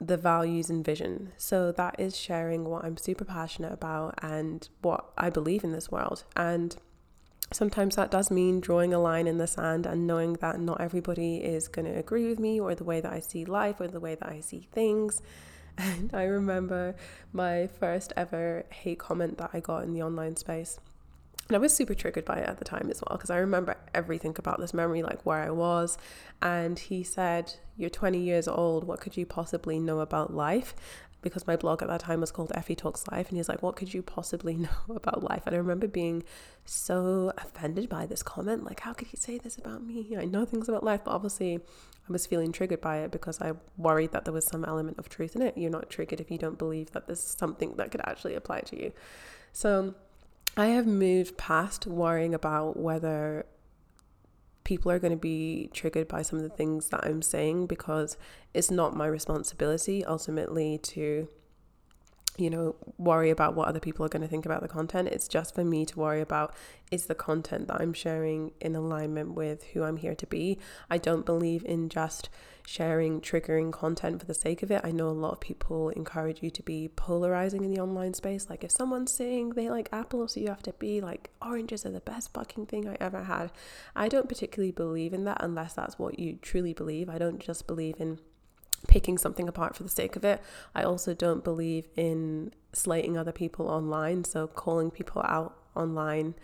the 0.00 0.16
values 0.16 0.70
and 0.70 0.84
vision. 0.84 1.32
So, 1.36 1.72
that 1.72 1.98
is 1.98 2.16
sharing 2.16 2.66
what 2.66 2.84
I'm 2.84 2.96
super 2.96 3.24
passionate 3.24 3.72
about 3.72 4.14
and 4.22 4.68
what 4.80 5.06
I 5.18 5.28
believe 5.28 5.64
in 5.64 5.72
this 5.72 5.90
world. 5.90 6.22
And 6.36 6.76
sometimes 7.52 7.96
that 7.96 8.10
does 8.10 8.30
mean 8.30 8.60
drawing 8.60 8.92
a 8.92 8.98
line 8.98 9.26
in 9.26 9.38
the 9.38 9.46
sand 9.46 9.86
and 9.86 10.06
knowing 10.06 10.34
that 10.34 10.60
not 10.60 10.80
everybody 10.80 11.36
is 11.36 11.68
going 11.68 11.86
to 11.86 11.98
agree 11.98 12.28
with 12.28 12.38
me 12.38 12.60
or 12.60 12.74
the 12.74 12.84
way 12.84 13.00
that 13.00 13.12
I 13.12 13.20
see 13.20 13.44
life 13.44 13.80
or 13.80 13.88
the 13.88 14.00
way 14.00 14.14
that 14.14 14.28
I 14.28 14.40
see 14.40 14.68
things. 14.72 15.22
And 15.78 16.14
I 16.14 16.22
remember 16.22 16.96
my 17.34 17.66
first 17.66 18.14
ever 18.16 18.64
hate 18.70 18.98
comment 18.98 19.36
that 19.36 19.50
I 19.52 19.60
got 19.60 19.84
in 19.84 19.92
the 19.92 20.02
online 20.02 20.36
space. 20.36 20.80
And 21.48 21.54
I 21.54 21.58
was 21.58 21.74
super 21.74 21.94
triggered 21.94 22.24
by 22.24 22.38
it 22.38 22.48
at 22.48 22.56
the 22.56 22.64
time 22.64 22.88
as 22.90 23.02
well, 23.02 23.18
because 23.18 23.28
I 23.28 23.36
remember 23.36 23.76
everything 23.94 24.34
about 24.38 24.58
this 24.58 24.72
memory, 24.72 25.02
like 25.02 25.26
where 25.26 25.42
I 25.42 25.50
was. 25.50 25.98
And 26.40 26.78
he 26.78 27.04
said, 27.04 27.54
You're 27.76 27.90
20 27.90 28.18
years 28.18 28.48
old. 28.48 28.84
What 28.84 29.00
could 29.00 29.18
you 29.18 29.26
possibly 29.26 29.78
know 29.78 30.00
about 30.00 30.34
life? 30.34 30.74
Because 31.22 31.46
my 31.46 31.56
blog 31.56 31.82
at 31.82 31.88
that 31.88 32.00
time 32.00 32.20
was 32.20 32.30
called 32.30 32.52
Effie 32.54 32.76
Talks 32.76 33.06
Life. 33.10 33.28
And 33.28 33.36
he's 33.36 33.48
like, 33.48 33.62
What 33.62 33.76
could 33.76 33.92
you 33.92 34.02
possibly 34.02 34.54
know 34.56 34.68
about 34.88 35.22
life? 35.22 35.42
And 35.46 35.54
I 35.54 35.58
remember 35.58 35.88
being 35.88 36.22
so 36.64 37.32
offended 37.38 37.88
by 37.88 38.06
this 38.06 38.22
comment. 38.22 38.64
Like, 38.64 38.80
how 38.80 38.92
could 38.92 39.08
he 39.08 39.16
say 39.16 39.38
this 39.38 39.56
about 39.58 39.82
me? 39.82 40.16
I 40.18 40.24
know 40.24 40.44
things 40.44 40.68
about 40.68 40.84
life, 40.84 41.02
but 41.04 41.12
obviously 41.12 41.56
I 41.56 42.12
was 42.12 42.26
feeling 42.26 42.52
triggered 42.52 42.80
by 42.80 42.98
it 42.98 43.10
because 43.10 43.40
I 43.40 43.52
worried 43.76 44.12
that 44.12 44.24
there 44.24 44.34
was 44.34 44.46
some 44.46 44.64
element 44.64 44.98
of 44.98 45.08
truth 45.08 45.34
in 45.34 45.42
it. 45.42 45.58
You're 45.58 45.70
not 45.70 45.90
triggered 45.90 46.20
if 46.20 46.30
you 46.30 46.38
don't 46.38 46.58
believe 46.58 46.92
that 46.92 47.06
there's 47.06 47.20
something 47.20 47.74
that 47.76 47.90
could 47.90 48.02
actually 48.04 48.34
apply 48.34 48.60
to 48.60 48.76
you. 48.80 48.92
So 49.52 49.94
I 50.56 50.66
have 50.66 50.86
moved 50.86 51.36
past 51.36 51.86
worrying 51.86 52.34
about 52.34 52.78
whether 52.78 53.46
people 54.66 54.90
are 54.90 54.98
going 54.98 55.12
to 55.12 55.16
be 55.16 55.70
triggered 55.72 56.08
by 56.08 56.22
some 56.22 56.40
of 56.40 56.42
the 56.42 56.48
things 56.56 56.88
that 56.88 57.06
I'm 57.06 57.22
saying 57.22 57.68
because 57.68 58.16
it's 58.52 58.68
not 58.68 58.96
my 58.96 59.06
responsibility 59.06 60.04
ultimately 60.04 60.76
to 60.78 61.28
you 62.36 62.50
know, 62.50 62.76
worry 62.98 63.30
about 63.30 63.54
what 63.54 63.68
other 63.68 63.80
people 63.80 64.04
are 64.04 64.08
going 64.08 64.22
to 64.22 64.28
think 64.28 64.44
about 64.44 64.62
the 64.62 64.68
content. 64.68 65.08
It's 65.08 65.28
just 65.28 65.54
for 65.54 65.64
me 65.64 65.86
to 65.86 65.98
worry 65.98 66.20
about 66.20 66.54
is 66.90 67.06
the 67.06 67.14
content 67.14 67.68
that 67.68 67.80
I'm 67.80 67.92
sharing 67.92 68.52
in 68.60 68.76
alignment 68.76 69.34
with 69.34 69.64
who 69.72 69.82
I'm 69.82 69.96
here 69.96 70.14
to 70.14 70.26
be. 70.26 70.58
I 70.90 70.98
don't 70.98 71.26
believe 71.26 71.64
in 71.64 71.88
just 71.88 72.28
sharing 72.66 73.20
triggering 73.20 73.72
content 73.72 74.20
for 74.20 74.26
the 74.26 74.34
sake 74.34 74.62
of 74.62 74.70
it. 74.70 74.80
I 74.84 74.90
know 74.90 75.08
a 75.08 75.10
lot 75.10 75.32
of 75.32 75.40
people 75.40 75.88
encourage 75.90 76.42
you 76.42 76.50
to 76.50 76.62
be 76.62 76.88
polarizing 76.88 77.64
in 77.64 77.72
the 77.72 77.80
online 77.80 78.14
space. 78.14 78.50
Like 78.50 78.64
if 78.64 78.70
someone's 78.70 79.12
saying 79.12 79.50
they 79.50 79.70
like 79.70 79.88
apples, 79.92 80.34
so 80.34 80.40
you 80.40 80.48
have 80.48 80.62
to 80.64 80.72
be 80.74 81.00
like 81.00 81.30
oranges 81.40 81.86
are 81.86 81.90
the 81.90 82.00
best 82.00 82.34
fucking 82.34 82.66
thing 82.66 82.88
I 82.88 82.96
ever 83.00 83.24
had. 83.24 83.52
I 83.94 84.08
don't 84.08 84.28
particularly 84.28 84.72
believe 84.72 85.12
in 85.12 85.24
that 85.24 85.38
unless 85.40 85.74
that's 85.74 85.98
what 85.98 86.18
you 86.18 86.38
truly 86.42 86.72
believe. 86.72 87.08
I 87.08 87.18
don't 87.18 87.38
just 87.38 87.66
believe 87.66 88.00
in 88.00 88.18
picking 88.88 89.18
something 89.18 89.48
apart 89.48 89.76
for 89.76 89.82
the 89.82 89.88
sake 89.88 90.16
of 90.16 90.24
it. 90.24 90.40
I 90.74 90.82
also 90.82 91.14
don't 91.14 91.44
believe 91.44 91.88
in 91.96 92.52
slating 92.72 93.16
other 93.16 93.32
people 93.32 93.68
online, 93.68 94.24
so 94.24 94.46
calling 94.46 94.90
people 94.90 95.22
out 95.22 95.56
online. 95.74 96.34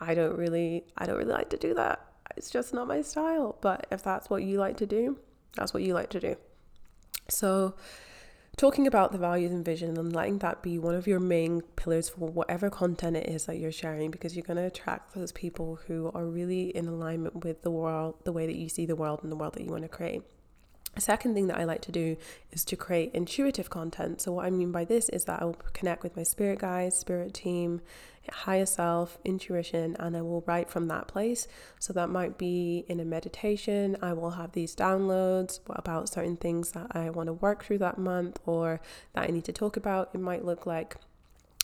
I 0.00 0.14
don't 0.14 0.36
really 0.36 0.84
I 0.96 1.06
don't 1.06 1.16
really 1.16 1.32
like 1.32 1.50
to 1.50 1.56
do 1.56 1.74
that. 1.74 2.00
It's 2.36 2.50
just 2.50 2.74
not 2.74 2.88
my 2.88 3.02
style, 3.02 3.58
but 3.60 3.86
if 3.90 4.02
that's 4.02 4.28
what 4.28 4.42
you 4.42 4.58
like 4.58 4.76
to 4.78 4.86
do, 4.86 5.18
that's 5.56 5.72
what 5.72 5.82
you 5.82 5.94
like 5.94 6.10
to 6.10 6.20
do. 6.20 6.36
So 7.28 7.74
talking 8.56 8.86
about 8.86 9.12
the 9.12 9.18
values 9.18 9.52
and 9.52 9.64
vision 9.64 9.96
and 9.98 10.14
letting 10.14 10.38
that 10.38 10.62
be 10.62 10.78
one 10.78 10.94
of 10.94 11.06
your 11.06 11.20
main 11.20 11.60
pillars 11.76 12.08
for 12.08 12.28
whatever 12.28 12.70
content 12.70 13.16
it 13.16 13.28
is 13.28 13.46
that 13.46 13.58
you're 13.58 13.72
sharing 13.72 14.10
because 14.10 14.36
you're 14.36 14.44
going 14.44 14.56
to 14.56 14.64
attract 14.64 15.14
those 15.14 15.32
people 15.32 15.78
who 15.86 16.10
are 16.14 16.26
really 16.26 16.68
in 16.76 16.86
alignment 16.86 17.44
with 17.44 17.62
the 17.62 17.70
world 17.70 18.14
the 18.24 18.32
way 18.32 18.46
that 18.46 18.56
you 18.56 18.68
see 18.68 18.86
the 18.86 18.94
world 18.94 19.20
and 19.22 19.32
the 19.32 19.36
world 19.36 19.54
that 19.54 19.62
you 19.64 19.70
want 19.70 19.82
to 19.82 19.88
create 19.88 20.22
a 20.96 21.00
second 21.00 21.34
thing 21.34 21.48
that 21.48 21.58
I 21.58 21.64
like 21.64 21.82
to 21.82 21.92
do 21.92 22.16
is 22.52 22.64
to 22.66 22.76
create 22.76 23.10
intuitive 23.14 23.70
content. 23.70 24.20
So, 24.20 24.32
what 24.32 24.46
I 24.46 24.50
mean 24.50 24.72
by 24.72 24.84
this 24.84 25.08
is 25.08 25.24
that 25.24 25.42
I 25.42 25.44
will 25.44 25.58
connect 25.72 26.02
with 26.02 26.16
my 26.16 26.22
spirit 26.22 26.60
guides, 26.60 26.96
spirit 26.96 27.34
team, 27.34 27.80
higher 28.30 28.66
self, 28.66 29.18
intuition, 29.24 29.96
and 29.98 30.16
I 30.16 30.22
will 30.22 30.42
write 30.46 30.70
from 30.70 30.88
that 30.88 31.08
place. 31.08 31.48
So, 31.78 31.92
that 31.92 32.10
might 32.10 32.38
be 32.38 32.84
in 32.88 33.00
a 33.00 33.04
meditation. 33.04 33.96
I 34.02 34.12
will 34.12 34.30
have 34.30 34.52
these 34.52 34.76
downloads 34.76 35.60
about 35.68 36.08
certain 36.08 36.36
things 36.36 36.72
that 36.72 36.88
I 36.92 37.10
want 37.10 37.26
to 37.26 37.34
work 37.34 37.64
through 37.64 37.78
that 37.78 37.98
month 37.98 38.38
or 38.46 38.80
that 39.14 39.28
I 39.28 39.32
need 39.32 39.44
to 39.44 39.52
talk 39.52 39.76
about. 39.76 40.10
It 40.14 40.20
might 40.20 40.44
look 40.44 40.66
like 40.66 40.96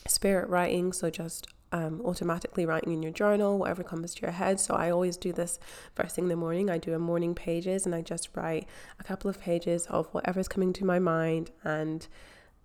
spirit 0.09 0.49
writing, 0.49 0.93
so 0.93 1.11
just 1.11 1.47
um, 1.72 2.00
automatically 2.04 2.66
writing 2.66 2.92
in 2.92 3.02
your 3.02 3.12
journal, 3.12 3.59
whatever 3.59 3.83
comes 3.83 4.14
to 4.14 4.22
your 4.22 4.33
head. 4.33 4.61
So 4.61 4.74
I 4.74 4.90
always 4.90 5.16
do 5.16 5.33
this 5.33 5.59
first 5.94 6.16
thing 6.16 6.24
in 6.24 6.28
the 6.28 6.37
morning. 6.37 6.70
I 6.70 6.78
do 6.78 6.94
a 6.94 6.98
morning 6.98 7.35
pages 7.35 7.87
and 7.87 7.94
I 7.94 8.02
just 8.02 8.28
write 8.35 8.68
a 8.98 9.04
couple 9.04 9.30
of 9.30 9.40
pages 9.40 9.87
of 9.87 10.06
whatever's 10.09 10.48
coming 10.48 10.72
to 10.74 10.85
my 10.85 10.98
mind 10.98 11.50
and 11.62 12.06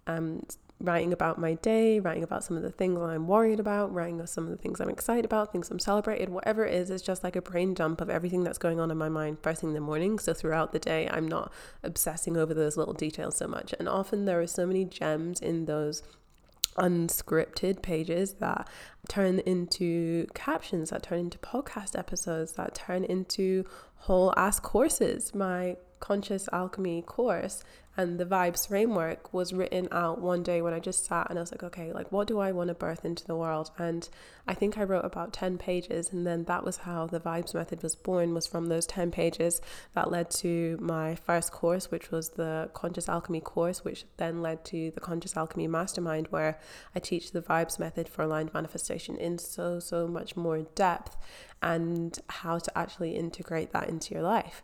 um, 0.07 0.45
writing 0.79 1.13
about 1.13 1.39
my 1.39 1.53
day, 1.53 1.99
writing 1.99 2.23
about 2.23 2.43
some 2.43 2.57
of 2.57 2.63
the 2.63 2.71
things 2.71 2.99
I'm 2.99 3.27
worried 3.27 3.59
about, 3.59 3.93
writing 3.93 4.15
about 4.15 4.29
some 4.29 4.43
of 4.43 4.49
the 4.49 4.57
things 4.57 4.81
I'm 4.81 4.89
excited 4.89 5.23
about, 5.23 5.51
things 5.51 5.71
I'm 5.71 5.79
celebrated, 5.79 6.29
whatever 6.29 6.65
it 6.65 6.73
is, 6.73 6.89
it's 6.89 7.03
just 7.03 7.23
like 7.23 7.35
a 7.35 7.41
brain 7.41 7.73
dump 7.73 8.01
of 8.01 8.09
everything 8.09 8.43
that's 8.43 8.57
going 8.57 8.79
on 8.79 8.91
in 8.91 8.97
my 8.97 9.09
mind 9.09 9.37
first 9.41 9.61
thing 9.61 9.69
in 9.69 9.75
the 9.75 9.81
morning. 9.81 10.19
So 10.19 10.33
throughout 10.33 10.73
the 10.73 10.79
day, 10.79 11.07
I'm 11.09 11.27
not 11.27 11.51
obsessing 11.83 12.35
over 12.35 12.53
those 12.53 12.75
little 12.75 12.93
details 12.93 13.37
so 13.37 13.47
much. 13.47 13.73
And 13.79 13.87
often 13.87 14.25
there 14.25 14.41
are 14.41 14.47
so 14.47 14.65
many 14.65 14.83
gems 14.83 15.39
in 15.39 15.65
those 15.65 16.03
unscripted 16.77 17.81
pages 17.81 18.33
that 18.35 18.67
turn 19.07 19.39
into 19.39 20.27
captions, 20.33 20.89
that 20.89 21.03
turn 21.03 21.19
into 21.19 21.38
podcast 21.39 21.97
episodes, 21.97 22.53
that 22.53 22.75
turn 22.75 23.03
into 23.03 23.65
whole 23.95 24.33
ass 24.38 24.59
courses. 24.59 25.33
My 25.33 25.77
conscious 25.99 26.47
alchemy 26.51 27.01
course 27.01 27.63
and 27.97 28.19
the 28.19 28.25
vibes 28.25 28.67
framework 28.67 29.34
was 29.34 29.53
written 29.53 29.88
out 29.91 30.19
one 30.19 30.43
day 30.43 30.62
when 30.62 30.73
I 30.73 30.79
just 30.79 31.05
sat 31.05 31.29
and 31.29 31.39
I 31.39 31.41
was 31.41 31.51
like, 31.51 31.63
okay, 31.63 31.93
like 31.93 32.12
what 32.12 32.27
do 32.27 32.39
I 32.39 32.51
want 32.51 32.67
to 32.67 32.73
birth 32.73 33.05
into 33.05 33.25
the 33.25 33.38
world? 33.38 33.71
And 33.77 34.08
I 34.47 34.53
think 34.53 34.77
I 34.77 34.84
wrote 34.84 35.05
about 35.05 35.31
10 35.31 35.58
pages 35.58 36.12
and 36.12 36.27
then 36.27 36.43
that 36.43 36.65
was 36.65 36.77
how 36.77 37.08
the 37.08 37.21
vibes 37.21 37.53
method 37.53 37.81
was 37.81 37.95
born 37.95 38.34
was 38.34 38.47
from 38.47 38.67
those 38.67 38.86
10 38.86 39.12
pages 39.12 39.62
that 39.93 40.12
led 40.12 40.29
to 40.31 40.77
my 40.81 41.15
first 41.15 41.51
course 41.53 41.89
which 41.89 42.12
was 42.12 42.29
the 42.31 42.69
conscious 42.73 43.08
alchemy 43.08 43.39
course 43.39 43.86
which 43.86 44.05
then 44.17 44.41
led 44.41 44.65
to 44.65 44.91
the 44.91 44.99
conscious 44.99 45.38
alchemy 45.38 45.67
mastermind 45.67 46.27
where 46.31 46.60
I 46.93 46.99
teach 46.99 47.31
the 47.31 47.41
vibes 47.41 47.79
method 47.79 48.10
for 48.10 48.23
aligned 48.23 48.53
manifestation 48.53 49.15
in 49.17 49.38
so 49.38 49.79
so 49.79 50.05
much 50.05 50.36
more 50.36 50.63
depth 50.75 51.15
and 51.62 52.19
how 52.27 52.60
to 52.60 52.77
actually 52.77 53.15
integrate 53.15 53.71
that 53.71 53.89
into 53.89 54.13
your 54.13 54.23
life. 54.23 54.63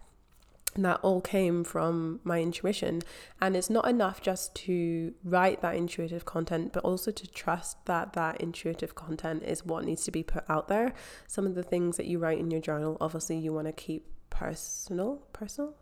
And 0.76 0.86
that 0.86 1.00
all 1.02 1.20
came 1.20 1.64
from 1.64 2.22
my 2.24 2.42
intuition. 2.42 3.02
And 3.42 3.56
it's 3.56 3.70
not 3.70 3.88
enough 3.88 4.22
just 4.22 4.56
to 4.56 5.14
write 5.24 5.62
that 5.62 5.76
intuitive 5.76 6.26
content, 6.26 6.72
but 6.72 6.84
also 6.84 7.12
to 7.12 7.28
trust 7.28 7.86
that 7.86 8.14
that 8.14 8.40
intuitive 8.40 8.96
content 8.96 9.44
is 9.44 9.66
what 9.66 9.84
needs 9.84 10.04
to 10.06 10.12
be 10.12 10.24
put 10.24 10.44
out 10.50 10.68
there. 10.70 10.94
Some 11.28 11.46
of 11.46 11.56
the 11.56 11.64
things 11.64 11.98
that 11.98 12.06
you 12.06 12.20
write 12.20 12.40
in 12.40 12.52
your 12.52 12.62
journal, 12.62 12.98
obviously, 13.02 13.38
you 13.38 13.52
want 13.52 13.68
to 13.68 13.74
keep 13.74 14.08
personal. 14.30 15.28
Personal? 15.34 15.76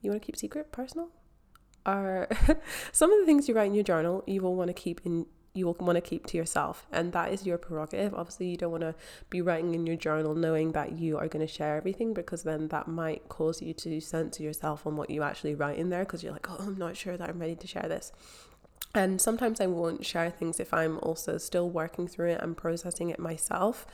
You 0.00 0.10
want 0.10 0.22
to 0.22 0.26
keep 0.26 0.36
secret? 0.36 0.70
Personal? 0.72 1.08
Are 1.84 2.28
some 2.92 3.12
of 3.12 3.18
the 3.18 3.26
things 3.26 3.48
you 3.48 3.54
write 3.54 3.66
in 3.66 3.74
your 3.74 3.84
journal, 3.84 4.22
you 4.26 4.42
will 4.42 4.54
want 4.54 4.68
to 4.68 4.74
keep 4.74 5.00
in 5.04 5.26
you 5.52 5.66
will 5.66 5.76
want 5.80 5.96
to 5.96 6.00
keep 6.00 6.26
to 6.26 6.36
yourself 6.36 6.86
and 6.92 7.12
that 7.12 7.32
is 7.32 7.44
your 7.44 7.58
prerogative. 7.58 8.14
Obviously 8.14 8.48
you 8.48 8.56
don't 8.56 8.70
want 8.70 8.82
to 8.82 8.94
be 9.30 9.40
writing 9.40 9.74
in 9.74 9.86
your 9.86 9.96
journal 9.96 10.34
knowing 10.34 10.72
that 10.72 10.92
you 10.92 11.18
are 11.18 11.26
going 11.26 11.44
to 11.44 11.52
share 11.52 11.76
everything 11.76 12.14
because 12.14 12.44
then 12.44 12.68
that 12.68 12.86
might 12.86 13.28
cause 13.28 13.60
you 13.60 13.74
to 13.74 14.00
censor 14.00 14.42
yourself 14.42 14.86
on 14.86 14.96
what 14.96 15.10
you 15.10 15.22
actually 15.22 15.54
write 15.54 15.78
in 15.78 15.90
there 15.90 16.04
because 16.04 16.22
you're 16.22 16.32
like 16.32 16.50
oh 16.50 16.58
i'm 16.60 16.78
not 16.78 16.96
sure 16.96 17.16
that 17.16 17.28
i'm 17.28 17.38
ready 17.38 17.56
to 17.56 17.66
share 17.66 17.86
this. 17.88 18.12
And 18.94 19.20
sometimes 19.20 19.60
i 19.60 19.66
won't 19.66 20.06
share 20.06 20.30
things 20.30 20.60
if 20.60 20.72
i'm 20.72 20.98
also 21.00 21.36
still 21.36 21.68
working 21.68 22.06
through 22.06 22.30
it 22.30 22.40
and 22.40 22.56
processing 22.56 23.10
it 23.10 23.18
myself 23.18 23.86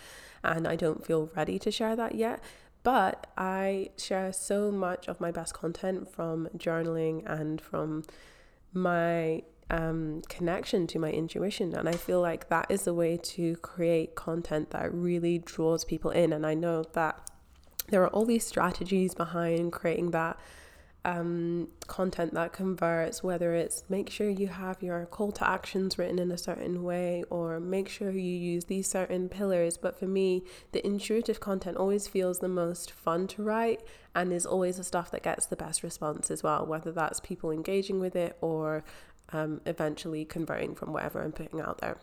and 0.44 0.68
i 0.68 0.76
don't 0.76 1.06
feel 1.06 1.30
ready 1.34 1.58
to 1.60 1.70
share 1.70 1.96
that 1.96 2.14
yet. 2.14 2.42
But 2.82 3.28
i 3.38 3.90
share 3.96 4.30
so 4.34 4.70
much 4.70 5.08
of 5.08 5.20
my 5.20 5.30
best 5.30 5.54
content 5.54 6.12
from 6.12 6.48
journaling 6.56 7.24
and 7.24 7.62
from 7.62 8.04
my 8.74 9.42
um, 9.70 10.22
connection 10.28 10.86
to 10.88 10.98
my 10.98 11.10
intuition. 11.10 11.74
And 11.74 11.88
I 11.88 11.92
feel 11.92 12.20
like 12.20 12.48
that 12.48 12.70
is 12.70 12.84
the 12.84 12.94
way 12.94 13.16
to 13.16 13.56
create 13.56 14.14
content 14.14 14.70
that 14.70 14.92
really 14.92 15.38
draws 15.38 15.84
people 15.84 16.10
in. 16.10 16.32
And 16.32 16.46
I 16.46 16.54
know 16.54 16.84
that 16.92 17.30
there 17.88 18.02
are 18.02 18.08
all 18.08 18.24
these 18.24 18.46
strategies 18.46 19.14
behind 19.14 19.72
creating 19.72 20.10
that 20.10 20.38
um, 21.06 21.68
content 21.86 22.34
that 22.34 22.52
converts, 22.52 23.22
whether 23.22 23.54
it's 23.54 23.84
make 23.88 24.10
sure 24.10 24.28
you 24.28 24.48
have 24.48 24.82
your 24.82 25.06
call 25.06 25.30
to 25.32 25.48
actions 25.48 25.96
written 25.98 26.18
in 26.18 26.32
a 26.32 26.38
certain 26.38 26.82
way 26.82 27.22
or 27.30 27.60
make 27.60 27.88
sure 27.88 28.10
you 28.10 28.20
use 28.20 28.64
these 28.64 28.88
certain 28.88 29.28
pillars. 29.28 29.78
But 29.78 29.96
for 29.96 30.08
me, 30.08 30.42
the 30.72 30.84
intuitive 30.84 31.38
content 31.38 31.76
always 31.76 32.08
feels 32.08 32.40
the 32.40 32.48
most 32.48 32.90
fun 32.90 33.28
to 33.28 33.44
write 33.44 33.82
and 34.16 34.32
is 34.32 34.44
always 34.44 34.78
the 34.78 34.84
stuff 34.84 35.12
that 35.12 35.22
gets 35.22 35.46
the 35.46 35.54
best 35.54 35.84
response 35.84 36.28
as 36.28 36.42
well, 36.42 36.66
whether 36.66 36.90
that's 36.90 37.20
people 37.20 37.52
engaging 37.52 38.00
with 38.00 38.16
it 38.16 38.36
or 38.40 38.82
um, 39.32 39.60
eventually 39.66 40.24
converting 40.24 40.74
from 40.74 40.92
whatever 40.92 41.22
I'm 41.22 41.32
putting 41.32 41.60
out 41.60 41.78
there. 41.78 41.98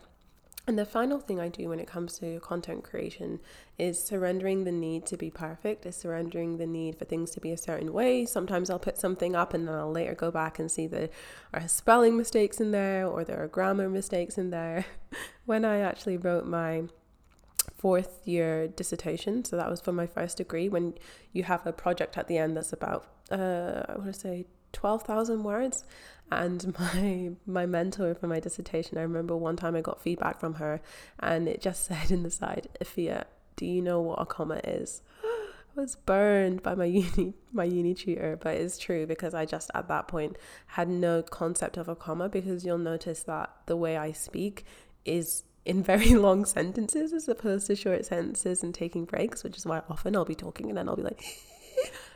And 0.66 0.78
the 0.78 0.86
final 0.86 1.20
thing 1.20 1.38
I 1.38 1.48
do 1.48 1.68
when 1.68 1.78
it 1.78 1.86
comes 1.86 2.18
to 2.20 2.40
content 2.40 2.84
creation 2.84 3.40
is 3.78 4.02
surrendering 4.02 4.64
the 4.64 4.72
need 4.72 5.04
to 5.06 5.16
be 5.18 5.30
perfect, 5.30 5.84
is 5.84 5.94
surrendering 5.94 6.56
the 6.56 6.66
need 6.66 6.96
for 6.96 7.04
things 7.04 7.32
to 7.32 7.40
be 7.40 7.50
a 7.50 7.58
certain 7.58 7.92
way. 7.92 8.24
Sometimes 8.24 8.70
I'll 8.70 8.78
put 8.78 8.96
something 8.96 9.36
up 9.36 9.52
and 9.52 9.68
then 9.68 9.74
I'll 9.74 9.92
later 9.92 10.14
go 10.14 10.30
back 10.30 10.58
and 10.58 10.70
see 10.70 10.86
there 10.86 11.10
are 11.52 11.68
spelling 11.68 12.16
mistakes 12.16 12.60
in 12.60 12.70
there 12.70 13.06
or 13.06 13.24
there 13.24 13.42
are 13.42 13.48
grammar 13.48 13.90
mistakes 13.90 14.38
in 14.38 14.48
there. 14.48 14.86
when 15.44 15.66
I 15.66 15.80
actually 15.80 16.16
wrote 16.16 16.46
my 16.46 16.84
fourth 17.76 18.26
year 18.26 18.66
dissertation, 18.66 19.44
so 19.44 19.56
that 19.56 19.68
was 19.68 19.82
for 19.82 19.92
my 19.92 20.06
first 20.06 20.38
degree, 20.38 20.70
when 20.70 20.94
you 21.34 21.42
have 21.42 21.66
a 21.66 21.74
project 21.74 22.16
at 22.16 22.26
the 22.26 22.38
end 22.38 22.56
that's 22.56 22.72
about, 22.72 23.06
uh, 23.30 23.82
I 23.86 23.96
want 23.98 24.14
to 24.14 24.18
say 24.18 24.46
12,000 24.74 25.42
words. 25.42 25.84
And 26.30 26.76
my 26.78 27.30
my 27.46 27.66
mentor 27.66 28.14
for 28.14 28.26
my 28.26 28.40
dissertation 28.40 28.96
i 28.96 29.02
remember 29.02 29.36
one 29.36 29.56
time 29.56 29.76
i 29.76 29.82
got 29.82 30.00
feedback 30.00 30.40
from 30.40 30.54
her 30.54 30.80
and 31.20 31.48
it 31.48 31.60
just 31.60 31.84
said 31.88 32.10
in 32.10 32.22
the 32.22 32.30
side 32.30 32.68
Efia 32.82 33.24
do 33.56 33.66
you 33.66 33.80
know 33.80 34.00
what 34.00 34.20
a 34.20 34.26
comma 34.26 34.60
is? 34.64 35.02
I 35.24 35.80
was 35.80 35.96
burned 35.96 36.62
by 36.62 36.74
my 36.74 36.84
uni 37.00 37.34
my 37.52 37.64
uni 37.64 37.94
tutor 37.94 38.38
but 38.40 38.54
it's 38.56 38.78
true 38.78 39.06
because 39.06 39.34
i 39.34 39.44
just 39.44 39.70
at 39.74 39.88
that 39.88 40.08
point 40.08 40.36
had 40.68 40.88
no 40.88 41.22
concept 41.22 41.76
of 41.76 41.88
a 41.88 41.96
comma 41.96 42.28
because 42.28 42.64
you'll 42.64 42.78
notice 42.78 43.22
that 43.24 43.50
the 43.66 43.76
way 43.76 43.96
i 43.96 44.12
speak 44.12 44.64
is 45.04 45.44
in 45.64 45.82
very 45.82 46.14
long 46.14 46.44
sentences 46.44 47.12
as 47.12 47.28
opposed 47.28 47.66
to 47.66 47.76
short 47.76 48.04
sentences 48.06 48.62
and 48.62 48.74
taking 48.74 49.04
breaks 49.04 49.42
which 49.42 49.56
is 49.56 49.66
why 49.66 49.82
often 49.88 50.14
i'll 50.14 50.24
be 50.24 50.34
talking 50.34 50.68
and 50.68 50.78
then 50.78 50.88
i'll 50.88 50.96
be 50.96 51.02
like 51.02 51.24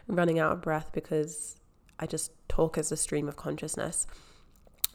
running 0.06 0.38
out 0.38 0.52
of 0.52 0.62
breath 0.62 0.90
because 0.92 1.56
I 1.98 2.06
just 2.06 2.32
talk 2.48 2.78
as 2.78 2.92
a 2.92 2.96
stream 2.96 3.28
of 3.28 3.36
consciousness. 3.36 4.06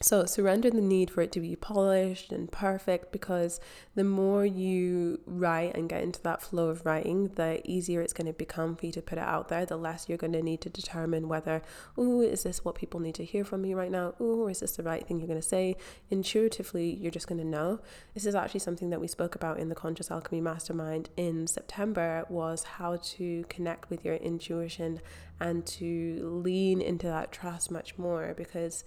So 0.03 0.25
surrender 0.25 0.69
the 0.69 0.81
need 0.81 1.09
for 1.09 1.21
it 1.21 1.31
to 1.31 1.39
be 1.39 1.55
polished 1.55 2.33
and 2.33 2.51
perfect 2.51 3.13
because 3.13 3.61
the 3.95 4.03
more 4.03 4.45
you 4.45 5.21
write 5.25 5.75
and 5.75 5.87
get 5.87 6.03
into 6.03 6.21
that 6.23 6.41
flow 6.41 6.67
of 6.67 6.85
writing, 6.85 7.29
the 7.35 7.61
easier 7.63 8.01
it's 8.01 8.11
going 8.11 8.27
to 8.27 8.33
become 8.33 8.75
for 8.75 8.85
you 8.85 8.91
to 8.91 9.01
put 9.01 9.17
it 9.17 9.23
out 9.23 9.47
there. 9.47 9.65
The 9.65 9.77
less 9.77 10.09
you're 10.09 10.17
going 10.17 10.33
to 10.33 10.41
need 10.41 10.59
to 10.59 10.69
determine 10.69 11.29
whether, 11.29 11.61
oh, 11.97 12.19
is 12.19 12.43
this 12.43 12.65
what 12.65 12.75
people 12.75 12.99
need 12.99 13.15
to 13.15 13.23
hear 13.23 13.45
from 13.45 13.61
me 13.61 13.73
right 13.73 13.89
now? 13.89 14.13
Oh, 14.19 14.47
is 14.47 14.59
this 14.59 14.75
the 14.75 14.83
right 14.83 15.07
thing 15.07 15.19
you're 15.19 15.27
going 15.27 15.39
to 15.39 15.47
say? 15.47 15.77
Intuitively, 16.11 16.93
you're 16.95 17.09
just 17.09 17.27
going 17.27 17.39
to 17.39 17.47
know. 17.47 17.79
This 18.13 18.25
is 18.25 18.35
actually 18.35 18.59
something 18.59 18.89
that 18.89 18.99
we 18.99 19.07
spoke 19.07 19.35
about 19.35 19.57
in 19.57 19.69
the 19.69 19.75
Conscious 19.75 20.11
Alchemy 20.11 20.41
Mastermind 20.41 21.11
in 21.15 21.47
September 21.47 22.25
was 22.27 22.63
how 22.63 22.97
to 22.97 23.45
connect 23.47 23.89
with 23.89 24.03
your 24.03 24.15
intuition 24.15 24.99
and 25.39 25.65
to 25.65 26.19
lean 26.43 26.81
into 26.81 27.07
that 27.07 27.31
trust 27.31 27.71
much 27.71 27.97
more 27.97 28.33
because 28.35 28.83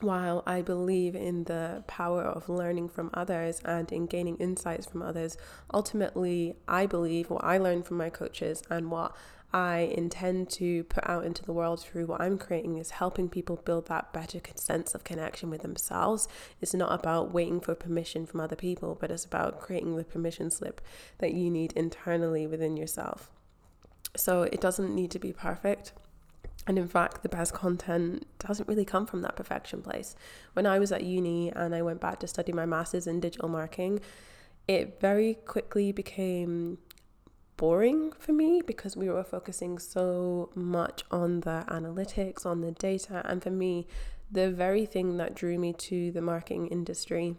while 0.00 0.42
I 0.46 0.60
believe 0.60 1.14
in 1.14 1.44
the 1.44 1.82
power 1.86 2.22
of 2.22 2.48
learning 2.48 2.90
from 2.90 3.10
others 3.14 3.60
and 3.64 3.90
in 3.90 4.06
gaining 4.06 4.36
insights 4.36 4.86
from 4.86 5.02
others, 5.02 5.36
ultimately, 5.72 6.56
I 6.68 6.86
believe 6.86 7.30
what 7.30 7.44
I 7.44 7.58
learned 7.58 7.86
from 7.86 7.96
my 7.96 8.10
coaches 8.10 8.62
and 8.68 8.90
what 8.90 9.16
I 9.52 9.92
intend 9.96 10.50
to 10.50 10.84
put 10.84 11.08
out 11.08 11.24
into 11.24 11.42
the 11.42 11.52
world 11.52 11.80
through 11.80 12.06
what 12.06 12.20
I'm 12.20 12.36
creating 12.36 12.76
is 12.76 12.90
helping 12.90 13.30
people 13.30 13.56
build 13.64 13.86
that 13.88 14.12
better 14.12 14.40
sense 14.54 14.94
of 14.94 15.04
connection 15.04 15.48
with 15.48 15.62
themselves. 15.62 16.28
It's 16.60 16.74
not 16.74 16.92
about 16.92 17.32
waiting 17.32 17.60
for 17.60 17.74
permission 17.74 18.26
from 18.26 18.40
other 18.40 18.56
people, 18.56 18.98
but 19.00 19.10
it's 19.10 19.24
about 19.24 19.60
creating 19.60 19.96
the 19.96 20.04
permission 20.04 20.50
slip 20.50 20.82
that 21.18 21.32
you 21.32 21.50
need 21.50 21.72
internally 21.72 22.46
within 22.46 22.76
yourself. 22.76 23.30
So 24.14 24.42
it 24.42 24.60
doesn't 24.60 24.94
need 24.94 25.10
to 25.12 25.18
be 25.18 25.32
perfect. 25.32 25.92
And 26.66 26.78
in 26.78 26.88
fact, 26.88 27.22
the 27.22 27.28
best 27.28 27.52
content 27.52 28.26
doesn't 28.38 28.68
really 28.68 28.84
come 28.84 29.06
from 29.06 29.22
that 29.22 29.36
perfection 29.36 29.82
place. 29.82 30.16
When 30.54 30.66
I 30.66 30.78
was 30.78 30.90
at 30.90 31.04
uni 31.04 31.52
and 31.52 31.74
I 31.74 31.82
went 31.82 32.00
back 32.00 32.18
to 32.20 32.26
study 32.26 32.52
my 32.52 32.66
master's 32.66 33.06
in 33.06 33.20
digital 33.20 33.48
marketing, 33.48 34.00
it 34.66 35.00
very 35.00 35.34
quickly 35.34 35.92
became 35.92 36.78
boring 37.56 38.12
for 38.18 38.32
me 38.32 38.60
because 38.66 38.96
we 38.96 39.08
were 39.08 39.24
focusing 39.24 39.78
so 39.78 40.50
much 40.54 41.04
on 41.10 41.40
the 41.40 41.64
analytics, 41.68 42.44
on 42.44 42.60
the 42.60 42.72
data. 42.72 43.22
And 43.24 43.42
for 43.42 43.50
me, 43.50 43.86
the 44.30 44.50
very 44.50 44.86
thing 44.86 45.16
that 45.18 45.34
drew 45.34 45.58
me 45.58 45.72
to 45.72 46.10
the 46.10 46.20
marketing 46.20 46.66
industry 46.66 47.36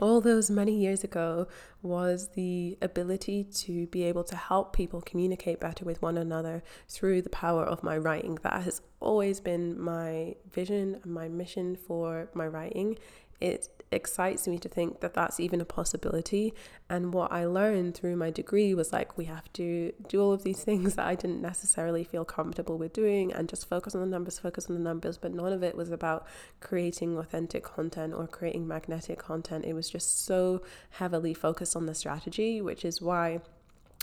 all 0.00 0.20
those 0.20 0.50
many 0.50 0.76
years 0.76 1.04
ago 1.04 1.48
was 1.82 2.30
the 2.34 2.76
ability 2.82 3.44
to 3.44 3.86
be 3.88 4.04
able 4.04 4.24
to 4.24 4.36
help 4.36 4.74
people 4.74 5.00
communicate 5.00 5.60
better 5.60 5.84
with 5.84 6.02
one 6.02 6.18
another 6.18 6.62
through 6.88 7.22
the 7.22 7.30
power 7.30 7.64
of 7.64 7.82
my 7.82 7.96
writing. 7.96 8.38
That 8.42 8.62
has 8.62 8.80
always 9.00 9.40
been 9.40 9.80
my 9.80 10.36
vision 10.50 11.00
and 11.02 11.12
my 11.12 11.28
mission 11.28 11.76
for 11.76 12.28
my 12.34 12.46
writing. 12.46 12.98
It 13.40 13.75
excites 13.90 14.48
me 14.48 14.58
to 14.58 14.68
think 14.68 15.00
that 15.00 15.14
that's 15.14 15.38
even 15.38 15.60
a 15.60 15.64
possibility. 15.64 16.52
And 16.90 17.14
what 17.14 17.32
I 17.32 17.44
learned 17.46 17.94
through 17.94 18.16
my 18.16 18.30
degree 18.30 18.74
was 18.74 18.92
like, 18.92 19.16
we 19.16 19.26
have 19.26 19.52
to 19.54 19.92
do 20.08 20.20
all 20.20 20.32
of 20.32 20.42
these 20.42 20.62
things 20.64 20.96
that 20.96 21.06
I 21.06 21.14
didn't 21.14 21.40
necessarily 21.40 22.04
feel 22.04 22.24
comfortable 22.24 22.78
with 22.78 22.92
doing 22.92 23.32
and 23.32 23.48
just 23.48 23.68
focus 23.68 23.94
on 23.94 24.00
the 24.00 24.06
numbers, 24.06 24.38
focus 24.38 24.68
on 24.68 24.74
the 24.74 24.82
numbers. 24.82 25.18
But 25.18 25.32
none 25.32 25.52
of 25.52 25.62
it 25.62 25.76
was 25.76 25.90
about 25.90 26.26
creating 26.60 27.16
authentic 27.16 27.62
content 27.64 28.14
or 28.14 28.26
creating 28.26 28.66
magnetic 28.66 29.18
content. 29.18 29.64
It 29.64 29.74
was 29.74 29.88
just 29.88 30.24
so 30.24 30.62
heavily 30.90 31.34
focused 31.34 31.76
on 31.76 31.86
the 31.86 31.94
strategy, 31.94 32.60
which 32.60 32.84
is 32.84 33.00
why 33.00 33.40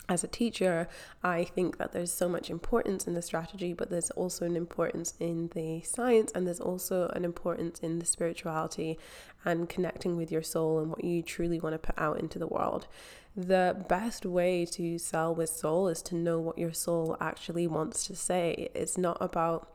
as 0.10 0.24
a 0.24 0.28
teacher, 0.28 0.88
I 1.24 1.46
think 1.46 1.78
that 1.78 1.92
there's 1.94 2.12
so 2.12 2.28
much 2.28 2.50
importance 2.50 3.08
in 3.08 3.14
the 3.14 3.22
strategy, 3.22 3.74
but 3.74 3.90
there's 3.90 4.12
also 4.12 4.46
an 4.46 4.56
importance 4.56 5.14
in 5.20 5.50
the 5.54 5.82
science, 5.82 6.32
and 6.36 6.46
there's 6.46 6.60
also 6.60 7.08
an 7.16 7.24
importance 7.24 7.80
in 7.80 8.00
the 8.00 8.06
spirituality 8.06 9.00
and 9.46 9.70
connecting 9.70 10.18
with 10.18 10.32
your 10.32 10.44
soul 10.44 10.80
and 10.80 10.90
what 10.90 11.04
you 11.04 11.22
truly 11.22 11.60
want 11.60 11.74
to 11.74 11.80
put 11.80 11.98
out 11.98 12.20
into 12.20 12.38
the 12.38 12.48
world. 12.48 12.88
The 13.36 13.86
best 13.90 14.26
way 14.26 14.66
to 14.66 15.00
sell 15.00 15.34
with 15.34 15.50
soul 15.50 15.88
is 15.88 16.02
to 16.04 16.16
know 16.16 16.40
what 16.40 16.58
your 16.58 16.74
soul 16.74 17.18
actually 17.20 17.66
wants 17.66 18.06
to 18.08 18.16
say. 18.16 18.70
It's 18.76 18.98
not 18.98 19.18
about 19.20 19.73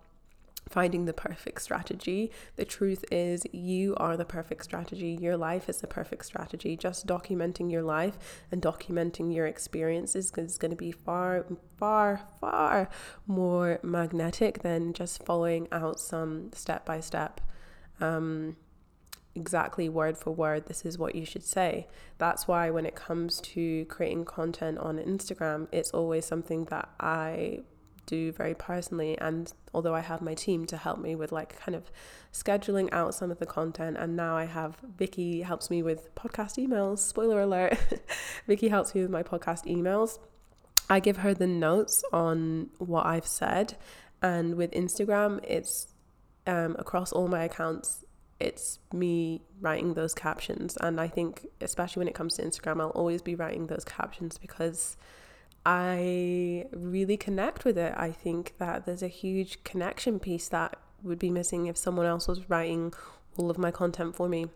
finding 0.68 1.04
the 1.04 1.12
perfect 1.12 1.62
strategy. 1.62 2.30
The 2.56 2.64
truth 2.64 3.04
is, 3.10 3.46
you 3.52 3.94
are 3.96 4.16
the 4.16 4.24
perfect 4.24 4.64
strategy. 4.64 5.18
Your 5.20 5.36
life 5.36 5.68
is 5.68 5.80
the 5.80 5.86
perfect 5.86 6.24
strategy. 6.26 6.76
Just 6.76 7.06
documenting 7.06 7.70
your 7.70 7.82
life 7.82 8.18
and 8.52 8.60
documenting 8.60 9.34
your 9.34 9.46
experiences 9.46 10.32
is 10.36 10.58
going 10.58 10.70
to 10.70 10.76
be 10.76 10.92
far, 10.92 11.46
far, 11.76 12.20
far 12.40 12.88
more 13.26 13.80
magnetic 13.82 14.62
than 14.62 14.92
just 14.92 15.24
following 15.24 15.68
out 15.72 15.98
some 15.98 16.50
step 16.52 16.84
by 16.84 17.00
step. 17.00 17.40
Um, 18.00 18.56
exactly 19.34 19.88
word 19.88 20.18
for 20.18 20.32
word, 20.32 20.66
this 20.66 20.84
is 20.84 20.98
what 20.98 21.14
you 21.14 21.24
should 21.24 21.44
say. 21.44 21.86
That's 22.18 22.46
why 22.46 22.70
when 22.70 22.84
it 22.84 22.94
comes 22.94 23.40
to 23.40 23.84
creating 23.86 24.24
content 24.24 24.78
on 24.78 24.98
Instagram, 24.98 25.68
it's 25.72 25.90
always 25.90 26.24
something 26.26 26.64
that 26.66 26.88
I 27.00 27.60
do 28.08 28.32
very 28.32 28.54
personally 28.54 29.16
and 29.18 29.52
although 29.74 29.94
I 29.94 30.00
have 30.00 30.22
my 30.22 30.34
team 30.34 30.66
to 30.66 30.76
help 30.76 30.98
me 30.98 31.14
with 31.14 31.30
like 31.30 31.58
kind 31.60 31.76
of 31.76 31.90
scheduling 32.32 32.88
out 32.92 33.14
some 33.14 33.30
of 33.30 33.38
the 33.38 33.46
content 33.46 33.96
and 33.98 34.16
now 34.16 34.36
I 34.36 34.46
have 34.46 34.76
Vicky 34.96 35.42
helps 35.42 35.70
me 35.70 35.82
with 35.82 36.14
podcast 36.14 36.56
emails 36.58 36.98
spoiler 36.98 37.40
alert 37.42 37.78
Vicky 38.46 38.68
helps 38.68 38.94
me 38.94 39.02
with 39.02 39.10
my 39.10 39.22
podcast 39.22 39.66
emails. 39.66 40.18
I 40.90 41.00
give 41.00 41.18
her 41.18 41.34
the 41.34 41.46
notes 41.46 42.02
on 42.12 42.70
what 42.78 43.04
I've 43.04 43.26
said 43.26 43.76
and 44.22 44.54
with 44.54 44.72
Instagram 44.72 45.44
it's 45.44 45.88
um, 46.46 46.76
across 46.78 47.12
all 47.12 47.28
my 47.28 47.44
accounts 47.44 48.04
it's 48.40 48.78
me 48.92 49.42
writing 49.60 49.94
those 49.94 50.14
captions 50.14 50.78
and 50.78 50.98
I 51.00 51.08
think 51.08 51.46
especially 51.60 52.00
when 52.00 52.08
it 52.08 52.14
comes 52.14 52.36
to 52.36 52.42
Instagram 52.42 52.80
I'll 52.80 52.88
always 52.90 53.20
be 53.20 53.34
writing 53.34 53.66
those 53.66 53.84
captions 53.84 54.38
because 54.38 54.96
I 55.70 56.64
really 56.72 57.18
connect 57.18 57.66
with 57.66 57.76
it. 57.76 57.92
I 57.94 58.10
think 58.10 58.54
that 58.56 58.86
there's 58.86 59.02
a 59.02 59.08
huge 59.08 59.62
connection 59.64 60.18
piece 60.18 60.48
that 60.48 60.78
would 61.02 61.18
be 61.18 61.28
missing 61.28 61.66
if 61.66 61.76
someone 61.76 62.06
else 62.06 62.26
was 62.26 62.48
writing 62.48 62.94
all 63.36 63.50
of 63.50 63.58
my 63.58 63.70
content 63.70 64.16
for 64.16 64.30
me. 64.30 64.46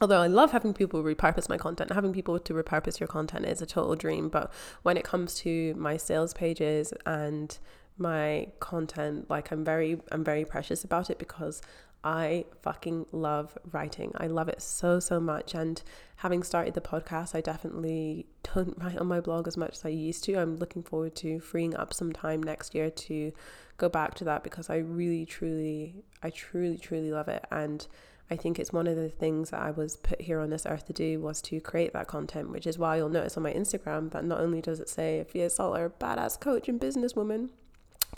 Although 0.00 0.22
I 0.22 0.26
love 0.26 0.52
having 0.52 0.72
people 0.72 1.02
repurpose 1.02 1.50
my 1.50 1.58
content, 1.58 1.92
having 1.92 2.14
people 2.14 2.38
to 2.38 2.54
repurpose 2.54 2.98
your 2.98 3.08
content 3.08 3.44
is 3.44 3.60
a 3.60 3.66
total 3.66 3.94
dream. 3.94 4.30
But 4.30 4.50
when 4.84 4.96
it 4.96 5.04
comes 5.04 5.34
to 5.40 5.74
my 5.74 5.98
sales 5.98 6.32
pages 6.32 6.94
and 7.04 7.58
my 7.98 8.48
content, 8.58 9.28
like 9.28 9.50
I'm 9.50 9.66
very, 9.66 10.00
I'm 10.10 10.24
very 10.24 10.46
precious 10.46 10.82
about 10.82 11.10
it 11.10 11.18
because 11.18 11.60
I 12.04 12.44
fucking 12.62 13.06
love 13.10 13.58
writing. 13.72 14.12
I 14.16 14.28
love 14.28 14.48
it 14.48 14.62
so, 14.62 15.00
so 15.00 15.18
much. 15.18 15.54
And 15.54 15.82
having 16.16 16.42
started 16.42 16.74
the 16.74 16.80
podcast, 16.80 17.34
I 17.34 17.40
definitely 17.40 18.26
don't 18.54 18.76
write 18.82 18.98
on 18.98 19.08
my 19.08 19.20
blog 19.20 19.48
as 19.48 19.56
much 19.56 19.72
as 19.72 19.84
I 19.84 19.90
used 19.90 20.24
to. 20.24 20.36
I'm 20.36 20.56
looking 20.56 20.82
forward 20.82 21.16
to 21.16 21.40
freeing 21.40 21.76
up 21.76 21.92
some 21.92 22.12
time 22.12 22.42
next 22.42 22.74
year 22.74 22.90
to 22.90 23.32
go 23.76 23.88
back 23.88 24.14
to 24.14 24.24
that 24.24 24.44
because 24.44 24.70
I 24.70 24.76
really, 24.76 25.26
truly, 25.26 26.04
I 26.22 26.30
truly, 26.30 26.78
truly 26.78 27.10
love 27.10 27.28
it. 27.28 27.44
And 27.50 27.86
I 28.30 28.36
think 28.36 28.58
it's 28.58 28.72
one 28.72 28.86
of 28.86 28.96
the 28.96 29.08
things 29.08 29.50
that 29.50 29.60
I 29.60 29.70
was 29.70 29.96
put 29.96 30.20
here 30.20 30.40
on 30.40 30.50
this 30.50 30.66
earth 30.66 30.86
to 30.86 30.92
do 30.92 31.20
was 31.20 31.40
to 31.42 31.60
create 31.60 31.92
that 31.94 32.06
content, 32.06 32.50
which 32.50 32.66
is 32.66 32.78
why 32.78 32.96
you'll 32.96 33.08
notice 33.08 33.36
on 33.36 33.42
my 33.42 33.52
Instagram 33.52 34.10
that 34.12 34.24
not 34.24 34.40
only 34.40 34.60
does 34.60 34.80
it 34.80 34.88
say 34.88 35.24
Fia 35.28 35.48
Sulter, 35.48 35.90
badass 35.98 36.38
coach 36.38 36.68
and 36.68 36.80
businesswoman, 36.80 37.50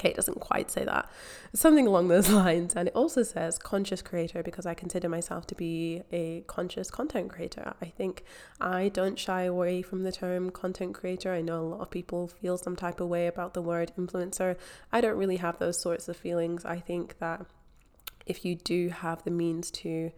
Okay, 0.01 0.09
it 0.09 0.17
doesn't 0.17 0.41
quite 0.41 0.71
say 0.71 0.85
that. 0.87 1.11
something 1.53 1.87
along 1.87 2.09
those 2.09 2.31
lines. 2.43 2.75
And 2.75 2.89
it 2.89 2.95
also 2.95 3.23
says 3.23 3.59
conscious 3.59 4.01
creator 4.01 4.43
because 4.43 4.65
I 4.65 4.73
consider 4.73 5.11
myself 5.11 5.47
to 5.49 5.55
be 5.55 6.03
a 6.11 6.43
conscious 6.47 6.91
content 6.91 7.29
creator. 7.29 7.75
I 7.83 7.87
think 7.87 8.25
I 8.59 8.89
don't 8.89 9.19
shy 9.19 9.43
away 9.43 9.83
from 9.83 10.03
the 10.03 10.11
term 10.11 10.51
content 10.51 10.95
creator. 10.95 11.35
I 11.35 11.43
know 11.43 11.61
a 11.61 11.69
lot 11.69 11.81
of 11.81 11.91
people 11.91 12.29
feel 12.29 12.57
some 12.57 12.77
type 12.77 12.99
of 12.99 13.09
way 13.09 13.27
about 13.27 13.53
the 13.53 13.61
word 13.61 13.93
influencer. 13.99 14.57
I 14.91 15.03
don't 15.03 15.19
really 15.19 15.37
have 15.37 15.59
those 15.59 15.79
sorts 15.79 16.09
of 16.09 16.17
feelings. 16.17 16.65
I 16.65 16.79
think 16.79 17.19
that 17.19 17.45
if 18.25 18.43
you 18.43 18.55
do 18.55 18.89
have 18.89 19.23
the 19.25 19.31
means 19.31 19.71
to 19.71 20.13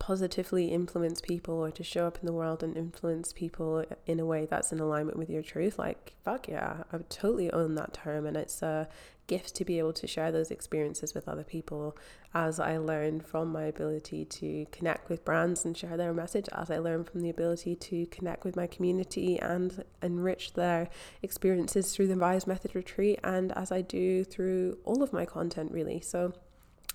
positively 0.00 0.68
influence 0.68 1.20
people 1.20 1.54
or 1.54 1.70
to 1.70 1.84
show 1.84 2.06
up 2.06 2.18
in 2.20 2.26
the 2.26 2.32
world 2.32 2.64
and 2.64 2.76
influence 2.76 3.32
people 3.32 3.84
in 4.06 4.18
a 4.18 4.24
way 4.24 4.46
that's 4.46 4.72
in 4.72 4.80
alignment 4.80 5.16
with 5.16 5.30
your 5.30 5.42
truth, 5.42 5.78
like, 5.78 6.14
fuck 6.24 6.48
yeah, 6.48 6.82
I 6.90 6.96
would 6.96 7.10
totally 7.10 7.52
own 7.52 7.76
that 7.76 7.92
term. 7.92 8.26
And 8.26 8.36
it's 8.36 8.62
a 8.62 8.88
gift 9.26 9.54
to 9.54 9.64
be 9.64 9.78
able 9.78 9.92
to 9.92 10.06
share 10.08 10.32
those 10.32 10.50
experiences 10.50 11.14
with 11.14 11.28
other 11.28 11.44
people 11.44 11.96
as 12.34 12.58
I 12.58 12.78
learn 12.78 13.20
from 13.20 13.52
my 13.52 13.64
ability 13.64 14.24
to 14.24 14.66
connect 14.72 15.10
with 15.10 15.24
brands 15.24 15.64
and 15.64 15.76
share 15.76 15.96
their 15.98 16.14
message, 16.14 16.48
as 16.52 16.70
I 16.70 16.78
learn 16.78 17.04
from 17.04 17.20
the 17.20 17.30
ability 17.30 17.76
to 17.76 18.06
connect 18.06 18.44
with 18.44 18.56
my 18.56 18.66
community 18.66 19.38
and 19.38 19.84
enrich 20.02 20.54
their 20.54 20.88
experiences 21.22 21.94
through 21.94 22.08
the 22.08 22.14
Vibes 22.14 22.46
Method 22.46 22.74
Retreat, 22.74 23.20
and 23.22 23.52
as 23.52 23.70
I 23.70 23.82
do 23.82 24.24
through 24.24 24.78
all 24.84 25.02
of 25.02 25.12
my 25.12 25.26
content, 25.26 25.70
really. 25.70 26.00
So, 26.00 26.32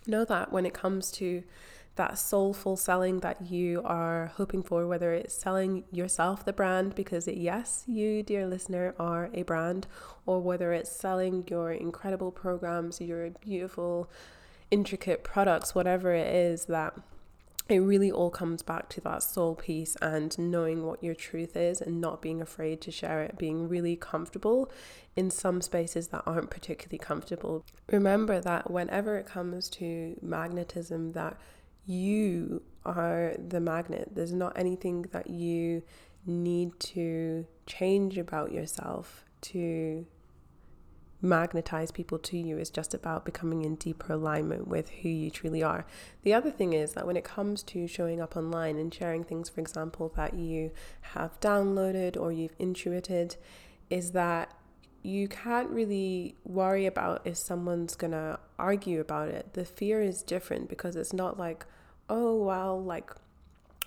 know 0.08 0.26
that 0.26 0.52
when 0.52 0.66
it 0.66 0.74
comes 0.74 1.12
to 1.12 1.44
that 1.96 2.18
soulful 2.18 2.76
selling 2.76 3.20
that 3.22 3.50
you 3.50 3.82
are 3.86 4.32
hoping 4.36 4.62
for, 4.62 4.86
whether 4.86 5.14
it's 5.14 5.34
selling 5.34 5.84
yourself 5.92 6.44
the 6.44 6.54
brand, 6.54 6.94
because 6.96 7.28
yes, 7.28 7.84
you, 7.88 8.22
dear 8.22 8.46
listener, 8.46 8.94
are 9.00 9.30
a 9.34 9.44
brand, 9.44 9.88
or 10.26 10.42
whether 10.42 10.74
it's 10.74 10.92
selling 10.92 11.46
your 11.48 11.72
incredible 11.72 12.32
programs, 12.32 13.00
your 13.00 13.30
beautiful, 13.30 14.10
intricate 14.72 15.24
products, 15.24 15.74
whatever 15.74 16.14
it 16.14 16.28
is 16.28 16.66
that 16.66 16.94
it 17.68 17.80
really 17.80 18.12
all 18.12 18.30
comes 18.30 18.62
back 18.62 18.90
to 18.90 19.02
that 19.02 19.24
soul 19.24 19.56
piece 19.56 19.96
and 20.02 20.38
knowing 20.38 20.86
what 20.86 21.04
your 21.04 21.16
truth 21.16 21.56
is 21.56 21.82
and 21.82 22.00
not 22.00 22.22
being 22.22 22.40
afraid 22.40 22.80
to 22.82 22.92
share 22.92 23.24
it, 23.24 23.38
being 23.40 23.68
really 23.68 23.96
comfortable 23.96 24.70
in 25.16 25.32
some 25.32 25.62
spaces 25.62 26.10
that 26.10 26.22
aren't 26.28 26.52
particularly 26.52 27.00
comfortable. 27.00 27.66
Remember 27.90 28.40
that 28.40 28.70
whenever 28.70 29.18
it 29.18 29.26
comes 29.26 29.70
to 29.70 30.16
magnetism, 30.22 31.14
that 31.14 31.38
you 31.86 32.62
are 32.86 33.36
the 33.38 33.60
magnet. 33.60 34.10
There's 34.14 34.34
not 34.34 34.58
anything 34.58 35.04
that 35.12 35.30
you 35.30 35.84
need 36.26 36.80
to 36.80 37.46
change 37.66 38.18
about 38.18 38.52
yourself 38.52 39.26
to 39.42 40.06
magnetize 41.22 41.92
people 41.92 42.20
to 42.20 42.38
you. 42.38 42.58
It's 42.58 42.70
just 42.70 42.94
about 42.94 43.26
becoming 43.26 43.64
in 43.64 43.76
deeper 43.76 44.14
alignment 44.14 44.68
with 44.68 44.90
who 44.90 45.10
you 45.10 45.32
truly 45.32 45.64
are. 45.64 45.86
The 46.24 46.34
other 46.34 46.52
thing 46.52 46.74
is 46.74 46.94
that 46.94 47.08
when 47.08 47.18
it 47.18 47.24
comes 47.24 47.64
to 47.64 47.88
showing 47.88 48.22
up 48.22 48.36
online 48.36 48.78
and 48.78 48.94
sharing 48.94 49.24
things, 49.24 49.50
for 49.50 49.62
example, 49.62 50.12
that 50.16 50.34
you 50.36 50.72
have 51.02 51.40
downloaded 51.40 52.18
or 52.18 52.32
you've 52.32 52.58
intuited, 52.60 53.38
is 53.90 54.12
that 54.12 54.54
you 55.04 55.28
can't 55.28 55.70
really 55.70 56.36
worry 56.44 56.86
about 56.86 57.22
if 57.26 57.38
someone's 57.38 57.96
gonna 57.96 58.40
argue 58.58 59.00
about 59.00 59.30
it. 59.30 59.54
The 59.54 59.66
fear 59.66 60.02
is 60.02 60.24
different 60.24 60.68
because 60.68 60.96
it's 60.96 61.14
not 61.14 61.38
like, 61.38 61.66
oh, 62.10 62.36
well, 62.44 62.82
like, 62.82 63.12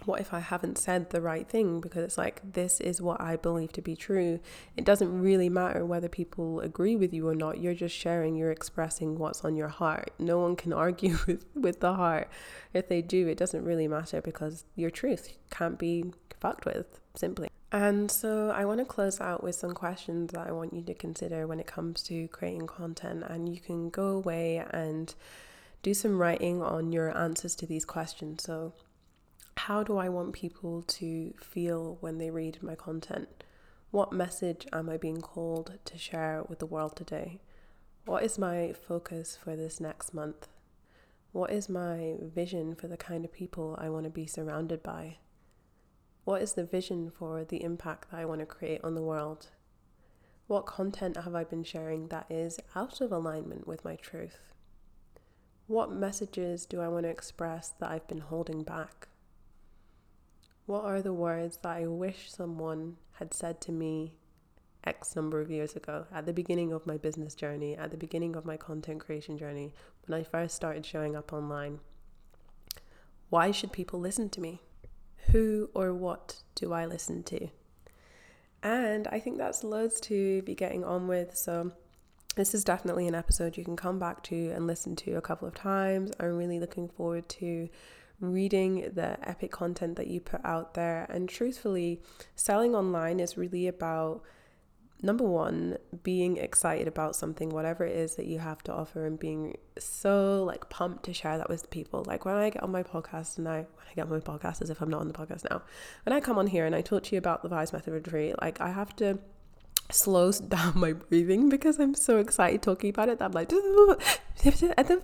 what 0.04 0.20
if 0.20 0.32
I 0.32 0.40
haven't 0.40 0.78
said 0.78 1.10
the 1.10 1.20
right 1.20 1.48
thing? 1.48 1.80
Because 1.80 2.04
it's 2.04 2.18
like, 2.18 2.40
this 2.52 2.80
is 2.80 3.02
what 3.02 3.20
I 3.20 3.36
believe 3.36 3.72
to 3.72 3.82
be 3.82 3.96
true. 3.96 4.40
It 4.76 4.84
doesn't 4.84 5.20
really 5.20 5.48
matter 5.48 5.84
whether 5.84 6.08
people 6.08 6.60
agree 6.60 6.96
with 6.96 7.12
you 7.12 7.28
or 7.28 7.34
not. 7.34 7.60
You're 7.60 7.74
just 7.74 7.94
sharing, 7.94 8.36
you're 8.36 8.52
expressing 8.52 9.18
what's 9.18 9.44
on 9.44 9.56
your 9.56 9.68
heart. 9.68 10.12
No 10.18 10.38
one 10.38 10.56
can 10.56 10.72
argue 10.86 11.18
with, 11.26 11.44
with 11.54 11.80
the 11.80 11.94
heart. 11.94 12.28
If 12.72 12.88
they 12.88 13.02
do, 13.02 13.28
it 13.28 13.38
doesn't 13.38 13.64
really 13.64 13.88
matter 13.88 14.20
because 14.20 14.64
your 14.76 14.90
truth 14.90 15.36
can't 15.50 15.78
be 15.78 16.12
fucked 16.40 16.64
with, 16.64 17.00
simply. 17.14 17.48
And 17.70 18.10
so 18.10 18.50
I 18.50 18.64
want 18.64 18.78
to 18.78 18.86
close 18.86 19.20
out 19.20 19.42
with 19.42 19.54
some 19.54 19.72
questions 19.74 20.32
that 20.32 20.46
I 20.46 20.52
want 20.52 20.72
you 20.72 20.82
to 20.82 20.94
consider 20.94 21.46
when 21.46 21.60
it 21.60 21.66
comes 21.66 22.02
to 22.04 22.26
creating 22.28 22.66
content. 22.66 23.24
And 23.28 23.48
you 23.48 23.60
can 23.60 23.90
go 23.90 24.08
away 24.08 24.64
and 24.70 25.14
do 25.82 25.94
some 25.94 26.18
writing 26.18 26.62
on 26.62 26.92
your 26.92 27.16
answers 27.16 27.54
to 27.56 27.66
these 27.66 27.84
questions. 27.84 28.42
So, 28.42 28.72
how 29.56 29.82
do 29.82 29.96
I 29.96 30.08
want 30.08 30.32
people 30.32 30.82
to 30.82 31.34
feel 31.40 31.98
when 32.00 32.18
they 32.18 32.30
read 32.30 32.62
my 32.62 32.74
content? 32.74 33.44
What 33.90 34.12
message 34.12 34.66
am 34.72 34.88
I 34.88 34.96
being 34.96 35.20
called 35.20 35.78
to 35.84 35.98
share 35.98 36.44
with 36.48 36.58
the 36.58 36.66
world 36.66 36.94
today? 36.96 37.40
What 38.04 38.22
is 38.22 38.38
my 38.38 38.72
focus 38.72 39.38
for 39.42 39.56
this 39.56 39.80
next 39.80 40.14
month? 40.14 40.48
What 41.32 41.50
is 41.50 41.68
my 41.68 42.16
vision 42.22 42.74
for 42.74 42.88
the 42.88 42.96
kind 42.96 43.24
of 43.24 43.32
people 43.32 43.76
I 43.78 43.88
want 43.88 44.04
to 44.04 44.10
be 44.10 44.26
surrounded 44.26 44.82
by? 44.82 45.16
What 46.24 46.42
is 46.42 46.52
the 46.52 46.64
vision 46.64 47.10
for 47.10 47.44
the 47.44 47.62
impact 47.62 48.10
that 48.10 48.18
I 48.18 48.24
want 48.24 48.40
to 48.40 48.46
create 48.46 48.82
on 48.84 48.94
the 48.94 49.02
world? 49.02 49.48
What 50.46 50.66
content 50.66 51.16
have 51.16 51.34
I 51.34 51.44
been 51.44 51.64
sharing 51.64 52.08
that 52.08 52.26
is 52.30 52.58
out 52.74 53.00
of 53.00 53.12
alignment 53.12 53.66
with 53.66 53.84
my 53.84 53.96
truth? 53.96 54.52
What 55.68 55.92
messages 55.92 56.64
do 56.64 56.80
I 56.80 56.88
want 56.88 57.04
to 57.04 57.10
express 57.10 57.68
that 57.78 57.90
I've 57.90 58.08
been 58.08 58.20
holding 58.20 58.62
back? 58.62 59.06
What 60.64 60.86
are 60.86 61.02
the 61.02 61.12
words 61.12 61.58
that 61.58 61.76
I 61.76 61.86
wish 61.86 62.32
someone 62.32 62.96
had 63.12 63.34
said 63.34 63.60
to 63.62 63.72
me 63.72 64.14
X 64.84 65.14
number 65.14 65.42
of 65.42 65.50
years 65.50 65.76
ago, 65.76 66.06
at 66.10 66.24
the 66.24 66.32
beginning 66.32 66.72
of 66.72 66.86
my 66.86 66.96
business 66.96 67.34
journey, 67.34 67.76
at 67.76 67.90
the 67.90 67.98
beginning 67.98 68.34
of 68.34 68.46
my 68.46 68.56
content 68.56 69.00
creation 69.00 69.36
journey, 69.36 69.74
when 70.06 70.18
I 70.18 70.22
first 70.22 70.54
started 70.54 70.86
showing 70.86 71.14
up 71.14 71.34
online? 71.34 71.80
Why 73.28 73.50
should 73.50 73.70
people 73.70 74.00
listen 74.00 74.30
to 74.30 74.40
me? 74.40 74.62
Who 75.32 75.68
or 75.74 75.92
what 75.92 76.36
do 76.54 76.72
I 76.72 76.86
listen 76.86 77.22
to? 77.24 77.48
And 78.62 79.06
I 79.08 79.20
think 79.20 79.36
that's 79.36 79.62
loads 79.62 80.00
to 80.00 80.40
be 80.42 80.54
getting 80.54 80.82
on 80.82 81.08
with. 81.08 81.36
So, 81.36 81.72
this 82.38 82.54
is 82.54 82.62
definitely 82.62 83.08
an 83.08 83.16
episode 83.16 83.56
you 83.56 83.64
can 83.64 83.74
come 83.74 83.98
back 83.98 84.22
to 84.22 84.52
and 84.54 84.64
listen 84.64 84.94
to 84.94 85.14
a 85.14 85.20
couple 85.20 85.48
of 85.48 85.54
times. 85.54 86.12
I'm 86.20 86.36
really 86.36 86.60
looking 86.60 86.88
forward 86.88 87.28
to 87.30 87.68
reading 88.20 88.92
the 88.94 89.18
epic 89.28 89.50
content 89.50 89.96
that 89.96 90.06
you 90.06 90.20
put 90.20 90.44
out 90.44 90.74
there. 90.74 91.04
And 91.10 91.28
truthfully, 91.28 92.00
selling 92.36 92.76
online 92.76 93.18
is 93.18 93.36
really 93.36 93.66
about 93.66 94.22
number 95.02 95.24
one, 95.24 95.78
being 96.04 96.36
excited 96.36 96.86
about 96.86 97.16
something, 97.16 97.50
whatever 97.50 97.84
it 97.84 97.96
is 97.96 98.14
that 98.14 98.26
you 98.26 98.38
have 98.38 98.62
to 98.64 98.72
offer, 98.72 99.04
and 99.04 99.18
being 99.18 99.56
so 99.76 100.44
like 100.44 100.68
pumped 100.70 101.06
to 101.06 101.12
share 101.12 101.38
that 101.38 101.48
with 101.48 101.68
people. 101.70 102.04
Like 102.06 102.24
when 102.24 102.36
I 102.36 102.50
get 102.50 102.62
on 102.62 102.70
my 102.70 102.84
podcast 102.84 103.38
and 103.38 103.48
I 103.48 103.56
when 103.56 103.86
I 103.90 103.94
get 103.96 104.02
on 104.02 104.10
my 104.10 104.20
podcast 104.20 104.62
as 104.62 104.70
if 104.70 104.80
I'm 104.80 104.90
not 104.90 105.00
on 105.00 105.08
the 105.08 105.14
podcast 105.14 105.50
now, 105.50 105.62
when 106.04 106.12
I 106.12 106.20
come 106.20 106.38
on 106.38 106.46
here 106.46 106.66
and 106.66 106.74
I 106.76 106.82
talk 106.82 107.02
to 107.02 107.16
you 107.16 107.18
about 107.18 107.42
the 107.42 107.48
Vibes 107.48 107.72
Method 107.72 107.88
of 107.88 108.04
Retreat, 108.06 108.36
like 108.40 108.60
I 108.60 108.70
have 108.70 108.94
to 108.96 109.18
slows 109.90 110.40
down 110.54 110.72
my 110.76 110.92
breathing 110.92 111.48
because 111.48 111.78
I'm 111.78 111.94
so 111.94 112.18
excited 112.18 112.62
talking 112.62 112.90
about 112.90 113.08
it 113.08 113.18
that 113.18 113.26
I'm 113.26 113.32
like 113.32 113.52
and 114.44 114.88
then 114.88 115.00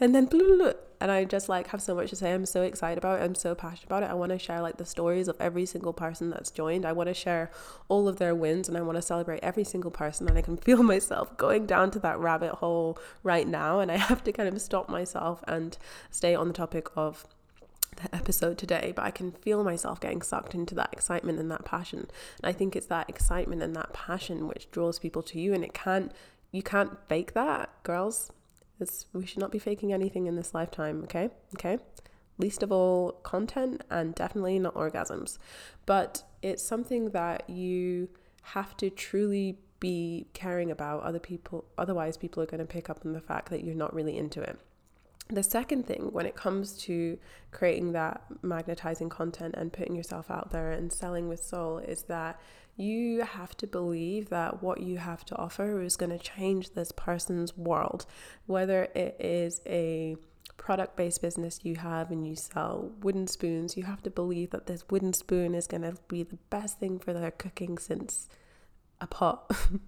and 0.00 0.14
then 0.14 0.74
and 1.00 1.10
I 1.10 1.24
just 1.24 1.48
like 1.48 1.68
have 1.68 1.80
so 1.80 1.94
much 1.94 2.10
to 2.10 2.16
say. 2.16 2.32
I'm 2.32 2.46
so 2.46 2.62
excited 2.62 2.98
about 2.98 3.20
it. 3.20 3.24
I'm 3.24 3.34
so 3.34 3.54
passionate 3.54 3.86
about 3.86 4.02
it. 4.02 4.10
I 4.10 4.14
want 4.14 4.32
to 4.32 4.38
share 4.38 4.60
like 4.60 4.78
the 4.78 4.84
stories 4.84 5.28
of 5.28 5.36
every 5.38 5.64
single 5.64 5.92
person 5.92 6.30
that's 6.30 6.50
joined. 6.50 6.84
I 6.84 6.92
want 6.92 7.08
to 7.08 7.14
share 7.14 7.50
all 7.88 8.08
of 8.08 8.16
their 8.16 8.34
wins 8.34 8.68
and 8.68 8.76
I 8.76 8.80
want 8.82 8.96
to 8.96 9.02
celebrate 9.02 9.40
every 9.42 9.64
single 9.64 9.90
person 9.90 10.28
and 10.28 10.36
I 10.36 10.42
can 10.42 10.56
feel 10.56 10.82
myself 10.82 11.36
going 11.36 11.66
down 11.66 11.90
to 11.92 11.98
that 12.00 12.18
rabbit 12.18 12.54
hole 12.56 12.98
right 13.22 13.46
now 13.46 13.78
and 13.80 13.92
I 13.92 13.96
have 13.96 14.24
to 14.24 14.32
kind 14.32 14.48
of 14.48 14.60
stop 14.60 14.88
myself 14.88 15.44
and 15.46 15.78
stay 16.10 16.34
on 16.34 16.48
the 16.48 16.54
topic 16.54 16.88
of 16.96 17.24
episode 18.12 18.58
today, 18.58 18.92
but 18.94 19.04
I 19.04 19.10
can 19.10 19.32
feel 19.32 19.64
myself 19.64 20.00
getting 20.00 20.22
sucked 20.22 20.54
into 20.54 20.74
that 20.76 20.90
excitement 20.92 21.38
and 21.38 21.50
that 21.50 21.64
passion. 21.64 22.00
And 22.00 22.44
I 22.44 22.52
think 22.52 22.76
it's 22.76 22.86
that 22.86 23.08
excitement 23.08 23.62
and 23.62 23.74
that 23.76 23.92
passion 23.92 24.46
which 24.46 24.70
draws 24.70 24.98
people 24.98 25.22
to 25.24 25.40
you 25.40 25.54
and 25.54 25.64
it 25.64 25.74
can't 25.74 26.12
you 26.50 26.62
can't 26.62 26.96
fake 27.08 27.34
that, 27.34 27.70
girls. 27.82 28.32
It's 28.80 29.06
we 29.12 29.26
should 29.26 29.40
not 29.40 29.52
be 29.52 29.58
faking 29.58 29.92
anything 29.92 30.26
in 30.26 30.36
this 30.36 30.54
lifetime, 30.54 31.02
okay? 31.04 31.30
Okay? 31.54 31.78
Least 32.38 32.62
of 32.62 32.70
all 32.70 33.12
content 33.22 33.82
and 33.90 34.14
definitely 34.14 34.58
not 34.58 34.74
orgasms. 34.74 35.38
But 35.84 36.22
it's 36.42 36.62
something 36.62 37.10
that 37.10 37.50
you 37.50 38.08
have 38.42 38.76
to 38.78 38.88
truly 38.88 39.58
be 39.80 40.26
caring 40.32 40.70
about 40.70 41.02
other 41.02 41.20
people 41.20 41.64
otherwise 41.76 42.16
people 42.16 42.42
are 42.42 42.46
going 42.46 42.58
to 42.58 42.64
pick 42.64 42.90
up 42.90 43.00
on 43.04 43.12
the 43.12 43.20
fact 43.20 43.48
that 43.50 43.62
you're 43.62 43.74
not 43.76 43.94
really 43.94 44.18
into 44.18 44.40
it 44.40 44.58
the 45.28 45.42
second 45.42 45.86
thing 45.86 46.08
when 46.12 46.26
it 46.26 46.34
comes 46.34 46.76
to 46.82 47.18
creating 47.50 47.92
that 47.92 48.22
magnetizing 48.42 49.08
content 49.08 49.54
and 49.56 49.72
putting 49.72 49.94
yourself 49.94 50.30
out 50.30 50.50
there 50.50 50.72
and 50.72 50.92
selling 50.92 51.28
with 51.28 51.42
soul 51.42 51.78
is 51.78 52.02
that 52.04 52.40
you 52.76 53.22
have 53.22 53.56
to 53.56 53.66
believe 53.66 54.28
that 54.28 54.62
what 54.62 54.80
you 54.80 54.98
have 54.98 55.24
to 55.24 55.36
offer 55.36 55.82
is 55.82 55.96
going 55.96 56.16
to 56.16 56.18
change 56.18 56.70
this 56.70 56.92
person's 56.92 57.56
world. 57.56 58.06
Whether 58.46 58.84
it 58.94 59.16
is 59.18 59.60
a 59.66 60.16
product 60.56 60.96
based 60.96 61.22
business 61.22 61.60
you 61.62 61.76
have 61.76 62.10
and 62.10 62.26
you 62.26 62.34
sell 62.34 62.90
wooden 63.00 63.28
spoons 63.28 63.76
you 63.76 63.84
have 63.84 64.02
to 64.02 64.10
believe 64.10 64.50
that 64.50 64.66
this 64.66 64.84
wooden 64.90 65.12
spoon 65.12 65.54
is 65.54 65.68
going 65.68 65.82
to 65.82 65.94
be 66.08 66.24
the 66.24 66.38
best 66.50 66.80
thing 66.80 66.98
for 66.98 67.12
their 67.12 67.30
cooking 67.30 67.78
since 67.78 68.28
a 69.00 69.06
pot. 69.06 69.50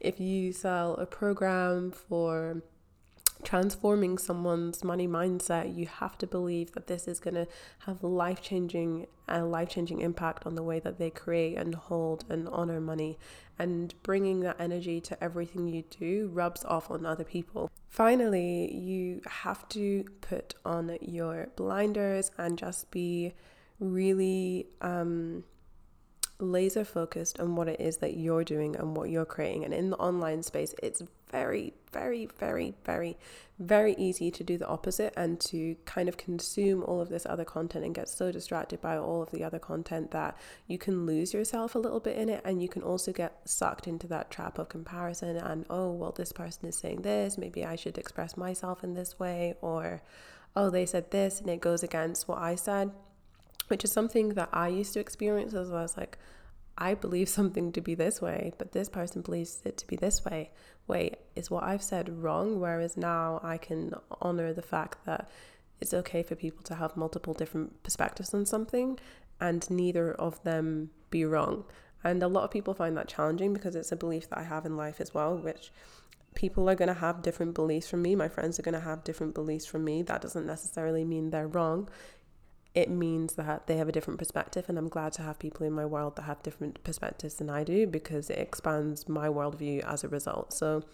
If 0.00 0.20
you 0.20 0.52
sell 0.52 0.94
a 0.94 1.06
program 1.06 1.90
for 1.90 2.62
transforming 3.42 4.18
someone's 4.18 4.82
money 4.82 5.06
mindset, 5.06 5.74
you 5.76 5.86
have 5.86 6.18
to 6.18 6.26
believe 6.26 6.72
that 6.72 6.86
this 6.86 7.06
is 7.06 7.20
going 7.20 7.34
to 7.34 7.46
have 7.80 8.02
life 8.02 8.42
changing 8.42 9.06
a 9.28 9.44
life 9.44 9.68
changing 9.68 10.00
impact 10.00 10.46
on 10.46 10.54
the 10.54 10.62
way 10.62 10.80
that 10.80 10.98
they 10.98 11.10
create 11.10 11.56
and 11.56 11.74
hold 11.74 12.24
and 12.28 12.48
honor 12.48 12.80
money. 12.80 13.18
And 13.58 13.92
bringing 14.02 14.40
that 14.40 14.56
energy 14.60 15.00
to 15.02 15.22
everything 15.22 15.66
you 15.66 15.82
do 15.90 16.30
rubs 16.32 16.64
off 16.64 16.90
on 16.90 17.04
other 17.04 17.24
people. 17.24 17.70
Finally, 17.88 18.74
you 18.74 19.20
have 19.26 19.68
to 19.70 20.04
put 20.20 20.54
on 20.64 20.96
your 21.00 21.48
blinders 21.56 22.30
and 22.38 22.56
just 22.56 22.90
be 22.90 23.34
really 23.80 24.68
um, 24.80 25.44
laser 26.40 26.84
focused 26.84 27.40
on 27.40 27.56
what 27.56 27.68
it 27.68 27.80
is 27.80 27.98
that 27.98 28.16
you're 28.16 28.44
doing 28.44 28.76
and 28.76 28.96
what 28.96 29.10
you're 29.10 29.24
creating. 29.24 29.64
And 29.64 29.74
in 29.74 29.90
the 29.90 29.96
online 29.96 30.42
space, 30.42 30.74
it's 30.82 31.02
very, 31.30 31.74
very, 31.92 32.28
very, 32.38 32.74
very, 32.84 33.16
very 33.58 33.94
easy 33.96 34.30
to 34.30 34.44
do 34.44 34.56
the 34.56 34.66
opposite 34.66 35.12
and 35.16 35.40
to 35.40 35.76
kind 35.84 36.08
of 36.08 36.16
consume 36.16 36.82
all 36.84 37.00
of 37.00 37.08
this 37.08 37.26
other 37.26 37.44
content 37.44 37.84
and 37.84 37.94
get 37.94 38.08
so 38.08 38.30
distracted 38.30 38.80
by 38.80 38.96
all 38.96 39.22
of 39.22 39.30
the 39.30 39.42
other 39.42 39.58
content 39.58 40.12
that 40.12 40.36
you 40.66 40.78
can 40.78 41.06
lose 41.06 41.34
yourself 41.34 41.74
a 41.74 41.78
little 41.78 42.00
bit 42.00 42.16
in 42.16 42.28
it. 42.28 42.40
And 42.44 42.62
you 42.62 42.68
can 42.68 42.82
also 42.82 43.12
get 43.12 43.40
sucked 43.44 43.88
into 43.88 44.06
that 44.06 44.30
trap 44.30 44.58
of 44.58 44.68
comparison 44.68 45.36
and, 45.36 45.66
oh, 45.68 45.90
well, 45.90 46.12
this 46.12 46.32
person 46.32 46.68
is 46.68 46.76
saying 46.76 47.02
this, 47.02 47.36
maybe 47.36 47.64
I 47.64 47.76
should 47.76 47.98
express 47.98 48.36
myself 48.36 48.84
in 48.84 48.94
this 48.94 49.18
way, 49.18 49.54
or, 49.60 50.02
oh, 50.54 50.70
they 50.70 50.86
said 50.86 51.10
this 51.10 51.40
and 51.40 51.50
it 51.50 51.60
goes 51.60 51.82
against 51.82 52.28
what 52.28 52.38
I 52.38 52.54
said 52.54 52.92
which 53.68 53.84
is 53.84 53.92
something 53.92 54.30
that 54.30 54.48
I 54.52 54.68
used 54.68 54.92
to 54.94 55.00
experience 55.00 55.54
as 55.54 55.70
well 55.70 55.82
as 55.82 55.96
like, 55.96 56.18
I 56.76 56.94
believe 56.94 57.28
something 57.28 57.72
to 57.72 57.80
be 57.80 57.94
this 57.94 58.20
way, 58.22 58.52
but 58.56 58.72
this 58.72 58.88
person 58.88 59.22
believes 59.22 59.60
it 59.64 59.76
to 59.78 59.86
be 59.86 59.96
this 59.96 60.24
way. 60.24 60.50
Wait, 60.86 61.16
is 61.34 61.50
what 61.50 61.64
I've 61.64 61.82
said 61.82 62.22
wrong? 62.22 62.60
Whereas 62.60 62.96
now 62.96 63.40
I 63.42 63.58
can 63.58 63.94
honor 64.20 64.52
the 64.52 64.62
fact 64.62 65.04
that 65.04 65.28
it's 65.80 65.92
okay 65.92 66.22
for 66.22 66.34
people 66.34 66.62
to 66.64 66.76
have 66.76 66.96
multiple 66.96 67.34
different 67.34 67.82
perspectives 67.82 68.32
on 68.32 68.46
something 68.46 68.98
and 69.40 69.68
neither 69.70 70.12
of 70.12 70.42
them 70.44 70.90
be 71.10 71.24
wrong. 71.24 71.64
And 72.04 72.22
a 72.22 72.28
lot 72.28 72.44
of 72.44 72.50
people 72.50 72.74
find 72.74 72.96
that 72.96 73.08
challenging 73.08 73.52
because 73.52 73.74
it's 73.74 73.92
a 73.92 73.96
belief 73.96 74.28
that 74.30 74.38
I 74.38 74.44
have 74.44 74.64
in 74.64 74.76
life 74.76 75.00
as 75.00 75.12
well, 75.12 75.36
which 75.36 75.72
people 76.34 76.70
are 76.70 76.76
going 76.76 76.88
to 76.88 76.94
have 76.94 77.22
different 77.22 77.54
beliefs 77.54 77.88
from 77.88 78.02
me. 78.02 78.14
My 78.14 78.28
friends 78.28 78.58
are 78.58 78.62
going 78.62 78.74
to 78.74 78.80
have 78.80 79.02
different 79.02 79.34
beliefs 79.34 79.66
from 79.66 79.84
me. 79.84 80.02
That 80.02 80.20
doesn't 80.20 80.46
necessarily 80.46 81.04
mean 81.04 81.30
they're 81.30 81.48
wrong 81.48 81.88
it 82.74 82.90
means 82.90 83.34
that 83.34 83.66
they 83.66 83.76
have 83.76 83.88
a 83.88 83.92
different 83.92 84.18
perspective. 84.18 84.66
And 84.68 84.78
I'm 84.78 84.88
glad 84.88 85.12
to 85.14 85.22
have 85.22 85.38
people 85.38 85.66
in 85.66 85.72
my 85.72 85.84
world 85.84 86.16
that 86.16 86.22
have 86.22 86.42
different 86.42 86.82
perspectives 86.84 87.34
than 87.34 87.50
I 87.50 87.64
do 87.64 87.86
because 87.86 88.30
it 88.30 88.38
expands 88.38 89.08
my 89.08 89.28
worldview 89.28 89.84
as 89.84 90.04
a 90.04 90.08
result. 90.08 90.52
So 90.52 90.84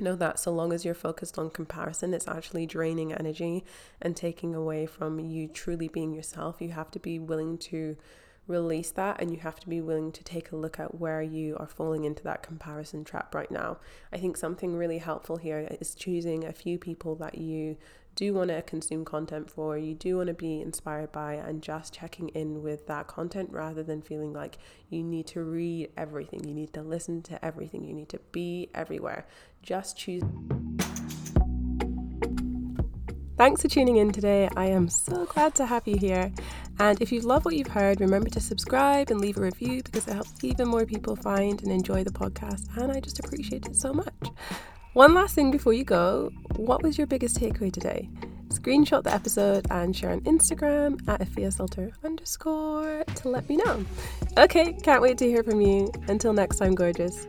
know 0.00 0.14
that 0.16 0.38
so 0.38 0.52
long 0.52 0.72
as 0.72 0.84
you're 0.84 0.94
focused 0.94 1.38
on 1.38 1.50
comparison, 1.50 2.14
it's 2.14 2.28
actually 2.28 2.66
draining 2.66 3.12
energy 3.12 3.64
and 4.00 4.16
taking 4.16 4.54
away 4.54 4.86
from 4.86 5.18
you 5.18 5.48
truly 5.48 5.88
being 5.88 6.14
yourself. 6.14 6.60
You 6.60 6.70
have 6.70 6.90
to 6.92 7.00
be 7.00 7.18
willing 7.18 7.58
to 7.58 7.96
release 8.46 8.90
that 8.92 9.20
and 9.20 9.30
you 9.30 9.38
have 9.40 9.60
to 9.60 9.68
be 9.68 9.80
willing 9.80 10.10
to 10.10 10.24
take 10.24 10.50
a 10.50 10.56
look 10.56 10.80
at 10.80 10.98
where 10.98 11.20
you 11.20 11.56
are 11.58 11.66
falling 11.66 12.04
into 12.04 12.22
that 12.24 12.42
comparison 12.42 13.04
trap 13.04 13.34
right 13.34 13.50
now. 13.50 13.76
I 14.12 14.16
think 14.16 14.36
something 14.36 14.74
really 14.74 14.98
helpful 14.98 15.36
here 15.36 15.68
is 15.80 15.94
choosing 15.94 16.44
a 16.44 16.52
few 16.52 16.78
people 16.78 17.14
that 17.16 17.36
you 17.36 17.76
do 18.18 18.34
want 18.34 18.50
to 18.50 18.60
consume 18.62 19.04
content 19.04 19.48
for, 19.48 19.78
you 19.78 19.94
do 19.94 20.16
want 20.16 20.26
to 20.26 20.34
be 20.34 20.60
inspired 20.60 21.12
by, 21.12 21.34
and 21.34 21.62
just 21.62 21.94
checking 21.94 22.28
in 22.30 22.64
with 22.64 22.84
that 22.88 23.06
content 23.06 23.48
rather 23.52 23.84
than 23.84 24.02
feeling 24.02 24.32
like 24.32 24.58
you 24.90 25.04
need 25.04 25.24
to 25.24 25.44
read 25.44 25.88
everything, 25.96 26.42
you 26.44 26.52
need 26.52 26.72
to 26.74 26.82
listen 26.82 27.22
to 27.22 27.42
everything, 27.44 27.84
you 27.84 27.94
need 27.94 28.08
to 28.08 28.18
be 28.32 28.70
everywhere. 28.74 29.24
Just 29.62 29.96
choose. 29.96 30.24
Thanks 33.36 33.62
for 33.62 33.68
tuning 33.68 33.98
in 33.98 34.10
today. 34.10 34.48
I 34.56 34.66
am 34.66 34.88
so 34.88 35.24
glad 35.26 35.54
to 35.54 35.66
have 35.66 35.86
you 35.86 35.96
here. 35.96 36.32
And 36.80 37.00
if 37.00 37.12
you 37.12 37.20
love 37.20 37.44
what 37.44 37.54
you've 37.54 37.68
heard, 37.68 38.00
remember 38.00 38.30
to 38.30 38.40
subscribe 38.40 39.12
and 39.12 39.20
leave 39.20 39.36
a 39.36 39.42
review 39.42 39.80
because 39.84 40.08
it 40.08 40.14
helps 40.14 40.42
even 40.42 40.66
more 40.66 40.84
people 40.84 41.14
find 41.14 41.62
and 41.62 41.70
enjoy 41.70 42.02
the 42.02 42.10
podcast. 42.10 42.66
And 42.76 42.90
I 42.90 42.98
just 42.98 43.20
appreciate 43.20 43.66
it 43.66 43.76
so 43.76 43.92
much. 43.92 44.12
One 44.94 45.14
last 45.14 45.34
thing 45.34 45.50
before 45.50 45.74
you 45.74 45.84
go 45.84 46.30
what 46.56 46.82
was 46.82 46.98
your 46.98 47.06
biggest 47.06 47.38
takeaway 47.38 47.72
today? 47.72 48.08
Screenshot 48.48 49.04
the 49.04 49.14
episode 49.14 49.66
and 49.70 49.94
share 49.94 50.10
on 50.10 50.20
Instagram 50.22 51.06
at 51.08 51.20
Efia 51.20 51.52
underscore 52.04 53.04
to 53.14 53.28
let 53.28 53.48
me 53.48 53.56
know. 53.56 53.84
Okay, 54.36 54.72
can't 54.72 55.00
wait 55.00 55.18
to 55.18 55.26
hear 55.26 55.44
from 55.44 55.60
you. 55.60 55.92
Until 56.08 56.32
next 56.32 56.56
time, 56.56 56.74
gorgeous. 56.74 57.26